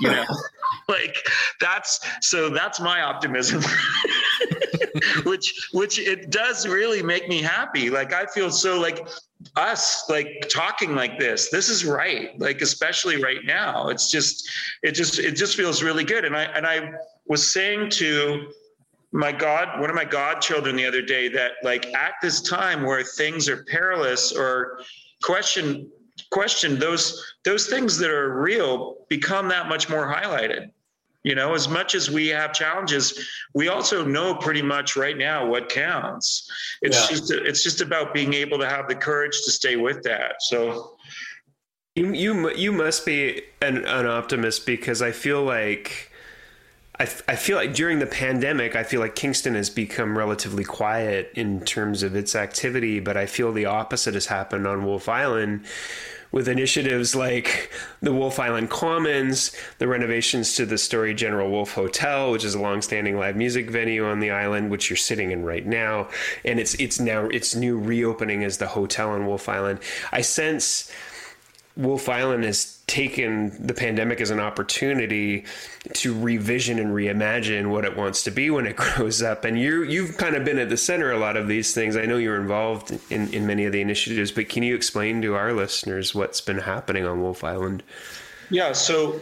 You 0.00 0.10
know, 0.10 0.24
like 0.88 1.16
that's 1.60 2.00
so 2.20 2.50
that's 2.50 2.78
my 2.78 3.02
optimism. 3.02 3.62
which 5.24 5.68
which 5.72 5.98
it 5.98 6.30
does 6.30 6.66
really 6.66 7.02
make 7.02 7.28
me 7.28 7.42
happy. 7.42 7.90
Like 7.90 8.12
I 8.12 8.26
feel 8.26 8.50
so 8.50 8.80
like 8.80 9.06
us 9.54 10.08
like 10.08 10.48
talking 10.50 10.96
like 10.96 11.16
this 11.16 11.48
this 11.48 11.68
is 11.68 11.84
right 11.84 12.36
like 12.40 12.60
especially 12.60 13.22
right 13.22 13.44
now 13.44 13.86
it's 13.86 14.10
just 14.10 14.50
it 14.82 14.90
just 14.90 15.20
it 15.20 15.36
just 15.36 15.56
feels 15.56 15.80
really 15.80 16.02
good 16.02 16.24
and 16.24 16.36
i 16.36 16.42
and 16.42 16.66
i 16.66 16.90
was 17.28 17.48
saying 17.48 17.88
to 17.88 18.48
my 19.12 19.32
God, 19.32 19.80
one 19.80 19.88
of 19.88 19.96
my 19.96 20.04
godchildren 20.04 20.76
the 20.76 20.86
other 20.86 21.02
day 21.02 21.28
that 21.28 21.52
like 21.62 21.86
at 21.94 22.14
this 22.20 22.40
time 22.42 22.82
where 22.82 23.02
things 23.02 23.48
are 23.48 23.64
perilous 23.64 24.32
or 24.32 24.80
question 25.22 25.90
question 26.30 26.78
those 26.78 27.34
those 27.44 27.68
things 27.68 27.96
that 27.96 28.10
are 28.10 28.40
real 28.40 29.06
become 29.08 29.48
that 29.48 29.68
much 29.68 29.88
more 29.88 30.12
highlighted. 30.12 30.70
You 31.24 31.34
know, 31.34 31.54
as 31.54 31.68
much 31.68 31.94
as 31.94 32.10
we 32.10 32.28
have 32.28 32.52
challenges, 32.52 33.28
we 33.52 33.68
also 33.68 34.04
know 34.04 34.34
pretty 34.34 34.62
much 34.62 34.96
right 34.96 35.18
now 35.18 35.46
what 35.46 35.68
counts. 35.68 36.48
It's 36.80 36.96
yeah. 36.96 37.16
just 37.16 37.30
it's 37.32 37.62
just 37.62 37.80
about 37.80 38.14
being 38.14 38.34
able 38.34 38.58
to 38.58 38.68
have 38.68 38.88
the 38.88 38.94
courage 38.94 39.42
to 39.44 39.50
stay 39.50 39.76
with 39.76 40.02
that. 40.04 40.36
So 40.40 40.96
you 41.96 42.12
you 42.12 42.50
you 42.52 42.72
must 42.72 43.04
be 43.04 43.42
an, 43.60 43.84
an 43.84 44.06
optimist 44.06 44.64
because 44.64 45.02
I 45.02 45.10
feel 45.10 45.42
like 45.42 46.12
I, 47.00 47.08
I 47.28 47.36
feel 47.36 47.56
like 47.56 47.74
during 47.74 48.00
the 48.00 48.06
pandemic, 48.06 48.74
I 48.74 48.82
feel 48.82 49.00
like 49.00 49.14
Kingston 49.14 49.54
has 49.54 49.70
become 49.70 50.18
relatively 50.18 50.64
quiet 50.64 51.30
in 51.34 51.60
terms 51.64 52.02
of 52.02 52.16
its 52.16 52.34
activity, 52.34 52.98
but 53.00 53.16
I 53.16 53.26
feel 53.26 53.52
the 53.52 53.66
opposite 53.66 54.14
has 54.14 54.26
happened 54.26 54.66
on 54.66 54.84
Wolfe 54.84 55.08
Island 55.08 55.64
with 56.30 56.48
initiatives 56.48 57.14
like 57.14 57.70
the 58.00 58.12
Wolfe 58.12 58.38
Island 58.38 58.70
Commons, 58.70 59.54
the 59.78 59.88
renovations 59.88 60.54
to 60.56 60.66
the 60.66 60.78
Story 60.78 61.14
General 61.14 61.50
Wolfe 61.50 61.72
Hotel, 61.72 62.30
which 62.30 62.44
is 62.44 62.54
a 62.54 62.60
long-standing 62.60 63.18
live 63.18 63.36
music 63.36 63.70
venue 63.70 64.04
on 64.04 64.20
the 64.20 64.30
island, 64.30 64.70
which 64.70 64.90
you're 64.90 64.96
sitting 64.96 65.30
in 65.30 65.44
right 65.44 65.66
now, 65.66 66.08
and 66.44 66.60
it's 66.60 66.74
it's 66.74 67.00
now 67.00 67.26
its 67.26 67.54
new 67.54 67.78
reopening 67.78 68.44
as 68.44 68.58
the 68.58 68.68
hotel 68.68 69.10
on 69.10 69.26
Wolfe 69.26 69.48
Island. 69.48 69.80
I 70.12 70.20
sense 70.20 70.90
Wolfe 71.78 72.08
Island 72.08 72.42
has 72.42 72.80
taken 72.88 73.54
the 73.64 73.72
pandemic 73.72 74.20
as 74.20 74.30
an 74.30 74.40
opportunity 74.40 75.44
to 75.92 76.18
revision 76.18 76.80
and 76.80 76.88
reimagine 76.88 77.70
what 77.70 77.84
it 77.84 77.96
wants 77.96 78.24
to 78.24 78.32
be 78.32 78.50
when 78.50 78.66
it 78.66 78.74
grows 78.76 79.22
up. 79.22 79.44
And 79.44 79.58
you 79.58 79.84
you've 79.84 80.16
kind 80.16 80.34
of 80.34 80.44
been 80.44 80.58
at 80.58 80.70
the 80.70 80.76
center 80.76 81.12
of 81.12 81.18
a 81.18 81.20
lot 81.20 81.36
of 81.36 81.46
these 81.46 81.72
things. 81.72 81.96
I 81.96 82.04
know 82.04 82.16
you're 82.16 82.40
involved 82.40 82.98
in, 83.10 83.32
in 83.32 83.46
many 83.46 83.64
of 83.64 83.72
the 83.72 83.80
initiatives, 83.80 84.32
but 84.32 84.48
can 84.48 84.64
you 84.64 84.74
explain 84.74 85.22
to 85.22 85.36
our 85.36 85.52
listeners 85.52 86.16
what's 86.16 86.40
been 86.40 86.58
happening 86.58 87.06
on 87.06 87.22
Wolfe 87.22 87.44
Island? 87.44 87.84
Yeah, 88.50 88.72
so 88.72 89.20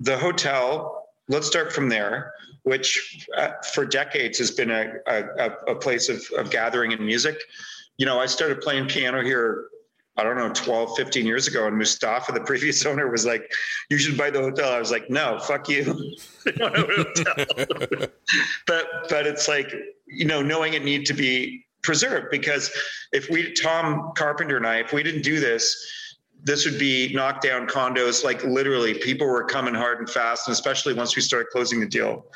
the 0.00 0.18
hotel, 0.18 1.06
let's 1.28 1.46
start 1.46 1.72
from 1.72 1.88
there, 1.88 2.32
which 2.64 3.24
uh, 3.36 3.50
for 3.72 3.86
decades 3.86 4.36
has 4.38 4.50
been 4.50 4.70
a, 4.70 4.94
a, 5.06 5.50
a 5.68 5.74
place 5.76 6.08
of, 6.08 6.24
of 6.36 6.50
gathering 6.50 6.92
and 6.92 7.06
music. 7.06 7.38
You 7.98 8.06
know, 8.06 8.18
I 8.18 8.26
started 8.26 8.60
playing 8.62 8.88
piano 8.88 9.22
here 9.22 9.68
I 10.16 10.24
don't 10.24 10.36
know, 10.36 10.52
12, 10.52 10.96
15 10.96 11.24
years 11.24 11.48
ago. 11.48 11.66
And 11.66 11.76
Mustafa, 11.78 12.32
the 12.32 12.40
previous 12.44 12.84
owner, 12.84 13.10
was 13.10 13.24
like, 13.24 13.50
you 13.88 13.98
should 13.98 14.18
buy 14.18 14.30
the 14.30 14.40
hotel. 14.40 14.72
I 14.72 14.78
was 14.78 14.90
like, 14.90 15.08
no, 15.08 15.38
fuck 15.38 15.68
you. 15.68 15.84
but, 18.66 18.86
but 19.08 19.26
it's 19.26 19.48
like, 19.48 19.72
you 20.06 20.26
know, 20.26 20.42
knowing 20.42 20.74
it 20.74 20.84
need 20.84 21.06
to 21.06 21.14
be 21.14 21.64
preserved 21.82 22.26
because 22.30 22.70
if 23.12 23.30
we, 23.30 23.52
Tom 23.54 24.12
Carpenter 24.16 24.56
and 24.56 24.66
I, 24.66 24.80
if 24.80 24.92
we 24.92 25.02
didn't 25.02 25.22
do 25.22 25.40
this, 25.40 25.76
this 26.44 26.64
would 26.64 26.78
be 26.78 27.12
knockdown 27.14 27.66
condos. 27.66 28.24
Like 28.24 28.42
literally 28.44 28.94
people 28.94 29.26
were 29.26 29.44
coming 29.44 29.74
hard 29.74 30.00
and 30.00 30.10
fast. 30.10 30.48
And 30.48 30.52
especially 30.52 30.92
once 30.92 31.16
we 31.16 31.22
started 31.22 31.48
closing 31.50 31.80
the 31.80 31.86
deal. 31.86 32.26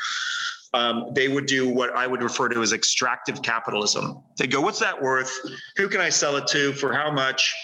Um, 0.76 1.06
they 1.12 1.28
would 1.28 1.46
do 1.46 1.66
what 1.66 1.90
I 1.96 2.06
would 2.06 2.22
refer 2.22 2.50
to 2.50 2.60
as 2.60 2.74
extractive 2.74 3.40
capitalism. 3.40 4.22
They 4.36 4.46
go, 4.46 4.60
what's 4.60 4.78
that 4.80 5.00
worth? 5.00 5.32
Who 5.78 5.88
can 5.88 6.02
I 6.02 6.10
sell 6.10 6.36
it 6.36 6.46
to? 6.48 6.74
For 6.74 6.92
how 6.92 7.10
much? 7.10 7.54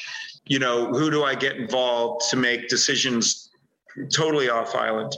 You 0.46 0.58
know, 0.58 0.86
who 0.86 1.10
do 1.10 1.22
I 1.22 1.34
get 1.34 1.56
involved 1.56 2.24
to 2.30 2.36
make 2.36 2.68
decisions 2.68 3.50
totally 4.10 4.48
off 4.48 4.74
island? 4.74 5.14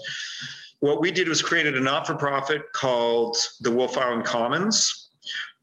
What 0.81 1.01
we 1.01 1.13
did 1.13 1.29
was 1.29 1.41
created 1.41 1.77
a 1.77 1.81
not 1.81 2.05
for 2.05 2.15
profit 2.15 2.73
called 2.73 3.37
the 3.61 3.71
Wolfe 3.71 3.97
Island 3.97 4.25
Commons 4.25 5.04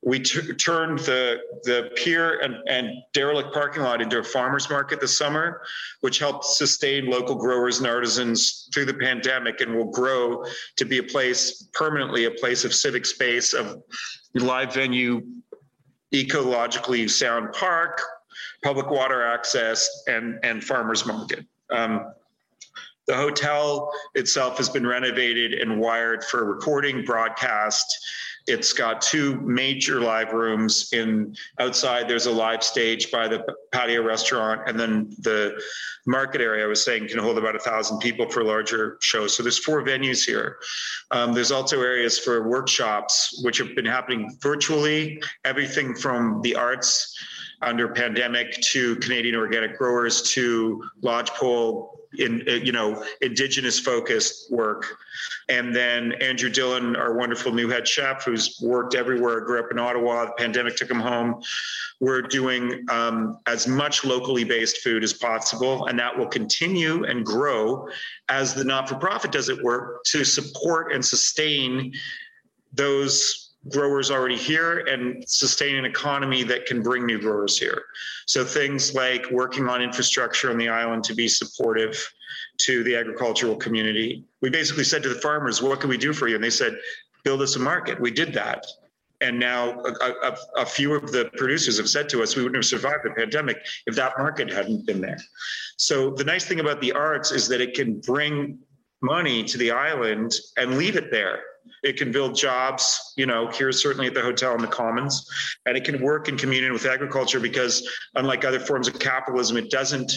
we 0.04 0.20
t- 0.20 0.54
turned 0.54 0.99
the 0.99 1.39
the 1.64 1.91
pier 1.95 2.39
and, 2.39 2.56
and 2.68 2.89
derelict 3.14 3.54
parking 3.54 3.84
lot 3.84 4.02
into 4.02 4.18
a 4.18 4.24
farmers 4.24 4.70
market 4.70 4.99
this 4.99 5.16
summer, 5.16 5.62
which 6.02 6.18
helped 6.18 6.43
sustain 6.45 7.06
local 7.06 7.36
growers 7.36 7.80
and 7.80 7.88
artisans 7.88 8.68
through 8.74 8.86
the 8.86 8.93
pandemic, 8.93 9.62
and 9.62 9.76
will 9.76 9.91
grow 9.91 10.43
to 10.78 10.86
be 10.86 10.97
a 10.97 11.04
place 11.04 11.68
permanently 11.74 12.26
a 12.26 12.32
place 12.32 12.66
of 12.66 12.74
civic 12.74 13.06
space, 13.06 13.54
of 13.54 13.84
live 14.34 14.74
venue, 14.74 15.22
ecologically 16.14 17.08
sound 17.10 17.54
park, 17.54 18.02
public 18.64 18.89
water 18.89 19.24
access, 19.24 19.88
and 20.08 20.39
and 20.43 20.64
farmers 20.64 21.06
market. 21.06 21.45
Um, 21.70 22.12
the 23.08 23.16
hotel 23.16 23.91
itself 24.16 24.58
has 24.58 24.70
been 24.70 24.88
renovated 24.88 25.54
and 25.54 25.80
wired 25.80 26.24
for 26.24 26.45
recording, 26.45 27.04
broadcast 27.04 27.86
it's 28.48 28.74
got 28.74 29.02
two 29.02 29.39
major 29.42 30.02
live 30.02 30.34
rooms 30.34 30.92
in 30.94 31.36
outside. 31.60 32.08
There's 32.08 32.26
a 32.26 32.32
live 32.32 32.64
stage 32.64 33.12
by 33.12 33.28
the 33.28 33.44
patio 33.72 34.04
restaurant, 34.04 34.62
and 34.68 34.80
then 34.80 35.16
the 35.20 35.62
market 36.06 36.42
area 36.42 36.64
I 36.64 36.68
was 36.68 36.84
saying 36.84 37.08
can 37.08 37.20
hold 37.20 37.38
about 37.38 37.56
a 37.56 37.60
thousand 37.60 38.00
people 38.00 38.30
for 38.30 38.44
larger 38.44 38.98
shows. 39.02 39.36
So 39.36 39.44
there's 39.44 39.60
four 39.60 39.84
venues 39.84 40.26
here. 40.26 40.58
Um, 41.12 41.34
there's 41.34 41.52
also 41.52 41.82
areas 41.82 42.18
for 42.18 42.48
workshops, 42.48 43.42
which 43.44 43.58
have 43.58 43.76
been 43.76 43.86
happening 43.86 44.38
virtually. 44.42 45.22
Everything 45.46 45.96
from 45.96 46.42
the 46.42 46.56
arts 46.56 47.18
under 47.62 47.88
pandemic 47.89 48.60
to 48.62 48.96
Canadian 48.98 49.36
organic 49.36 49.78
growers 49.78 50.22
to 50.34 50.84
lodgepole 51.02 52.00
in 52.18 52.44
you 52.64 52.72
know 52.72 53.04
indigenous 53.22 53.80
focused 53.80 54.52
work 54.52 54.98
and 55.50 55.76
then 55.76 56.14
andrew 56.14 56.50
dillon 56.50 56.96
our 56.96 57.14
wonderful 57.14 57.52
new 57.52 57.70
head 57.70 57.88
chef 57.88 58.24
who's 58.24 58.60
worked 58.62 58.96
everywhere. 58.96 59.42
Grew 59.42 59.60
up 59.60 59.72
in 59.72 59.80
ottawa. 59.80 60.26
The 60.26 60.32
pandemic 60.34 60.76
took 60.76 60.89
him 60.89 61.00
home. 61.00 61.42
We're 62.00 62.22
doing 62.22 62.86
um, 62.89 63.39
as 63.46 63.68
much 63.68 64.04
locally 64.04 64.44
based 64.44 64.78
food 64.80 65.04
as 65.04 65.14
possible 65.14 65.86
and 65.88 66.00
that 66.00 66.18
will 66.18 66.28
continue 66.28 67.06
and 67.06 67.26
grow 67.26 67.88
as 68.30 68.54
the 68.54 68.64
not-for-profit 68.64 69.32
does 69.32 69.50
it 69.50 69.62
work 69.64 70.04
to 70.06 70.24
support 70.24 70.94
and 70.94 71.04
sustain 71.04 71.94
those 72.74 73.52
growers 73.70 74.10
already 74.10 74.38
here 74.38 74.80
and 74.80 75.24
sustain 75.28 75.76
an 75.76 75.86
economy 75.86 76.44
that 76.44 76.66
can 76.66 76.82
bring 76.82 77.06
new 77.06 77.20
growers 77.20 77.60
here. 77.60 77.84
So 78.26 78.44
things 78.44 78.96
like 78.96 79.30
working 79.30 79.68
on 79.70 79.82
infrastructure 79.82 80.50
on 80.50 80.58
the 80.58 80.70
island 80.70 81.04
to 81.06 81.14
be 81.14 81.28
supportive 81.28 82.12
to 82.66 82.84
the 82.84 82.95
agricultural 82.95 83.55
community. 83.55 84.26
We 84.41 84.49
basically 84.49 84.84
said 84.84 85.03
to 85.03 85.09
the 85.09 85.20
farmers, 85.20 85.62
what 85.62 85.80
can 85.80 85.89
we 85.89 85.97
do 85.97 86.14
for 86.14 86.28
you? 86.28 86.36
And 86.36 86.43
they 86.43 86.49
said, 86.49 86.78
build 87.24 87.41
us 87.41 87.55
a 87.55 87.59
market. 87.59 87.99
We 87.99 88.12
did 88.12 88.34
that. 88.34 88.66
And 89.22 89.39
now 89.39 89.80
a, 89.82 89.91
a, 90.24 90.38
a 90.57 90.66
few 90.66 90.93
of 90.95 91.12
the 91.12 91.30
producers 91.38 91.78
have 91.78 91.89
said 91.89 92.09
to 92.09 92.24
us, 92.24 92.36
we 92.36 92.41
wouldn't 92.41 92.57
have 92.57 92.66
survived 92.66 93.03
the 93.03 93.12
pandemic 93.12 93.57
if 93.86 93.95
that 93.95 94.18
market 94.18 94.51
hadn't 94.51 94.88
been 94.88 94.99
there. 94.99 95.20
So 95.78 96.12
the 96.12 96.24
nice 96.24 96.45
thing 96.45 96.59
about 96.59 96.82
the 96.82 96.91
arts 96.91 97.32
is 97.32 97.47
that 97.49 97.62
it 97.62 97.76
can 97.76 97.99
bring 97.99 98.57
money 99.01 99.43
to 99.43 99.57
the 99.57 99.72
island 99.72 100.34
and 100.57 100.78
leave 100.78 100.95
it 100.95 101.12
there 101.12 101.41
it 101.84 101.97
can 101.97 102.12
build 102.12 102.36
jobs, 102.36 103.14
you 103.18 103.26
know, 103.26 103.47
here 103.49 103.72
certainly 103.72 104.07
at 104.07 104.14
the 104.14 104.22
hotel 104.22 104.53
in 104.55 104.62
the 104.62 104.68
Commons, 104.68 105.28
and 105.66 105.76
it 105.76 105.84
can 105.84 106.01
work 106.01 106.28
in 106.28 106.38
communion 106.38 106.74
with 106.74 106.86
agriculture 106.86 107.39
because, 107.39 107.88
unlike 108.16 108.45
other 108.45 108.59
forms 108.59 108.88
of 108.88 108.99
capitalism, 108.99 109.57
it 109.57 109.70
doesn't 109.70 110.14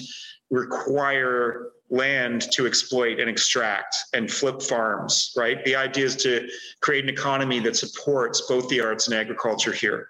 require 0.51 1.71
land 1.95 2.51
to 2.53 2.67
exploit 2.67 3.21
and 3.21 3.31
extract 3.31 3.97
and 4.13 4.31
flip 4.31 4.61
farms, 4.61 5.33
right? 5.37 5.65
The 5.65 5.77
idea 5.77 6.05
is 6.05 6.17
to 6.17 6.49
create 6.81 7.05
an 7.05 7.11
economy 7.11 7.61
that 7.61 7.77
supports 7.77 8.43
both 8.49 8.69
the 8.69 8.81
arts 8.81 9.07
and 9.07 9.15
agriculture 9.15 9.73
here. 9.73 10.09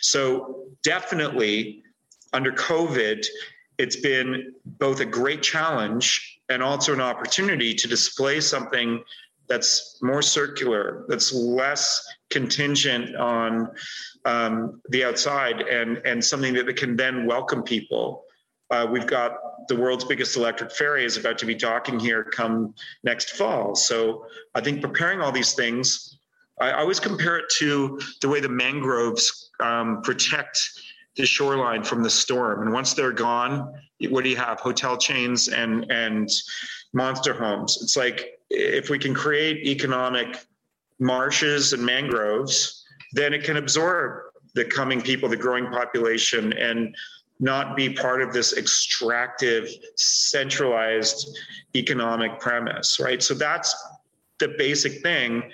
So, 0.00 0.66
definitely 0.82 1.84
under 2.32 2.52
COVID, 2.52 3.24
it's 3.78 3.96
been 3.96 4.52
both 4.64 5.00
a 5.00 5.04
great 5.04 5.42
challenge 5.42 6.40
and 6.48 6.62
also 6.62 6.92
an 6.92 7.00
opportunity 7.00 7.74
to 7.74 7.88
display 7.88 8.40
something 8.40 9.02
that's 9.48 9.98
more 10.02 10.22
circular, 10.22 11.04
that's 11.08 11.32
less 11.32 12.06
contingent 12.30 13.16
on 13.16 13.70
um, 14.24 14.80
the 14.90 15.04
outside, 15.04 15.62
and 15.62 15.98
and 16.04 16.24
something 16.24 16.54
that 16.54 16.76
can 16.76 16.96
then 16.96 17.26
welcome 17.26 17.62
people. 17.62 18.24
Uh, 18.70 18.86
we've 18.90 19.06
got 19.06 19.68
the 19.68 19.76
world's 19.76 20.04
biggest 20.04 20.36
electric 20.36 20.72
ferry 20.72 21.04
is 21.04 21.16
about 21.16 21.38
to 21.38 21.46
be 21.46 21.54
docking 21.54 21.98
here 21.98 22.24
come 22.24 22.74
next 23.04 23.30
fall. 23.30 23.74
So 23.74 24.26
I 24.54 24.60
think 24.60 24.80
preparing 24.80 25.20
all 25.20 25.32
these 25.32 25.54
things, 25.54 26.18
I 26.60 26.72
always 26.72 27.00
compare 27.00 27.38
it 27.38 27.46
to 27.58 27.98
the 28.20 28.28
way 28.28 28.40
the 28.40 28.48
mangroves 28.48 29.50
um, 29.60 30.02
protect 30.02 30.58
the 31.16 31.26
shoreline 31.26 31.82
from 31.82 32.02
the 32.02 32.10
storm. 32.10 32.62
And 32.62 32.72
once 32.72 32.94
they're 32.94 33.12
gone, 33.12 33.72
what 34.08 34.24
do 34.24 34.30
you 34.30 34.36
have? 34.36 34.60
Hotel 34.60 34.96
chains 34.96 35.48
and 35.48 35.90
and 35.90 36.28
monster 36.92 37.34
homes. 37.34 37.78
It's 37.82 37.96
like 37.96 38.38
if 38.50 38.90
we 38.90 38.98
can 38.98 39.14
create 39.14 39.66
economic 39.66 40.36
marshes 40.98 41.72
and 41.72 41.84
mangroves, 41.84 42.84
then 43.12 43.32
it 43.32 43.44
can 43.44 43.56
absorb 43.56 44.22
the 44.54 44.64
coming 44.64 45.00
people, 45.00 45.28
the 45.28 45.36
growing 45.36 45.70
population, 45.70 46.52
and 46.54 46.94
not 47.40 47.74
be 47.74 47.92
part 47.92 48.22
of 48.22 48.32
this 48.32 48.56
extractive, 48.56 49.68
centralized 49.96 51.36
economic 51.74 52.38
premise, 52.38 53.00
right? 53.00 53.22
So 53.22 53.34
that's 53.34 53.74
the 54.38 54.54
basic 54.58 55.02
thing, 55.02 55.50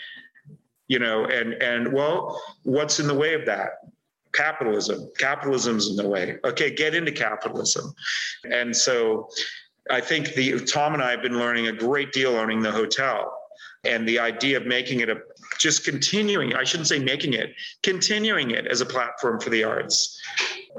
you 0.89 0.99
know, 0.99 1.25
and 1.27 1.55
and 1.55 1.93
well, 1.93 2.43
what's 2.65 3.01
in 3.01 3.07
the 3.07 3.15
way 3.15 3.35
of 3.35 3.47
that? 3.47 3.89
Capitalism. 4.33 5.11
Capitalism's 5.17 5.89
in 5.89 5.97
the 5.97 6.09
way. 6.09 6.37
Okay, 6.45 6.75
get 6.75 6.95
into 6.95 7.13
capitalism. 7.13 7.95
And 8.51 8.77
so 8.77 9.29
I 9.91 10.01
think 10.01 10.35
the 10.35 10.61
Tom 10.61 10.95
and 10.95 11.03
I 11.03 11.13
have 11.13 11.23
been 11.23 11.39
learning 11.39 11.69
a 11.69 11.73
great 11.73 12.13
deal 12.13 12.37
owning 12.37 12.61
the 12.61 12.73
hotel 12.73 13.33
and 13.87 14.09
the 14.09 14.19
idea 14.19 14.57
of 14.57 14.67
making 14.67 15.01
it 15.01 15.09
a 15.09 15.19
just 15.59 15.85
continuing 15.85 16.55
i 16.55 16.65
shouldn't 16.65 16.89
say 16.89 16.99
making 16.99 17.33
it 17.33 17.55
continuing 17.83 18.51
it 18.51 18.67
as 18.67 18.81
a 18.81 18.87
platform 18.87 19.41
for 19.41 19.51
the 19.51 19.65
arts 19.65 20.21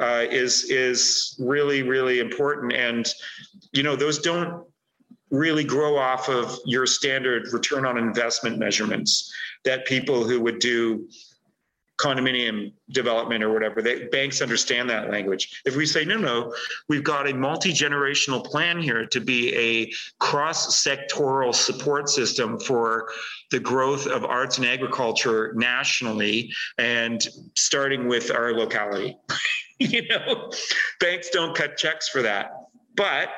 uh, 0.02 0.26
is 0.30 0.70
is 0.70 1.36
really 1.40 1.84
really 1.84 2.20
important 2.20 2.74
and 2.74 3.14
you 3.72 3.84
know 3.84 3.96
those 3.96 4.20
don't 4.20 4.66
really 5.30 5.64
grow 5.64 5.98
off 5.98 6.30
of 6.30 6.58
your 6.66 6.86
standard 6.86 7.52
return 7.52 7.86
on 7.86 7.98
investment 7.98 8.58
measurements 8.58 9.34
that 9.66 9.86
people 9.86 10.24
who 10.24 10.40
would 10.40 10.60
do 10.60 11.08
condominium 11.98 12.72
development 12.92 13.44
or 13.44 13.52
whatever. 13.52 13.82
They, 13.82 14.06
banks 14.06 14.42
understand 14.42 14.90
that 14.90 15.10
language. 15.10 15.62
If 15.66 15.76
we 15.76 15.86
say, 15.86 16.06
no, 16.06 16.18
no, 16.18 16.54
we've 16.88 17.04
got 17.04 17.28
a 17.28 17.34
multi 17.34 17.74
generational 17.74 18.44
plan 18.44 18.80
here 18.80 19.06
to 19.08 19.20
be 19.20 19.54
a 19.56 19.92
cross 20.20 20.86
sectoral 20.86 21.54
support 21.54 22.08
system 22.10 22.60
for 22.60 23.10
the 23.50 23.60
growth 23.60 24.06
of 24.06 24.24
arts 24.26 24.58
and 24.58 24.68
agriculture 24.68 25.54
nationally 25.56 26.54
and 26.78 27.28
starting 27.56 28.08
with 28.08 28.32
our 28.32 28.54
locality. 28.54 29.18
you 29.80 30.08
know, 30.08 30.52
banks 31.00 31.30
don't 31.30 31.56
cut 31.56 31.78
checks 31.78 32.10
for 32.10 32.22
that. 32.22 32.52
But 32.96 33.30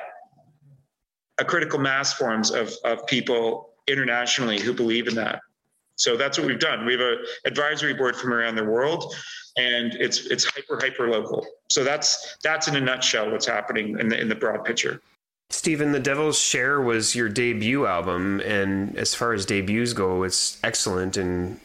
a 1.38 1.44
critical 1.44 1.78
mass 1.78 2.12
forms 2.12 2.50
of, 2.50 2.72
of 2.84 3.06
people 3.06 3.70
internationally 3.86 4.60
who 4.60 4.72
believe 4.72 5.08
in 5.08 5.14
that. 5.16 5.40
So 5.96 6.16
that's 6.16 6.38
what 6.38 6.46
we've 6.46 6.58
done. 6.58 6.86
We 6.86 6.92
have 6.92 7.02
an 7.02 7.18
advisory 7.44 7.92
board 7.92 8.16
from 8.16 8.32
around 8.32 8.56
the 8.56 8.64
world, 8.64 9.14
and 9.58 9.94
it's 9.96 10.26
it's 10.26 10.44
hyper 10.44 10.78
hyper 10.80 11.10
local. 11.10 11.46
So 11.68 11.84
that's 11.84 12.38
that's 12.42 12.68
in 12.68 12.76
a 12.76 12.80
nutshell 12.80 13.30
what's 13.30 13.46
happening 13.46 13.98
in 14.00 14.08
the 14.08 14.18
in 14.18 14.28
the 14.30 14.34
broad 14.34 14.64
picture. 14.64 15.02
Stephen, 15.50 15.92
The 15.92 16.00
Devil's 16.00 16.38
Share 16.38 16.80
was 16.80 17.14
your 17.14 17.28
debut 17.28 17.84
album, 17.84 18.40
and 18.40 18.96
as 18.96 19.14
far 19.14 19.34
as 19.34 19.44
debuts 19.44 19.92
go, 19.92 20.22
it's 20.22 20.58
excellent 20.62 21.16
and 21.16 21.60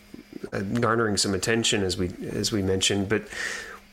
uh, 0.52 0.62
garnering 0.62 1.18
some 1.18 1.34
attention 1.34 1.84
as 1.84 1.96
we 1.98 2.12
as 2.34 2.52
we 2.52 2.62
mentioned. 2.62 3.08
But 3.08 3.28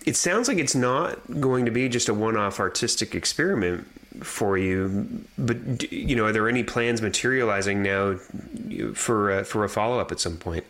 it 0.06 0.16
sounds 0.16 0.48
like 0.48 0.58
it's 0.58 0.74
not 0.74 1.18
going 1.40 1.64
to 1.64 1.70
be 1.70 1.88
just 1.88 2.08
a 2.08 2.14
one-off 2.14 2.60
artistic 2.60 3.14
experiment 3.14 3.86
for 4.24 4.58
you. 4.58 5.24
But 5.38 5.90
you 5.92 6.16
know, 6.16 6.26
are 6.26 6.32
there 6.32 6.48
any 6.48 6.62
plans 6.62 7.02
materializing 7.02 7.82
now 7.82 8.16
for 8.94 9.30
uh, 9.30 9.44
for 9.44 9.64
a 9.64 9.68
follow 9.68 9.98
up 9.98 10.12
at 10.12 10.20
some 10.20 10.36
point? 10.36 10.64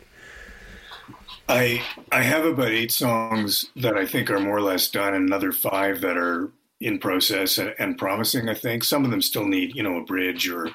I 1.49 1.83
I 2.11 2.23
have 2.23 2.45
about 2.45 2.69
eight 2.69 2.93
songs 2.93 3.71
that 3.77 3.97
I 3.97 4.07
think 4.07 4.31
are 4.31 4.41
more 4.41 4.57
or 4.57 4.63
less 4.63 4.89
done, 4.89 5.15
and 5.15 5.27
another 5.27 5.53
five 5.53 6.01
that 6.03 6.17
are 6.17 6.51
in 6.81 6.99
process 6.99 7.59
and, 7.59 7.75
and 7.79 7.99
promising. 7.99 8.49
I 8.49 8.55
think 8.55 8.85
some 8.85 9.05
of 9.05 9.11
them 9.11 9.23
still 9.23 9.47
need 9.47 9.75
you 9.75 9.83
know 9.83 9.99
a 9.99 10.05
bridge 10.05 10.49
or 10.49 10.69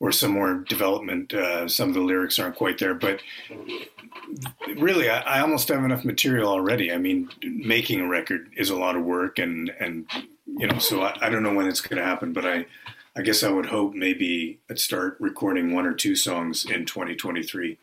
or 0.00 0.12
some 0.12 0.32
more 0.32 0.54
development. 0.68 1.34
Uh, 1.34 1.66
some 1.68 1.88
of 1.88 1.94
the 1.94 2.00
lyrics 2.00 2.38
aren't 2.38 2.56
quite 2.56 2.78
there, 2.78 2.94
but 2.94 3.20
really, 4.76 5.10
I, 5.10 5.20
I, 5.20 5.40
almost 5.40 5.68
have 5.68 5.84
enough 5.84 6.04
material 6.04 6.48
already. 6.48 6.92
I 6.92 6.98
mean, 6.98 7.28
making 7.42 8.00
a 8.00 8.08
record 8.08 8.48
is 8.56 8.70
a 8.70 8.76
lot 8.76 8.96
of 8.96 9.04
work, 9.04 9.38
and 9.38 9.70
and 9.80 10.06
you 10.46 10.66
know, 10.66 10.78
so 10.78 11.02
I, 11.02 11.16
I 11.20 11.30
don't 11.30 11.42
know 11.42 11.54
when 11.54 11.66
it's 11.68 11.80
going 11.80 12.00
to 12.00 12.08
happen, 12.08 12.32
but 12.32 12.46
I, 12.46 12.66
I 13.16 13.22
guess 13.22 13.42
I 13.42 13.50
would 13.50 13.66
hope 13.66 13.94
maybe 13.94 14.60
I'd 14.70 14.78
start 14.78 15.16
recording 15.18 15.74
one 15.74 15.86
or 15.86 15.94
two 15.94 16.14
songs 16.14 16.64
in 16.64 16.86
2023. 16.86 17.78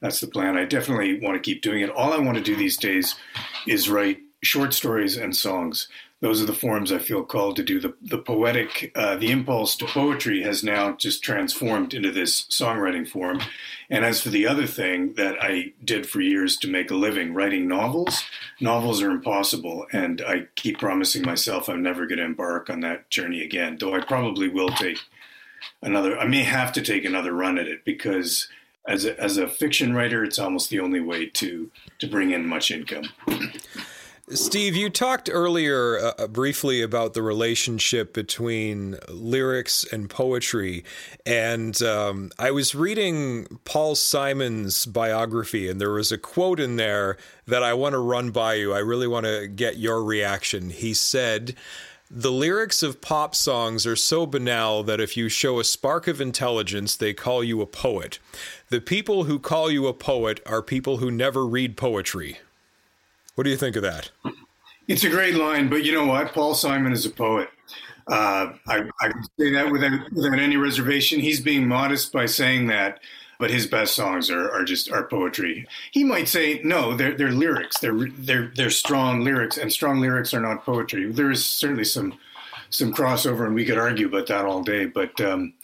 That's 0.00 0.20
the 0.20 0.26
plan. 0.26 0.56
I 0.56 0.64
definitely 0.64 1.20
want 1.20 1.36
to 1.36 1.40
keep 1.40 1.62
doing 1.62 1.82
it. 1.82 1.90
All 1.90 2.12
I 2.12 2.18
want 2.18 2.38
to 2.38 2.42
do 2.42 2.56
these 2.56 2.76
days 2.76 3.14
is 3.66 3.90
write 3.90 4.20
short 4.42 4.72
stories 4.72 5.16
and 5.16 5.36
songs 5.36 5.88
those 6.20 6.42
are 6.42 6.46
the 6.46 6.52
forms 6.52 6.92
I 6.92 6.98
feel 6.98 7.24
called 7.24 7.56
to 7.56 7.62
do. 7.62 7.80
The 7.80 7.94
the 8.02 8.18
poetic, 8.18 8.92
uh, 8.94 9.16
the 9.16 9.30
impulse 9.30 9.74
to 9.76 9.86
poetry 9.86 10.42
has 10.42 10.62
now 10.62 10.92
just 10.92 11.22
transformed 11.22 11.94
into 11.94 12.10
this 12.10 12.42
songwriting 12.42 13.08
form. 13.08 13.40
And 13.88 14.04
as 14.04 14.20
for 14.20 14.28
the 14.28 14.46
other 14.46 14.66
thing 14.66 15.14
that 15.14 15.42
I 15.42 15.72
did 15.82 16.08
for 16.08 16.20
years 16.20 16.56
to 16.58 16.68
make 16.68 16.90
a 16.90 16.94
living, 16.94 17.32
writing 17.32 17.66
novels, 17.66 18.22
novels 18.60 19.00
are 19.02 19.10
impossible, 19.10 19.86
and 19.92 20.20
I 20.26 20.48
keep 20.56 20.78
promising 20.78 21.22
myself 21.22 21.68
I'm 21.68 21.82
never 21.82 22.06
going 22.06 22.18
to 22.18 22.24
embark 22.24 22.68
on 22.68 22.80
that 22.80 23.08
journey 23.08 23.42
again. 23.42 23.78
Though 23.80 23.94
I 23.94 24.00
probably 24.00 24.48
will 24.48 24.68
take 24.68 24.98
another. 25.82 26.18
I 26.18 26.26
may 26.26 26.42
have 26.42 26.72
to 26.74 26.82
take 26.82 27.04
another 27.04 27.32
run 27.32 27.58
at 27.58 27.68
it 27.68 27.84
because. 27.84 28.48
As 28.88 29.04
a, 29.04 29.20
as 29.20 29.36
a 29.36 29.46
fiction 29.46 29.94
writer, 29.94 30.24
it's 30.24 30.38
almost 30.38 30.70
the 30.70 30.80
only 30.80 31.00
way 31.00 31.26
to 31.26 31.70
to 31.98 32.06
bring 32.08 32.30
in 32.30 32.46
much 32.46 32.70
income. 32.70 33.04
Steve, 34.32 34.76
you 34.76 34.90
talked 34.90 35.28
earlier 35.32 35.98
uh, 35.98 36.12
uh, 36.16 36.28
briefly 36.28 36.82
about 36.82 37.14
the 37.14 37.22
relationship 37.22 38.14
between 38.14 38.96
lyrics 39.08 39.82
and 39.92 40.08
poetry. 40.08 40.84
And 41.26 41.82
um, 41.82 42.30
I 42.38 42.52
was 42.52 42.72
reading 42.72 43.58
Paul 43.64 43.96
Simon's 43.96 44.86
biography, 44.86 45.68
and 45.68 45.80
there 45.80 45.90
was 45.90 46.12
a 46.12 46.18
quote 46.18 46.60
in 46.60 46.76
there 46.76 47.16
that 47.48 47.64
I 47.64 47.74
want 47.74 47.94
to 47.94 47.98
run 47.98 48.30
by 48.30 48.54
you. 48.54 48.72
I 48.72 48.78
really 48.78 49.08
want 49.08 49.26
to 49.26 49.48
get 49.48 49.78
your 49.78 50.04
reaction. 50.04 50.70
He 50.70 50.94
said, 50.94 51.56
the 52.08 52.30
lyrics 52.30 52.84
of 52.84 53.00
pop 53.00 53.34
songs 53.34 53.84
are 53.84 53.96
so 53.96 54.26
banal 54.26 54.84
that 54.84 55.00
if 55.00 55.16
you 55.16 55.28
show 55.28 55.58
a 55.58 55.64
spark 55.64 56.06
of 56.06 56.20
intelligence, 56.20 56.94
they 56.94 57.14
call 57.14 57.42
you 57.42 57.60
a 57.62 57.66
poet. 57.66 58.20
The 58.68 58.80
people 58.80 59.24
who 59.24 59.40
call 59.40 59.72
you 59.72 59.88
a 59.88 59.92
poet 59.92 60.40
are 60.46 60.62
people 60.62 60.98
who 60.98 61.10
never 61.10 61.44
read 61.44 61.76
poetry. 61.76 62.38
What 63.34 63.44
do 63.44 63.50
you 63.50 63.56
think 63.56 63.76
of 63.76 63.82
that? 63.82 64.10
It's 64.88 65.04
a 65.04 65.08
great 65.08 65.34
line, 65.34 65.68
but 65.68 65.84
you 65.84 65.92
know 65.92 66.06
what? 66.06 66.32
Paul 66.32 66.54
Simon 66.54 66.92
is 66.92 67.06
a 67.06 67.10
poet. 67.10 67.48
Uh, 68.08 68.52
I, 68.66 68.88
I 69.00 69.12
say 69.38 69.52
that 69.52 69.70
without, 69.70 70.12
without 70.12 70.38
any 70.38 70.56
reservation. 70.56 71.20
He's 71.20 71.40
being 71.40 71.68
modest 71.68 72.12
by 72.12 72.26
saying 72.26 72.66
that, 72.66 72.98
but 73.38 73.50
his 73.50 73.66
best 73.66 73.94
songs 73.94 74.30
are, 74.30 74.50
are 74.50 74.64
just 74.64 74.90
are 74.90 75.04
poetry. 75.04 75.66
He 75.92 76.02
might 76.02 76.26
say 76.26 76.60
no, 76.64 76.96
they're 76.96 77.16
they're 77.16 77.30
lyrics. 77.30 77.78
They're 77.78 78.08
they're 78.18 78.52
they're 78.56 78.70
strong 78.70 79.22
lyrics, 79.22 79.58
and 79.58 79.72
strong 79.72 80.00
lyrics 80.00 80.34
are 80.34 80.40
not 80.40 80.64
poetry. 80.64 81.10
There 81.10 81.30
is 81.30 81.46
certainly 81.46 81.84
some 81.84 82.18
some 82.70 82.92
crossover, 82.92 83.46
and 83.46 83.54
we 83.54 83.64
could 83.64 83.78
argue 83.78 84.08
about 84.08 84.26
that 84.26 84.44
all 84.44 84.62
day. 84.62 84.86
But 84.86 85.20
um, 85.20 85.54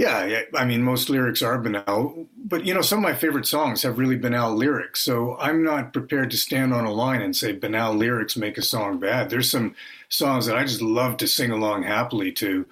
yeah, 0.00 0.40
I 0.54 0.64
mean, 0.64 0.82
most 0.82 1.10
lyrics 1.10 1.42
are 1.42 1.58
banal, 1.58 2.26
but 2.42 2.64
you 2.64 2.72
know, 2.72 2.80
some 2.80 3.00
of 3.00 3.02
my 3.02 3.12
favorite 3.12 3.46
songs 3.46 3.82
have 3.82 3.98
really 3.98 4.16
banal 4.16 4.54
lyrics. 4.54 5.02
So 5.02 5.36
I'm 5.38 5.62
not 5.62 5.92
prepared 5.92 6.30
to 6.30 6.38
stand 6.38 6.72
on 6.72 6.86
a 6.86 6.90
line 6.90 7.20
and 7.20 7.36
say 7.36 7.52
banal 7.52 7.94
lyrics 7.94 8.34
make 8.34 8.56
a 8.56 8.62
song 8.62 8.98
bad. 8.98 9.28
There's 9.28 9.50
some 9.50 9.74
songs 10.08 10.46
that 10.46 10.56
I 10.56 10.62
just 10.62 10.80
love 10.80 11.18
to 11.18 11.28
sing 11.28 11.50
along 11.50 11.82
happily 11.82 12.32
to. 12.32 12.64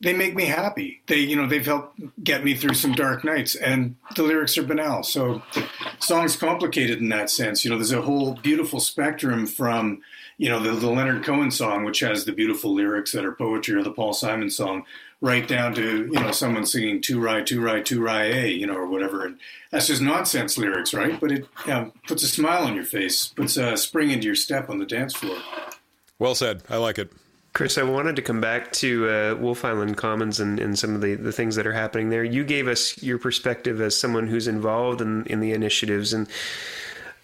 They 0.00 0.12
make 0.12 0.36
me 0.36 0.44
happy. 0.44 1.02
They, 1.08 1.18
you 1.18 1.34
know, 1.34 1.48
they've 1.48 1.66
helped 1.66 1.98
get 2.22 2.44
me 2.44 2.54
through 2.54 2.74
some 2.74 2.92
dark 2.92 3.24
nights, 3.24 3.56
and 3.56 3.96
the 4.14 4.22
lyrics 4.22 4.56
are 4.56 4.62
banal. 4.62 5.02
So, 5.02 5.42
songs 5.98 6.36
complicated 6.36 6.98
in 7.00 7.08
that 7.08 7.30
sense. 7.30 7.64
You 7.64 7.72
know, 7.72 7.78
there's 7.78 7.90
a 7.90 8.02
whole 8.02 8.34
beautiful 8.34 8.78
spectrum 8.78 9.48
from 9.48 10.02
you 10.38 10.50
know, 10.50 10.60
the, 10.60 10.72
the 10.72 10.90
Leonard 10.90 11.24
Cohen 11.24 11.50
song, 11.50 11.84
which 11.84 12.00
has 12.00 12.24
the 12.24 12.32
beautiful 12.32 12.74
lyrics 12.74 13.12
that 13.12 13.24
are 13.24 13.32
poetry, 13.32 13.74
or 13.74 13.82
the 13.82 13.90
Paul 13.90 14.12
Simon 14.12 14.50
song, 14.50 14.84
right 15.20 15.46
down 15.46 15.74
to 15.74 16.06
you 16.06 16.20
know 16.20 16.30
someone 16.30 16.66
singing 16.66 17.00
two 17.00 17.20
rye, 17.20 17.42
two 17.42 17.60
rye, 17.60 17.80
two 17.80 18.02
rye 18.02 18.24
a," 18.24 18.48
you 18.48 18.66
know, 18.66 18.76
or 18.76 18.86
whatever. 18.86 19.26
And 19.26 19.38
that's 19.70 19.86
just 19.86 20.02
nonsense 20.02 20.58
lyrics, 20.58 20.92
right? 20.94 21.18
But 21.20 21.32
it 21.32 21.46
puts 22.06 22.22
a 22.22 22.28
smile 22.28 22.64
on 22.64 22.74
your 22.74 22.84
face, 22.84 23.28
puts 23.28 23.56
a 23.56 23.76
spring 23.76 24.10
into 24.10 24.26
your 24.26 24.34
step 24.34 24.68
on 24.68 24.78
the 24.78 24.86
dance 24.86 25.14
floor. 25.14 25.38
Well 26.18 26.34
said. 26.34 26.62
I 26.68 26.76
like 26.76 26.98
it. 26.98 27.12
Chris, 27.52 27.78
I 27.78 27.84
wanted 27.84 28.16
to 28.16 28.22
come 28.22 28.38
back 28.42 28.70
to 28.74 29.08
uh, 29.08 29.34
Wolfe 29.40 29.64
Island 29.64 29.96
Commons 29.96 30.40
and, 30.40 30.60
and 30.60 30.78
some 30.78 30.94
of 30.94 31.00
the, 31.00 31.14
the 31.14 31.32
things 31.32 31.56
that 31.56 31.66
are 31.66 31.72
happening 31.72 32.10
there. 32.10 32.22
You 32.22 32.44
gave 32.44 32.68
us 32.68 33.02
your 33.02 33.18
perspective 33.18 33.80
as 33.80 33.98
someone 33.98 34.26
who's 34.26 34.46
involved 34.46 35.00
in, 35.00 35.24
in 35.24 35.40
the 35.40 35.52
initiatives 35.52 36.12
and 36.12 36.28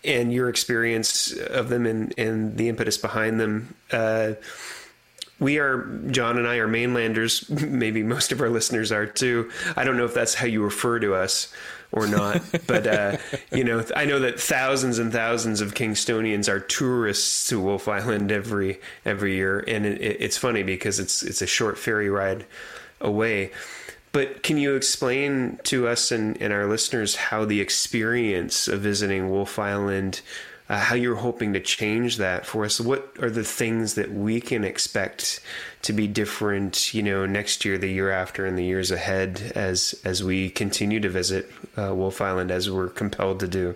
and 0.05 0.33
your 0.33 0.49
experience 0.49 1.33
of 1.33 1.69
them 1.69 1.87
and, 1.87 2.15
and 2.19 2.57
the 2.57 2.69
impetus 2.69 2.97
behind 2.97 3.39
them. 3.39 3.75
Uh, 3.93 4.33
we 5.43 5.59
are 5.59 5.85
John 6.11 6.39
and 6.39 6.47
I 6.47 6.57
are 6.57 6.69
mainlanders. 6.69 7.51
Maybe 7.51 8.03
most 8.03 8.31
of 8.31 8.41
our 8.41 8.49
listeners 8.49 8.93
are 8.93 9.07
too. 9.07 9.51
I 9.77 9.85
don't 9.85 9.97
know 9.97 10.05
if 10.05 10.15
that's 10.15 10.35
how 10.35 10.47
you 10.47 10.63
refer 10.63 11.01
to 11.01 11.15
us 11.15 11.53
or 11.91 12.07
not, 12.07 12.41
but 12.67 12.87
uh, 12.87 13.17
you 13.51 13.65
know, 13.65 13.85
I 13.97 14.05
know 14.05 14.21
that 14.21 14.41
thousands 14.41 15.01
and 15.01 15.13
thousands 15.13 15.61
of 15.61 15.75
Kingstonians 15.75 16.49
are 16.49 16.61
tourists 16.61 17.49
to 17.49 17.61
Wolfe 17.61 17.89
Island 17.89 18.31
every 18.31 18.81
every 19.05 19.35
year, 19.35 19.65
and 19.67 19.85
it, 19.85 20.01
it's 20.01 20.39
funny 20.39 20.63
because 20.63 21.01
it's 21.01 21.25
it's 21.25 21.43
a 21.43 21.47
short 21.47 21.77
ferry 21.77 22.09
ride 22.09 22.47
away. 23.01 23.51
But 24.13 24.43
can 24.43 24.59
you 24.59 24.75
explain 24.75 25.59
to 25.65 25.89
us 25.89 26.13
and, 26.13 26.41
and 26.41 26.53
our 26.53 26.67
listeners 26.67 27.17
how 27.17 27.47
the 27.47 27.61
experience 27.61 28.69
of 28.69 28.81
visiting 28.81 29.31
Wolfe 29.31 29.59
Island? 29.59 30.21
Uh, 30.73 30.79
how 30.79 30.95
you're 30.95 31.17
hoping 31.17 31.53
to 31.53 31.61
change 31.61 32.17
that 32.17 32.47
for 32.47 32.65
us. 32.65 32.81
What 32.81 33.15
are 33.21 33.29
the 33.29 33.45
things 33.45 33.93
that 33.95 34.11
we 34.11 34.41
can 34.41 34.65
expect 34.65 35.41
to 35.83 35.93
be 35.93 36.07
different, 36.07 36.95
you 36.95 37.03
know, 37.03 37.27
next 37.27 37.67
year, 37.67 37.77
the 37.77 37.91
year 37.91 38.11
after, 38.11 38.47
and 38.47 38.57
the 38.57 38.65
years 38.65 38.91
ahead 38.91 39.53
as 39.55 39.95
as 40.03 40.25
we 40.25 40.49
continue 40.49 40.99
to 41.01 41.11
visit 41.11 41.51
uh, 41.77 41.95
Wolfe 41.95 42.23
Island 42.23 42.51
as 42.51 42.71
we're 42.71 42.89
compelled 42.89 43.39
to 43.41 43.49
do? 43.49 43.75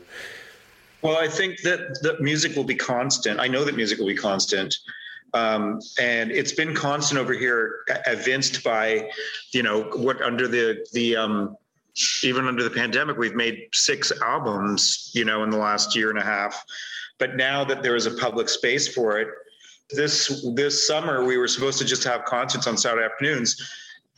Well, 1.03 1.19
I 1.19 1.29
think 1.29 1.61
that 1.65 1.99
the 2.01 2.17
music 2.19 2.57
will 2.57 2.65
be 2.65 2.75
constant. 2.75 3.41
I 3.41 3.47
know 3.47 3.63
that 3.65 3.77
music 3.77 3.99
will 3.99 4.07
be 4.07 4.17
constant. 4.17 4.75
Um, 5.35 5.81
and 6.01 6.31
it's 6.31 6.53
been 6.53 6.75
constant 6.75 7.21
over 7.21 7.35
here, 7.35 7.81
evinced 8.07 8.65
by, 8.65 9.11
you 9.53 9.63
know, 9.63 9.83
what 9.83 10.23
under 10.23 10.49
the 10.49 10.87
the 10.95 11.17
um, 11.17 11.59
even 12.23 12.47
under 12.47 12.63
the 12.63 12.71
pandemic, 12.71 13.17
we've 13.17 13.35
made 13.35 13.69
six 13.73 14.13
albums, 14.23 15.11
you 15.15 15.25
know, 15.25 15.43
in 15.43 15.51
the 15.51 15.57
last 15.57 15.97
year 15.97 16.11
and 16.11 16.19
a 16.19 16.25
half. 16.25 16.65
But 17.19 17.37
now 17.37 17.65
that 17.65 17.83
there 17.83 17.97
is 17.97 18.07
a 18.07 18.11
public 18.11 18.49
space 18.49 18.93
for 18.93 19.19
it, 19.19 19.29
this 19.91 20.45
this 20.55 20.87
summer 20.87 21.25
we 21.25 21.39
were 21.39 21.49
supposed 21.49 21.79
to 21.79 21.85
just 21.85 22.05
have 22.05 22.25
concerts 22.25 22.67
on 22.67 22.77
Saturday 22.77 23.05
afternoons. 23.05 23.57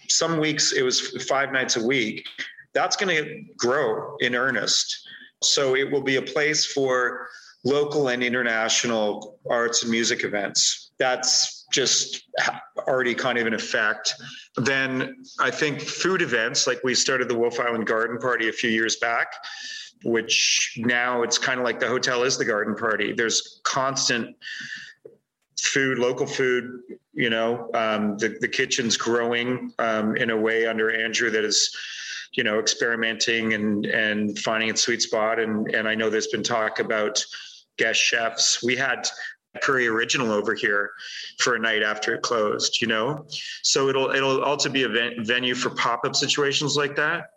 Some 0.09 0.39
weeks 0.39 0.73
it 0.73 0.83
was 0.83 1.01
five 1.29 1.53
nights 1.53 1.77
a 1.77 1.87
week. 1.87 2.27
That's 2.73 2.97
going 2.97 3.15
to 3.17 3.45
grow 3.57 4.17
in 4.21 4.35
earnest. 4.35 5.07
So 5.43 5.77
it 5.77 5.91
will 5.91 6.03
be 6.03 6.17
a 6.17 6.23
place 6.23 6.67
for 6.67 7.29
local 7.65 8.09
and 8.09 8.23
international 8.23 9.39
arts 9.51 9.83
and 9.83 9.91
music 9.91 10.25
events. 10.25 10.93
That's 10.99 11.58
just 11.71 12.29
already 12.87 13.15
kind 13.15 13.39
of 13.39 13.47
in 13.47 13.55
effect. 13.55 14.15
Then 14.57 15.23
I 15.39 15.51
think 15.51 15.81
food 15.81 16.23
events, 16.23 16.67
like 16.67 16.81
we 16.83 16.95
started 16.95 17.29
the 17.29 17.37
Wolfe 17.37 17.61
Island 17.61 17.87
Garden 17.87 18.19
Party 18.19 18.49
a 18.49 18.53
few 18.53 18.71
years 18.71 18.97
back, 18.97 19.35
which 20.05 20.79
now 20.79 21.23
it's 21.23 21.39
kind 21.39 21.59
of 21.59 21.65
like 21.65 21.81
the 21.81 21.89
hotel 21.89 22.23
is 22.23 22.39
the 22.39 22.45
garden 22.45 22.75
party. 22.75 23.13
There's 23.13 23.61
constant 23.65 24.37
food, 25.61 25.99
local 25.99 26.27
food. 26.27 26.81
You 27.13 27.31
know, 27.31 27.71
um, 27.75 28.17
the 28.19 28.37
the 28.41 28.49
kitchen's 28.49 28.97
growing 28.97 29.73
um, 29.79 30.17
in 30.17 30.31
a 30.31 30.37
way 30.37 30.67
under 30.67 30.91
Andrew 30.91 31.31
that 31.31 31.45
is, 31.45 31.77
you 32.33 32.45
know, 32.45 32.59
experimenting 32.59 33.55
and 33.55 33.87
and 33.87 34.39
finding 34.39 34.69
its 34.69 34.83
sweet 34.83 35.03
spot. 35.03 35.41
And 35.41 35.69
and 35.75 35.89
I 35.89 35.95
know 35.95 36.11
there's 36.11 36.29
been 36.29 36.45
talk 36.45 36.79
about 36.79 37.25
guest 37.77 38.01
chefs. 38.01 38.63
We 38.63 38.77
had 38.77 39.09
Prairie 39.61 39.89
Original 39.89 40.31
over 40.31 40.55
here 40.55 40.91
for 41.39 41.55
a 41.55 41.59
night 41.59 41.83
after 41.83 42.15
it 42.15 42.23
closed, 42.23 42.81
you 42.81 42.87
know? 42.87 43.27
So 43.63 43.89
it'll 43.89 44.11
it'll 44.11 44.43
also 44.43 44.69
be 44.69 44.85
a 44.85 44.89
ven- 44.89 45.25
venue 45.25 45.55
for 45.55 45.71
pop-up 45.71 46.15
situations 46.15 46.77
like 46.77 46.97
that. 46.97 47.31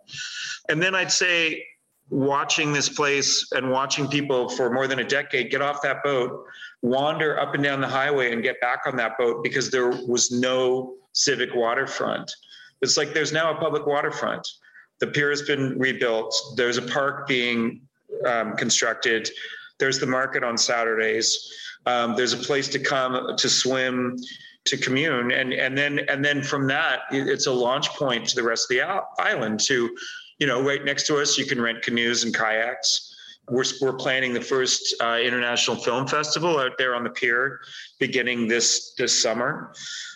And 0.70 0.82
then 0.82 0.96
I'd 0.96 1.12
say 1.12 1.66
watching 2.10 2.74
this 2.74 2.90
place 2.90 3.52
and 3.54 3.72
watching 3.72 4.08
people 4.08 4.50
for 4.50 4.70
more 4.70 4.86
than 4.88 5.00
a 5.00 5.04
decade 5.04 5.50
get 5.50 5.62
off 5.62 5.82
that 5.82 6.04
boat, 6.04 6.46
wander 6.82 7.40
up 7.40 7.56
and 7.56 7.64
down 7.64 7.80
the 7.80 7.88
highway 7.88 8.34
and 8.34 8.44
get 8.44 8.60
back 8.60 8.82
on 8.86 8.98
that 8.98 9.18
boat 9.18 9.44
because 9.44 9.72
there 9.72 9.90
was 9.90 10.32
no 10.32 10.96
civic 11.14 11.56
waterfront. 11.56 12.30
It's 12.82 12.98
like 12.98 13.14
there's 13.14 13.32
now 13.32 13.56
a 13.56 13.60
public 13.60 13.86
waterfront. 13.86 14.48
The 15.00 15.08
pier 15.08 15.30
has 15.30 15.42
been 15.44 15.80
rebuilt. 15.80 16.36
There's 16.58 16.78
a 16.78 16.82
park 16.82 17.28
being 17.28 17.82
um, 18.28 18.56
constructed. 18.56 19.30
There's 19.80 20.00
the 20.00 20.06
market 20.06 20.44
on 20.44 20.58
Saturdays 20.58 21.54
um, 21.86 22.16
there's 22.16 22.34
a 22.34 22.38
place 22.38 22.68
to 22.70 22.80
come 22.80 23.36
to 23.36 23.50
swim, 23.50 24.18
to 24.66 24.78
commune, 24.78 25.32
and 25.32 25.54
and 25.54 25.78
then 25.78 26.00
and 26.10 26.24
then 26.24 26.42
from 26.44 26.68
that, 26.68 27.02
it's 27.12 27.48
a 27.48 27.52
launch 27.52 27.90
point 27.90 28.28
to 28.30 28.36
the 28.36 28.44
rest 28.44 28.72
of 28.72 28.78
the 28.78 29.04
island. 29.20 29.60
To, 29.62 29.96
you 30.40 30.48
know, 30.48 30.62
right 30.62 30.84
next 30.84 31.08
to 31.08 31.18
us, 31.18 31.38
you 31.38 31.46
can 31.46 31.62
rent 31.62 31.82
canoes 31.82 32.24
and 32.24 32.36
kayaks. 32.36 33.08
We're, 33.50 33.66
we're 33.82 33.94
planning 33.94 34.34
the 34.34 34.42
first 34.42 34.96
uh, 35.02 35.18
international 35.18 35.76
film 35.76 36.08
festival 36.08 36.60
out 36.60 36.78
there 36.78 36.96
on 36.96 37.04
the 37.04 37.10
pier 37.10 37.60
beginning 38.00 38.48
this 38.48 38.94
this 38.98 39.20
summer 39.20 39.74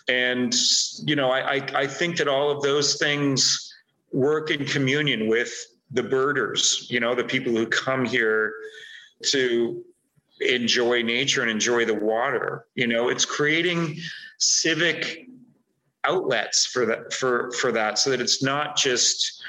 and 0.07 0.53
you 1.03 1.15
know 1.15 1.31
I, 1.31 1.55
I, 1.55 1.67
I 1.73 1.87
think 1.87 2.17
that 2.17 2.27
all 2.27 2.51
of 2.51 2.61
those 2.61 2.97
things 2.97 3.73
work 4.11 4.51
in 4.51 4.65
communion 4.65 5.27
with 5.27 5.51
the 5.91 6.03
birders 6.03 6.87
you 6.89 6.99
know 6.99 7.15
the 7.15 7.23
people 7.23 7.51
who 7.53 7.65
come 7.67 8.05
here 8.05 8.53
to 9.23 9.83
enjoy 10.41 11.01
nature 11.01 11.41
and 11.41 11.49
enjoy 11.49 11.85
the 11.85 11.93
water. 11.93 12.65
You 12.75 12.87
know, 12.87 13.09
it's 13.09 13.25
creating 13.25 13.97
civic 14.39 15.27
outlets 16.03 16.65
for 16.65 16.85
that 16.85 17.13
for 17.13 17.51
for 17.53 17.71
that 17.71 17.97
so 17.97 18.09
that 18.11 18.21
it's 18.21 18.43
not 18.43 18.75
just 18.75 19.41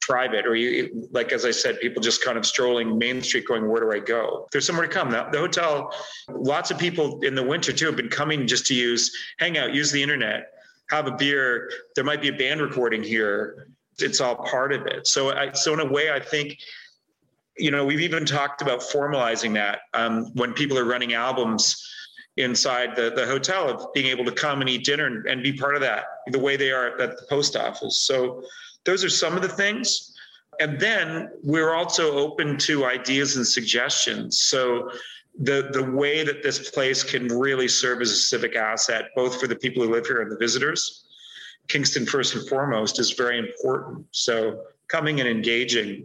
private 0.00 0.46
or 0.46 0.56
you 0.56 1.08
like 1.12 1.30
as 1.30 1.44
i 1.44 1.50
said 1.50 1.78
people 1.78 2.02
just 2.02 2.24
kind 2.24 2.36
of 2.36 2.44
strolling 2.44 2.98
main 2.98 3.22
street 3.22 3.46
going 3.46 3.68
where 3.68 3.80
do 3.80 3.92
i 3.92 3.98
go? 3.98 4.48
There's 4.50 4.66
somewhere 4.66 4.86
to 4.86 4.92
come. 4.92 5.10
Now 5.10 5.30
the 5.30 5.38
hotel 5.38 5.94
lots 6.28 6.70
of 6.70 6.78
people 6.78 7.20
in 7.22 7.34
the 7.34 7.42
winter 7.42 7.72
too 7.72 7.86
have 7.86 7.96
been 7.96 8.08
coming 8.08 8.46
just 8.46 8.66
to 8.66 8.74
use 8.74 9.14
hang 9.38 9.58
out 9.58 9.72
use 9.72 9.92
the 9.92 10.02
internet 10.02 10.46
have 10.90 11.06
a 11.06 11.12
beer. 11.12 11.70
There 11.94 12.04
might 12.04 12.20
be 12.20 12.28
a 12.28 12.32
band 12.32 12.60
recording 12.60 13.02
here. 13.02 13.68
It's 14.00 14.20
all 14.20 14.36
part 14.36 14.72
of 14.72 14.86
it. 14.86 15.06
So 15.06 15.30
i 15.30 15.52
so 15.52 15.72
in 15.74 15.80
a 15.80 15.86
way 15.86 16.10
i 16.10 16.18
think 16.18 16.58
you 17.60 17.70
know, 17.70 17.84
we've 17.84 18.00
even 18.00 18.24
talked 18.24 18.62
about 18.62 18.80
formalizing 18.80 19.54
that 19.54 19.80
um, 19.94 20.26
when 20.34 20.52
people 20.54 20.78
are 20.78 20.84
running 20.84 21.14
albums 21.14 21.86
inside 22.36 22.96
the, 22.96 23.10
the 23.10 23.26
hotel 23.26 23.68
of 23.68 23.92
being 23.92 24.06
able 24.06 24.24
to 24.24 24.32
come 24.32 24.60
and 24.60 24.70
eat 24.70 24.84
dinner 24.84 25.06
and, 25.06 25.26
and 25.26 25.42
be 25.42 25.52
part 25.52 25.74
of 25.74 25.80
that 25.80 26.04
the 26.28 26.38
way 26.38 26.56
they 26.56 26.70
are 26.70 26.98
at 26.98 27.16
the 27.16 27.26
post 27.28 27.56
office. 27.56 27.98
So 27.98 28.42
those 28.84 29.04
are 29.04 29.10
some 29.10 29.36
of 29.36 29.42
the 29.42 29.48
things. 29.48 30.16
And 30.58 30.78
then 30.78 31.30
we're 31.42 31.74
also 31.74 32.12
open 32.12 32.56
to 32.58 32.84
ideas 32.84 33.36
and 33.36 33.46
suggestions. 33.46 34.40
So 34.40 34.90
the 35.38 35.70
the 35.72 35.82
way 35.82 36.24
that 36.24 36.42
this 36.42 36.70
place 36.70 37.02
can 37.02 37.28
really 37.28 37.68
serve 37.68 38.02
as 38.02 38.10
a 38.10 38.16
civic 38.16 38.56
asset, 38.56 39.06
both 39.16 39.40
for 39.40 39.46
the 39.46 39.56
people 39.56 39.82
who 39.82 39.90
live 39.90 40.06
here 40.06 40.20
and 40.20 40.30
the 40.30 40.36
visitors. 40.36 41.06
Kingston, 41.68 42.04
first 42.04 42.34
and 42.34 42.46
foremost, 42.48 42.98
is 42.98 43.12
very 43.12 43.38
important. 43.38 44.04
So 44.10 44.64
coming 44.88 45.20
and 45.20 45.28
engaging, 45.28 46.04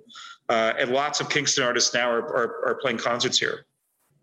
uh, 0.50 0.74
and 0.78 0.92
lots 0.92 1.20
of 1.20 1.30
Kingston 1.30 1.64
artists 1.64 1.94
now 1.94 2.10
are, 2.10 2.22
are, 2.22 2.68
are 2.68 2.76
playing 2.76 2.98
concerts 2.98 3.38
here. 3.38 3.66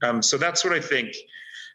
Um, 0.03 0.23
so 0.23 0.37
that's 0.37 0.65
what 0.65 0.73
I 0.73 0.81
think 0.81 1.15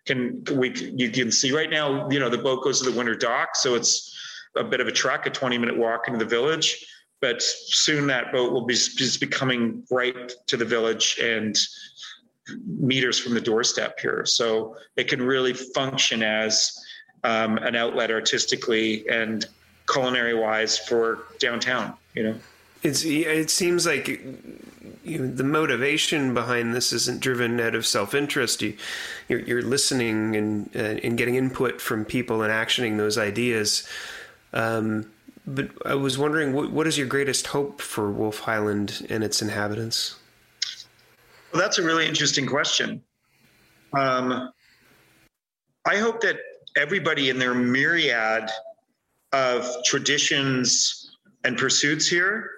can 0.06 0.44
we 0.56 0.74
you 0.74 1.10
can 1.10 1.32
see 1.32 1.52
right 1.52 1.70
now. 1.70 2.10
You 2.10 2.20
know, 2.20 2.30
the 2.30 2.38
boat 2.38 2.64
goes 2.64 2.82
to 2.82 2.90
the 2.90 2.98
winter 2.98 3.16
dock, 3.16 3.56
so 3.56 3.76
it's 3.76 4.14
a 4.56 4.64
bit 4.64 4.80
of 4.80 4.88
a 4.88 4.92
trek, 4.92 5.26
a 5.26 5.30
20 5.30 5.58
minute 5.58 5.78
walk 5.78 6.08
into 6.08 6.20
the 6.20 6.30
village. 6.30 6.86
But 7.20 7.42
soon 7.42 8.08
that 8.08 8.32
boat 8.32 8.54
will 8.54 8.66
be 8.66 8.74
just 8.74 9.20
becoming 9.20 9.84
right 9.90 10.32
to 10.48 10.58
the 10.58 10.66
village 10.66 11.20
and 11.22 11.58
meters 12.66 13.20
from 13.20 13.34
the 13.34 13.42
doorstep 13.42 14.00
here. 14.00 14.24
So 14.26 14.78
it 14.96 15.08
can 15.08 15.22
really 15.22 15.54
function 15.54 16.22
as 16.22 16.78
um, 17.24 17.58
an 17.58 17.76
outlet 17.76 18.12
artistically 18.12 19.08
and 19.10 19.46
culinary 19.92 20.36
wise 20.36 20.78
for 20.78 21.26
downtown, 21.40 21.96
you 22.14 22.24
know? 22.24 22.36
It's, 22.84 23.04
it 23.04 23.50
seems 23.50 23.86
like 23.86 24.08
you 25.04 25.20
know, 25.20 25.28
the 25.28 25.44
motivation 25.44 26.34
behind 26.34 26.76
this 26.76 26.92
isn't 26.94 27.22
driven 27.22 27.60
out 27.60 27.76
of 27.76 27.86
self-interest. 27.86 28.62
You, 28.62 28.76
you're, 29.28 29.40
you're 29.40 29.62
listening 29.62 30.36
and, 30.36 30.70
uh, 30.76 31.00
and 31.04 31.18
getting 31.18 31.36
input 31.36 31.82
from 31.82 32.06
people 32.06 32.42
and 32.42 32.52
actioning 32.52 32.98
those 32.98 33.18
ideas. 33.18 33.88
Um, 34.54 35.10
but 35.46 35.70
I 35.86 35.96
was 35.96 36.18
wondering, 36.18 36.54
what, 36.54 36.72
what 36.72 36.88
is 36.88 36.98
your 36.98 37.08
greatest 37.08 37.48
hope 37.48 37.82
for 37.82 38.12
Wolfe 38.12 38.48
Island 38.48 39.08
and 39.10 39.24
its 39.24 39.42
inhabitants? 39.42 40.16
Well, 41.54 41.62
that's 41.62 41.78
a 41.78 41.84
really 41.84 42.06
interesting 42.06 42.46
question. 42.46 43.02
Um, 43.94 44.52
I 45.86 45.98
hope 45.98 46.20
that 46.22 46.38
everybody 46.76 47.30
in 47.30 47.40
their 47.40 47.54
myriad 47.54 48.50
of 49.32 49.66
traditions 49.86 51.16
and 51.46 51.58
pursuits 51.58 52.08
here 52.08 52.57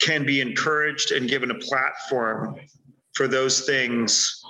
can 0.00 0.24
be 0.24 0.40
encouraged 0.40 1.12
and 1.12 1.28
given 1.28 1.50
a 1.50 1.54
platform 1.54 2.56
for 3.14 3.26
those 3.26 3.66
things 3.66 4.42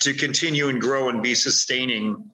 to 0.00 0.12
continue 0.12 0.68
and 0.68 0.80
grow 0.80 1.08
and 1.08 1.22
be 1.22 1.34
sustaining 1.34 2.30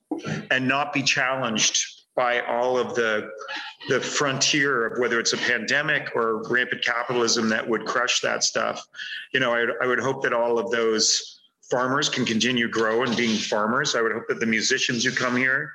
and 0.51 0.67
not 0.67 0.93
be 0.93 1.03
challenged 1.03 2.03
by 2.17 2.41
all 2.41 2.79
of 2.79 2.95
the 2.95 3.31
the 3.89 4.01
frontier 4.01 4.87
of 4.87 4.99
whether 4.99 5.21
it's 5.21 5.35
a 5.35 5.37
pandemic 5.37 6.11
or 6.15 6.43
rampant 6.49 6.83
capitalism 6.83 7.51
that 7.51 7.69
would 7.69 7.85
crush 7.85 8.21
that 8.21 8.43
stuff. 8.43 8.83
You 9.33 9.41
know, 9.41 9.53
I, 9.53 9.67
I 9.83 9.87
would 9.87 10.01
hope 10.01 10.23
that 10.23 10.33
all 10.33 10.59
of 10.59 10.71
those 10.71 11.41
farmers 11.71 12.09
can 12.09 12.25
continue 12.25 12.69
grow 12.69 13.03
and 13.03 13.15
being 13.17 13.37
farmers. 13.37 13.95
I 13.95 14.01
would 14.01 14.13
hope 14.13 14.27
that 14.29 14.41
the 14.41 14.47
musicians 14.47 15.05
who 15.05 15.11
come 15.11 15.37
here 15.37 15.73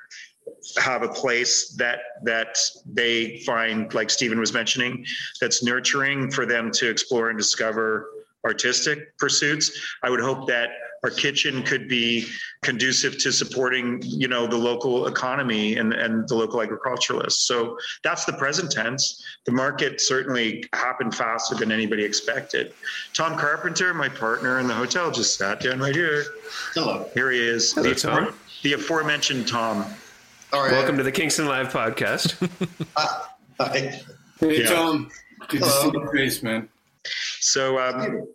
have 0.78 1.02
a 1.02 1.08
place 1.08 1.70
that 1.78 2.00
that 2.24 2.58
they 2.86 3.38
find, 3.40 3.92
like 3.94 4.10
Stephen 4.10 4.38
was 4.38 4.52
mentioning, 4.52 5.04
that's 5.40 5.62
nurturing 5.62 6.30
for 6.30 6.46
them 6.46 6.70
to 6.72 6.88
explore 6.88 7.30
and 7.30 7.38
discover 7.38 8.10
artistic 8.44 9.16
pursuits. 9.18 9.70
I 10.02 10.10
would 10.10 10.20
hope 10.20 10.46
that 10.48 10.70
our 11.02 11.10
kitchen 11.10 11.62
could 11.62 11.88
be 11.88 12.26
conducive 12.62 13.18
to 13.18 13.32
supporting, 13.32 14.02
you 14.02 14.28
know, 14.28 14.46
the 14.46 14.56
local 14.56 15.06
economy 15.06 15.76
and, 15.76 15.94
and 15.94 16.28
the 16.28 16.34
local 16.34 16.60
agriculturalists. 16.60 17.46
So 17.46 17.78
that's 18.04 18.24
the 18.26 18.34
present 18.34 18.70
tense. 18.70 19.24
The 19.46 19.52
market 19.52 20.00
certainly 20.00 20.64
happened 20.74 21.14
faster 21.14 21.54
than 21.54 21.72
anybody 21.72 22.04
expected. 22.04 22.74
Tom 23.14 23.38
Carpenter, 23.38 23.94
my 23.94 24.08
partner 24.08 24.60
in 24.60 24.66
the 24.66 24.74
hotel, 24.74 25.10
just 25.10 25.38
sat 25.38 25.60
down 25.60 25.80
right 25.80 25.94
here. 25.94 26.24
Hello. 26.74 27.08
Here 27.14 27.30
he 27.30 27.40
is. 27.40 27.72
Hello, 27.72 27.88
the, 27.88 27.94
Tom. 27.94 28.34
the 28.62 28.74
aforementioned 28.74 29.48
Tom. 29.48 29.86
All 30.52 30.62
right. 30.62 30.72
Welcome 30.72 30.96
to 30.96 31.02
the 31.02 31.12
Kingston 31.12 31.46
Live 31.46 31.68
podcast. 31.72 32.34
Hi. 32.96 34.00
Hey, 34.40 34.62
Yeah. 34.62 34.68
Tom. 34.68 35.10
Good 35.48 35.62
to 35.62 35.70
see 35.70 35.90
your 35.92 36.12
face, 36.12 36.42
man. 36.42 36.68
So 37.40 37.78
um, 37.78 38.26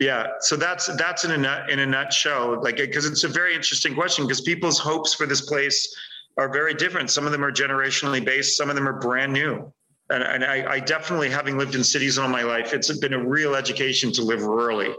yeah, 0.00 0.26
so 0.40 0.56
that's 0.56 0.94
that's 0.96 1.24
in 1.24 1.30
a 1.30 1.38
nut, 1.38 1.70
in 1.70 1.78
a 1.78 1.86
nutshell, 1.86 2.60
like 2.62 2.76
because 2.76 3.06
it's 3.06 3.24
a 3.24 3.28
very 3.28 3.54
interesting 3.54 3.94
question 3.94 4.24
because 4.26 4.40
people's 4.40 4.78
hopes 4.78 5.14
for 5.14 5.26
this 5.26 5.40
place 5.42 5.94
are 6.36 6.52
very 6.52 6.74
different. 6.74 7.10
Some 7.10 7.26
of 7.26 7.32
them 7.32 7.44
are 7.44 7.52
generationally 7.52 8.24
based, 8.24 8.56
some 8.56 8.68
of 8.68 8.76
them 8.76 8.88
are 8.88 8.98
brand 9.00 9.32
new. 9.32 9.72
And, 10.10 10.22
and 10.22 10.44
I, 10.44 10.72
I 10.74 10.80
definitely, 10.80 11.30
having 11.30 11.56
lived 11.56 11.74
in 11.74 11.82
cities 11.82 12.18
all 12.18 12.28
my 12.28 12.42
life, 12.42 12.74
it's 12.74 12.94
been 12.98 13.14
a 13.14 13.24
real 13.24 13.54
education 13.54 14.12
to 14.12 14.22
live 14.22 14.40
rurally. 14.40 14.94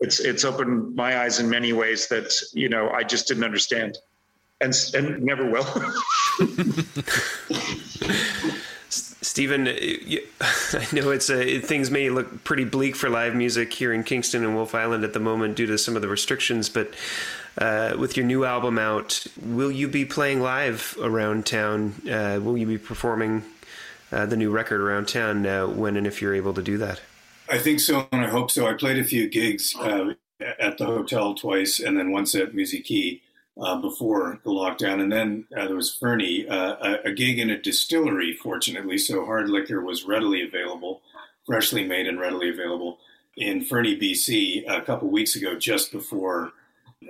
It's 0.00 0.18
it's 0.18 0.44
opened 0.44 0.96
my 0.96 1.20
eyes 1.20 1.38
in 1.40 1.48
many 1.48 1.72
ways 1.72 2.08
that 2.08 2.32
you 2.52 2.68
know 2.68 2.88
I 2.90 3.04
just 3.04 3.28
didn't 3.28 3.44
understand, 3.44 3.98
and 4.60 4.74
and 4.94 5.22
never 5.22 5.50
will. 5.50 5.66
Stephen, 8.88 9.68
uh, 9.68 9.72
I 10.40 10.94
know 10.94 11.10
it's 11.10 11.28
a, 11.28 11.58
things 11.58 11.90
may 11.90 12.08
look 12.08 12.44
pretty 12.44 12.64
bleak 12.64 12.96
for 12.96 13.10
live 13.10 13.34
music 13.34 13.72
here 13.72 13.92
in 13.92 14.02
Kingston 14.02 14.44
and 14.44 14.54
Wolfe 14.54 14.74
Island 14.74 15.04
at 15.04 15.12
the 15.12 15.20
moment 15.20 15.56
due 15.56 15.66
to 15.66 15.76
some 15.76 15.96
of 15.96 16.00
the 16.00 16.08
restrictions, 16.08 16.68
but 16.68 16.94
uh, 17.58 17.96
with 17.98 18.16
your 18.16 18.24
new 18.24 18.44
album 18.44 18.78
out, 18.78 19.26
will 19.42 19.70
you 19.70 19.88
be 19.88 20.04
playing 20.04 20.40
live 20.40 20.96
around 21.02 21.44
town? 21.44 21.94
Uh, 22.08 22.38
will 22.42 22.56
you 22.56 22.66
be 22.66 22.78
performing 22.78 23.44
uh, 24.12 24.24
the 24.26 24.36
new 24.36 24.50
record 24.50 24.80
around 24.80 25.08
town 25.08 25.44
uh, 25.44 25.66
when 25.66 25.96
and 25.96 26.06
if 26.06 26.22
you're 26.22 26.34
able 26.34 26.54
to 26.54 26.62
do 26.62 26.78
that? 26.78 27.00
I 27.48 27.58
think 27.58 27.80
so, 27.80 28.08
and 28.12 28.24
I 28.24 28.28
hope 28.28 28.50
so. 28.50 28.66
I 28.66 28.74
played 28.74 28.98
a 28.98 29.04
few 29.04 29.28
gigs 29.28 29.74
uh, 29.76 30.14
at 30.58 30.78
the 30.78 30.86
hotel 30.86 31.34
twice, 31.34 31.78
and 31.78 31.96
then 31.96 32.10
once 32.10 32.34
at 32.34 32.52
Musiikki 32.52 33.20
uh, 33.60 33.76
before 33.80 34.38
the 34.44 34.50
lockdown. 34.50 35.00
And 35.00 35.12
then 35.12 35.46
uh, 35.56 35.66
there 35.66 35.76
was 35.76 35.94
Fernie, 35.94 36.46
uh, 36.48 36.76
a, 36.80 37.08
a 37.10 37.12
gig 37.12 37.38
in 37.38 37.50
a 37.50 37.60
distillery, 37.60 38.34
fortunately, 38.34 38.98
so 38.98 39.24
hard 39.24 39.48
liquor 39.48 39.80
was 39.80 40.04
readily 40.04 40.42
available, 40.42 41.00
freshly 41.46 41.84
made 41.84 42.06
and 42.06 42.20
readily 42.20 42.50
available 42.50 42.98
in 43.36 43.64
Fernie, 43.64 43.98
BC, 43.98 44.64
a 44.68 44.80
couple 44.82 45.08
weeks 45.08 45.36
ago, 45.36 45.58
just 45.58 45.92
before 45.92 46.52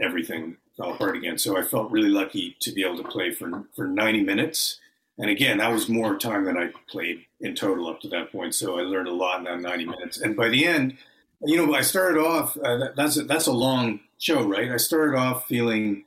everything 0.00 0.56
fell 0.76 0.92
apart 0.92 1.16
again. 1.16 1.38
So 1.38 1.56
I 1.56 1.62
felt 1.62 1.90
really 1.90 2.08
lucky 2.08 2.56
to 2.60 2.72
be 2.72 2.84
able 2.84 3.02
to 3.02 3.08
play 3.08 3.30
for 3.30 3.64
for 3.74 3.86
90 3.86 4.22
minutes. 4.22 4.80
And 5.18 5.30
again, 5.30 5.58
that 5.58 5.72
was 5.72 5.88
more 5.88 6.18
time 6.18 6.44
than 6.44 6.58
I 6.58 6.72
played 6.88 7.24
in 7.40 7.54
total 7.54 7.88
up 7.88 8.00
to 8.00 8.08
that 8.08 8.30
point. 8.30 8.54
So 8.54 8.78
I 8.78 8.82
learned 8.82 9.08
a 9.08 9.14
lot 9.14 9.38
in 9.38 9.44
that 9.44 9.60
90 9.60 9.86
minutes. 9.86 10.20
And 10.20 10.36
by 10.36 10.48
the 10.48 10.66
end, 10.66 10.98
you 11.42 11.56
know, 11.56 11.74
I 11.74 11.80
started 11.80 12.20
off. 12.20 12.56
Uh, 12.56 12.76
that, 12.76 12.96
that's 12.96 13.16
a, 13.16 13.22
that's 13.22 13.46
a 13.46 13.52
long 13.52 14.00
show, 14.18 14.46
right? 14.46 14.70
I 14.70 14.76
started 14.76 15.16
off 15.16 15.46
feeling 15.46 16.04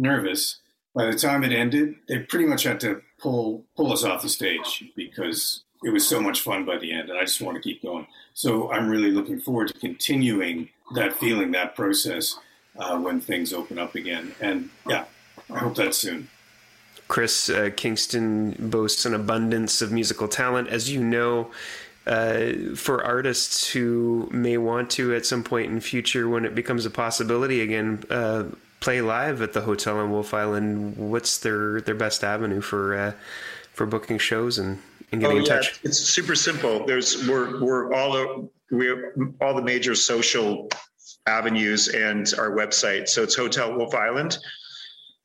nervous. 0.00 0.56
By 0.94 1.06
the 1.06 1.16
time 1.16 1.44
it 1.44 1.52
ended, 1.52 1.94
they 2.08 2.18
pretty 2.18 2.46
much 2.46 2.64
had 2.64 2.80
to 2.80 3.02
pull 3.18 3.64
pull 3.76 3.92
us 3.92 4.02
off 4.02 4.22
the 4.22 4.28
stage 4.28 4.84
because 4.96 5.62
it 5.84 5.90
was 5.90 6.06
so 6.06 6.20
much 6.20 6.40
fun 6.40 6.64
by 6.64 6.78
the 6.78 6.92
end, 6.92 7.10
and 7.10 7.18
I 7.18 7.22
just 7.22 7.40
want 7.40 7.56
to 7.56 7.62
keep 7.62 7.82
going. 7.82 8.06
So 8.34 8.70
I'm 8.72 8.88
really 8.88 9.10
looking 9.10 9.40
forward 9.40 9.68
to 9.68 9.74
continuing 9.74 10.68
that 10.94 11.14
feeling, 11.14 11.52
that 11.52 11.76
process 11.76 12.38
uh, 12.78 12.98
when 12.98 13.20
things 13.20 13.52
open 13.52 13.78
up 13.78 13.94
again. 13.94 14.34
And 14.40 14.70
yeah, 14.88 15.04
I 15.48 15.58
hope 15.58 15.76
that's 15.76 15.98
soon. 15.98 16.28
Chris, 17.08 17.48
uh, 17.48 17.70
Kingston 17.76 18.56
boasts 18.58 19.04
an 19.04 19.14
abundance 19.14 19.82
of 19.82 19.90
musical 19.90 20.28
talent, 20.28 20.68
as 20.68 20.90
you 20.90 21.02
know. 21.02 21.50
Uh, 22.06 22.74
for 22.74 23.04
artists 23.04 23.70
who 23.70 24.28
may 24.32 24.56
want 24.56 24.90
to 24.90 25.14
at 25.14 25.26
some 25.26 25.44
point 25.44 25.70
in 25.70 25.80
future, 25.80 26.28
when 26.28 26.44
it 26.44 26.54
becomes 26.54 26.86
a 26.86 26.90
possibility 26.90 27.60
again, 27.60 28.02
uh, 28.10 28.44
play 28.80 29.02
live 29.02 29.42
at 29.42 29.52
the 29.52 29.60
hotel 29.60 29.98
on 29.98 30.10
Wolfe 30.10 30.34
Island, 30.34 30.96
what's 30.96 31.38
their, 31.38 31.80
their 31.82 31.94
best 31.94 32.24
avenue 32.24 32.60
for 32.60 32.96
uh, 32.96 33.12
for 33.72 33.86
booking 33.86 34.18
shows 34.18 34.58
and, 34.58 34.78
and 35.12 35.20
getting 35.20 35.36
oh, 35.36 35.40
in 35.40 35.46
yeah, 35.46 35.56
touch? 35.56 35.80
It's 35.84 35.98
super 35.98 36.34
simple. 36.34 36.84
There's 36.86 37.28
we're 37.28 37.62
we're 37.62 37.94
all 37.94 38.12
the 38.12 38.48
we're 38.70 39.14
all 39.40 39.54
the 39.54 39.62
major 39.62 39.94
social 39.94 40.68
avenues 41.26 41.88
and 41.88 42.32
our 42.38 42.50
website. 42.50 43.08
So 43.08 43.22
it's 43.22 43.36
Hotel 43.36 43.76
Wolfe 43.76 43.94
Island, 43.94 44.38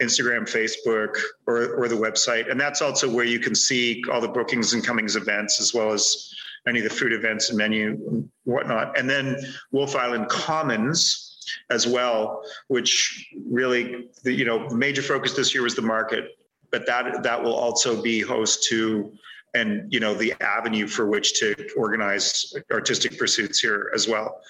Instagram, 0.02 0.42
Facebook, 0.42 1.18
or 1.48 1.76
or 1.76 1.88
the 1.88 1.96
website, 1.96 2.52
and 2.52 2.60
that's 2.60 2.82
also 2.82 3.10
where 3.10 3.26
you 3.26 3.40
can 3.40 3.56
see 3.56 4.04
all 4.12 4.22
the 4.22 4.28
bookings 4.28 4.74
and 4.74 4.86
comings 4.86 5.16
events 5.16 5.60
as 5.60 5.74
well 5.74 5.92
as 5.92 6.34
any 6.68 6.80
of 6.80 6.84
the 6.84 6.90
food 6.90 7.14
events 7.14 7.50
and 7.50 7.58
menu 7.58 7.92
and 8.10 8.30
whatnot. 8.44 8.98
And 8.98 9.10
then 9.10 9.38
Wolfe 9.72 9.96
Island 9.96 10.30
Commons 10.30 11.35
as 11.70 11.88
well, 11.88 12.44
which 12.68 13.30
really 13.48 14.10
the 14.24 14.34
you 14.34 14.46
know 14.46 14.70
major 14.70 15.02
focus 15.02 15.34
this 15.34 15.54
year 15.54 15.64
was 15.64 15.76
the 15.76 15.82
market, 15.82 16.38
but 16.72 16.86
that 16.86 17.24
that 17.24 17.44
will 17.44 17.56
also 17.56 18.02
be 18.02 18.22
host 18.22 18.64
to 18.70 19.12
and 19.56 19.92
you 19.92 20.00
know 20.00 20.14
the 20.14 20.34
avenue 20.42 20.88
for 20.88 21.08
which 21.08 21.40
to 21.40 21.56
organize 21.78 22.54
artistic 22.72 23.18
pursuits 23.18 23.60
here 23.60 23.92
as 23.96 24.08
well. 24.08 24.42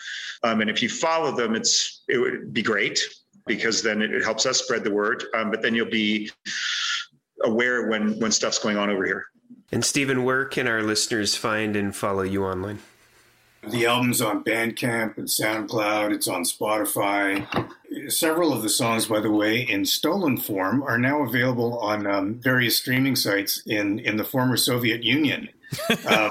Um, 0.43 0.61
and 0.61 0.69
if 0.69 0.81
you 0.81 0.89
follow 0.89 1.35
them, 1.35 1.55
it's 1.55 2.03
it 2.09 2.17
would 2.17 2.53
be 2.53 2.61
great 2.61 2.99
because 3.45 3.81
then 3.81 4.01
it, 4.01 4.23
helps 4.23 4.45
us 4.45 4.57
spread 4.57 4.83
the 4.83 4.91
word. 4.91 5.23
Um, 5.35 5.51
but 5.51 5.61
then 5.61 5.75
you'll 5.75 5.89
be 5.89 6.31
aware 7.43 7.87
when 7.87 8.19
when 8.19 8.31
stuff's 8.31 8.59
going 8.59 8.77
on 8.77 8.89
over 8.89 9.05
here. 9.05 9.27
And 9.71 9.83
Stephen, 9.83 10.23
where 10.23 10.45
can 10.45 10.67
our 10.67 10.81
listeners 10.81 11.35
find 11.35 11.75
and 11.75 11.95
follow 11.95 12.23
you 12.23 12.45
online? 12.45 12.79
The 13.69 13.85
album's 13.87 14.21
on 14.21 14.43
Bandcamp 14.43 15.17
and 15.17 15.27
SoundCloud. 15.27 16.13
It's 16.13 16.27
on 16.27 16.43
Spotify. 16.43 17.47
Several 18.11 18.53
of 18.53 18.61
the 18.61 18.69
songs, 18.69 19.07
by 19.07 19.19
the 19.19 19.31
way, 19.31 19.61
in 19.61 19.85
stolen 19.85 20.37
form, 20.37 20.83
are 20.83 20.97
now 20.97 21.23
available 21.23 21.79
on 21.79 22.05
um, 22.05 22.35
various 22.35 22.77
streaming 22.77 23.15
sites 23.15 23.63
in, 23.65 23.99
in 23.99 24.17
the 24.17 24.23
former 24.23 24.57
Soviet 24.57 25.03
Union. 25.03 25.49
Uh, 26.05 26.29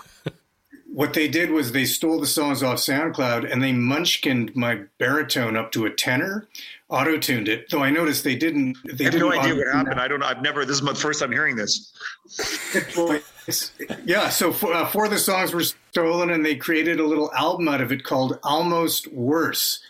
what 0.94 1.12
they 1.12 1.26
did 1.26 1.50
was 1.50 1.72
they 1.72 1.84
stole 1.84 2.20
the 2.20 2.26
songs 2.26 2.62
off 2.62 2.78
SoundCloud 2.78 3.50
and 3.52 3.60
they 3.60 3.72
munchkined 3.72 4.54
my 4.54 4.82
baritone 4.98 5.56
up 5.56 5.72
to 5.72 5.86
a 5.86 5.90
tenor, 5.90 6.46
auto 6.88 7.18
tuned 7.18 7.48
it. 7.48 7.68
Though 7.68 7.82
I 7.82 7.90
noticed 7.90 8.22
they 8.22 8.36
didn't. 8.36 8.78
They 8.84 9.04
I 9.04 9.10
have 9.10 9.12
didn't 9.12 9.28
no 9.28 9.32
idea 9.32 9.54
what 9.56 9.66
auto-tune 9.66 9.86
happened. 9.86 10.00
I 10.00 10.06
don't. 10.06 10.22
I've 10.22 10.40
never. 10.40 10.64
This 10.64 10.76
is 10.76 10.82
my 10.82 10.94
first 10.94 11.18
time 11.18 11.32
hearing 11.32 11.56
this. 11.56 11.92
yeah, 14.04 14.28
so 14.28 14.52
four, 14.52 14.72
uh, 14.72 14.86
four 14.86 15.06
of 15.06 15.10
the 15.10 15.18
songs 15.18 15.52
were 15.52 15.62
stolen, 15.62 16.30
and 16.30 16.44
they 16.44 16.56
created 16.56 17.00
a 17.00 17.06
little 17.06 17.32
album 17.34 17.68
out 17.68 17.80
of 17.80 17.92
it 17.92 18.04
called 18.04 18.38
"Almost 18.42 19.12
Worse," 19.12 19.80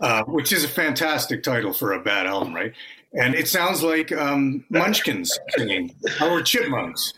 uh, 0.00 0.24
which 0.24 0.52
is 0.52 0.64
a 0.64 0.68
fantastic 0.68 1.42
title 1.42 1.72
for 1.72 1.92
a 1.92 2.00
bad 2.00 2.26
album, 2.26 2.54
right? 2.54 2.72
And 3.12 3.34
it 3.34 3.48
sounds 3.48 3.82
like 3.82 4.12
um, 4.12 4.64
Munchkins 4.70 5.36
singing 5.56 5.94
or 6.20 6.42
Chipmunks. 6.42 7.12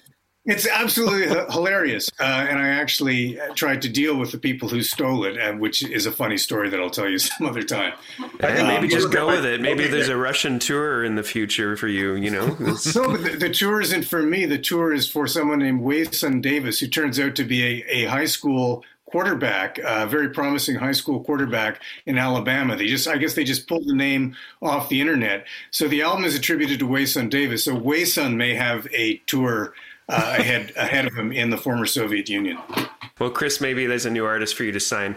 It's 0.44 0.66
absolutely 0.66 1.28
hilarious, 1.52 2.10
uh, 2.18 2.24
and 2.24 2.58
I 2.58 2.68
actually 2.70 3.38
tried 3.54 3.80
to 3.82 3.88
deal 3.88 4.16
with 4.16 4.32
the 4.32 4.38
people 4.38 4.68
who 4.68 4.82
stole 4.82 5.24
it, 5.24 5.40
uh, 5.40 5.52
which 5.52 5.84
is 5.84 6.04
a 6.04 6.10
funny 6.10 6.36
story 6.36 6.68
that 6.68 6.80
I'll 6.80 6.90
tell 6.90 7.08
you 7.08 7.18
some 7.18 7.46
other 7.46 7.62
time. 7.62 7.92
Maybe 8.40 8.58
Um, 8.60 8.88
just 8.88 9.12
go 9.12 9.28
with 9.28 9.44
it. 9.44 9.60
Maybe 9.60 9.86
there's 9.86 10.08
a 10.08 10.16
Russian 10.16 10.58
tour 10.58 11.04
in 11.04 11.14
the 11.14 11.22
future 11.22 11.76
for 11.76 11.86
you. 11.86 12.14
You 12.16 12.30
know, 12.30 12.46
no, 12.58 13.08
but 13.08 13.22
the, 13.22 13.36
the 13.38 13.50
tour 13.50 13.80
isn't 13.80 14.02
for 14.04 14.22
me. 14.22 14.44
The 14.46 14.58
tour 14.58 14.92
is 14.92 15.08
for 15.08 15.28
someone 15.28 15.60
named 15.60 15.80
Wason 15.80 16.40
Davis, 16.40 16.80
who 16.80 16.88
turns 16.88 17.20
out 17.20 17.36
to 17.36 17.44
be 17.44 17.62
a, 17.62 17.84
a 17.88 18.04
high 18.06 18.24
school 18.26 18.84
quarterback, 19.06 19.78
a 19.84 20.06
very 20.06 20.30
promising 20.30 20.74
high 20.74 20.90
school 20.90 21.22
quarterback 21.22 21.80
in 22.06 22.18
Alabama. 22.18 22.74
They 22.74 22.86
just, 22.86 23.06
I 23.06 23.18
guess, 23.18 23.34
they 23.34 23.44
just 23.44 23.68
pulled 23.68 23.86
the 23.86 23.94
name 23.94 24.34
off 24.62 24.88
the 24.88 25.00
internet. 25.02 25.46
So 25.70 25.86
the 25.86 26.02
album 26.02 26.24
is 26.24 26.34
attributed 26.34 26.78
to 26.80 26.86
Wason 26.86 27.28
Davis. 27.28 27.62
So 27.62 27.74
Wason 27.76 28.36
may 28.36 28.54
have 28.54 28.88
a 28.92 29.18
tour 29.26 29.74
uh, 30.08 30.36
ahead 30.38 30.72
ahead 30.76 31.06
of 31.06 31.14
him 31.14 31.32
in 31.32 31.50
the 31.50 31.56
former 31.56 31.86
Soviet 31.86 32.28
Union. 32.28 32.58
well, 33.18 33.30
Chris, 33.30 33.60
maybe 33.60 33.86
there's 33.86 34.06
a 34.06 34.10
new 34.10 34.24
artist 34.24 34.54
for 34.56 34.64
you 34.64 34.72
to 34.72 34.80
sign. 34.80 35.16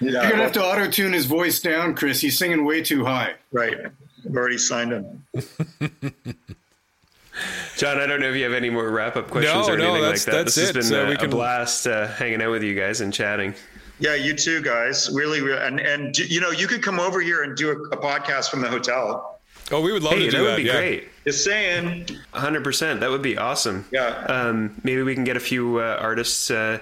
You're 0.00 0.12
gonna 0.12 0.36
have 0.36 0.52
to 0.52 0.64
auto 0.64 0.90
tune 0.90 1.12
his 1.12 1.26
voice 1.26 1.60
down, 1.60 1.94
Chris. 1.94 2.20
He's 2.20 2.38
singing 2.38 2.64
way 2.64 2.82
too 2.82 3.04
high. 3.04 3.34
Right. 3.52 3.74
I've 4.26 4.36
already 4.36 4.58
signed 4.58 4.92
him. 4.92 5.24
John, 7.76 7.98
I 8.00 8.06
don't 8.06 8.18
know 8.20 8.30
if 8.30 8.34
you 8.36 8.42
have 8.44 8.52
any 8.52 8.68
more 8.70 8.90
wrap 8.90 9.16
up 9.16 9.30
questions 9.30 9.68
No, 9.68 9.74
or 9.74 9.76
no, 9.76 9.84
anything 9.84 10.02
that's- 10.02 10.26
like 10.26 10.34
that. 10.34 10.44
that's 10.44 10.54
this 10.56 10.66
has 10.66 10.70
it. 10.70 10.74
been 10.74 10.82
So 10.82 11.04
a, 11.04 11.08
we 11.10 11.14
a 11.14 11.28
blast 11.28 11.86
uh, 11.86 12.08
hanging 12.08 12.42
out 12.42 12.50
with 12.50 12.62
you 12.64 12.74
guys 12.74 13.00
and 13.00 13.12
chatting. 13.12 13.54
Yeah, 14.00 14.14
you 14.14 14.34
too, 14.34 14.60
guys. 14.62 15.10
Really, 15.12 15.40
really 15.40 15.64
and 15.64 15.80
and 15.80 16.16
you 16.18 16.40
know, 16.40 16.50
you 16.50 16.66
could 16.66 16.82
come 16.82 16.98
over 17.00 17.20
here 17.20 17.42
and 17.44 17.56
do 17.56 17.70
a, 17.70 17.74
a 17.90 17.96
podcast 17.96 18.50
from 18.50 18.60
the 18.60 18.68
hotel. 18.68 19.37
Oh, 19.70 19.80
we 19.80 19.92
would 19.92 20.02
love 20.02 20.14
Hey, 20.14 20.24
to 20.26 20.30
do 20.30 20.38
that 20.38 20.42
That 20.42 20.50
would 20.50 20.56
be 20.56 20.62
yeah. 20.64 20.72
great. 20.76 21.08
Just 21.24 21.44
saying. 21.44 22.06
100%. 22.34 23.00
That 23.00 23.10
would 23.10 23.22
be 23.22 23.36
awesome. 23.36 23.84
Yeah. 23.92 24.08
Um, 24.28 24.80
maybe 24.82 25.02
we 25.02 25.14
can 25.14 25.24
get 25.24 25.36
a 25.36 25.40
few 25.40 25.78
uh, 25.78 25.98
artists 26.00 26.50
uh, 26.50 26.78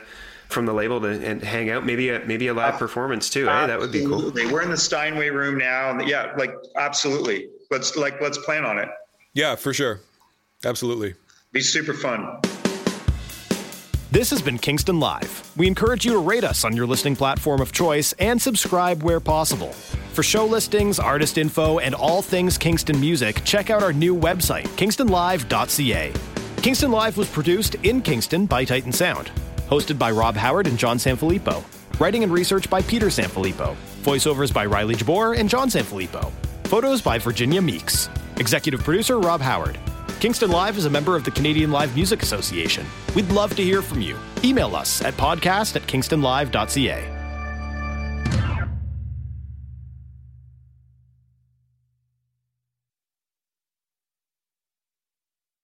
from 0.48 0.66
the 0.66 0.72
label 0.72 1.00
to 1.00 1.08
and 1.08 1.42
hang 1.42 1.70
out. 1.70 1.84
Maybe 1.84 2.10
a 2.10 2.20
maybe 2.24 2.46
a 2.46 2.54
live 2.54 2.78
performance 2.78 3.28
too. 3.28 3.48
Eh? 3.48 3.66
That 3.66 3.78
would 3.80 3.90
be 3.90 4.04
cool. 4.04 4.14
Absolutely. 4.14 4.52
We're 4.52 4.62
in 4.62 4.70
the 4.70 4.76
Steinway 4.76 5.30
room 5.30 5.58
now, 5.58 5.90
and 5.90 6.08
yeah, 6.08 6.32
like 6.38 6.54
absolutely. 6.76 7.48
Let's 7.72 7.96
like 7.96 8.20
let's 8.20 8.38
plan 8.38 8.64
on 8.64 8.78
it. 8.78 8.88
Yeah, 9.34 9.56
for 9.56 9.74
sure. 9.74 10.00
Absolutely. 10.64 11.14
Be 11.52 11.60
super 11.62 11.92
fun. 11.94 12.40
This 14.12 14.30
has 14.30 14.40
been 14.40 14.56
Kingston 14.56 15.00
Live. 15.00 15.52
We 15.56 15.66
encourage 15.66 16.04
you 16.04 16.12
to 16.12 16.18
rate 16.18 16.44
us 16.44 16.64
on 16.64 16.76
your 16.76 16.86
listening 16.86 17.16
platform 17.16 17.60
of 17.60 17.72
choice 17.72 18.12
and 18.20 18.40
subscribe 18.40 19.02
where 19.02 19.18
possible. 19.18 19.72
For 20.12 20.22
show 20.22 20.46
listings, 20.46 21.00
artist 21.00 21.38
info, 21.38 21.80
and 21.80 21.92
all 21.92 22.22
things 22.22 22.56
Kingston 22.56 23.00
music, 23.00 23.42
check 23.44 23.68
out 23.68 23.82
our 23.82 23.92
new 23.92 24.16
website, 24.16 24.68
kingstonlive.ca. 24.76 26.12
Kingston 26.62 26.92
Live 26.92 27.16
was 27.16 27.28
produced 27.28 27.74
in 27.82 28.00
Kingston 28.00 28.46
by 28.46 28.64
Titan 28.64 28.92
Sound. 28.92 29.32
Hosted 29.68 29.98
by 29.98 30.12
Rob 30.12 30.36
Howard 30.36 30.68
and 30.68 30.78
John 30.78 30.98
Sanfilippo. 30.98 31.64
Writing 31.98 32.22
and 32.22 32.32
research 32.32 32.70
by 32.70 32.82
Peter 32.82 33.06
Sanfilippo. 33.06 33.74
Voiceovers 34.02 34.54
by 34.54 34.66
Riley 34.66 34.94
Jabor 34.94 35.34
and 35.34 35.48
John 35.50 35.68
Sanfilippo. 35.68 36.30
Photos 36.68 37.02
by 37.02 37.18
Virginia 37.18 37.60
Meeks. 37.60 38.08
Executive 38.36 38.84
producer 38.84 39.18
Rob 39.18 39.40
Howard. 39.40 39.76
Kingston 40.20 40.50
Live 40.50 40.78
is 40.78 40.86
a 40.86 40.90
member 40.90 41.14
of 41.14 41.24
the 41.24 41.30
Canadian 41.30 41.70
Live 41.70 41.94
Music 41.94 42.22
Association. 42.22 42.86
We'd 43.14 43.28
love 43.30 43.54
to 43.56 43.62
hear 43.62 43.82
from 43.82 44.00
you. 44.00 44.16
Email 44.42 44.74
us 44.74 45.02
at 45.02 45.14
podcast 45.14 45.76
at 45.76 45.82
kingstonlive.ca. 45.82 47.15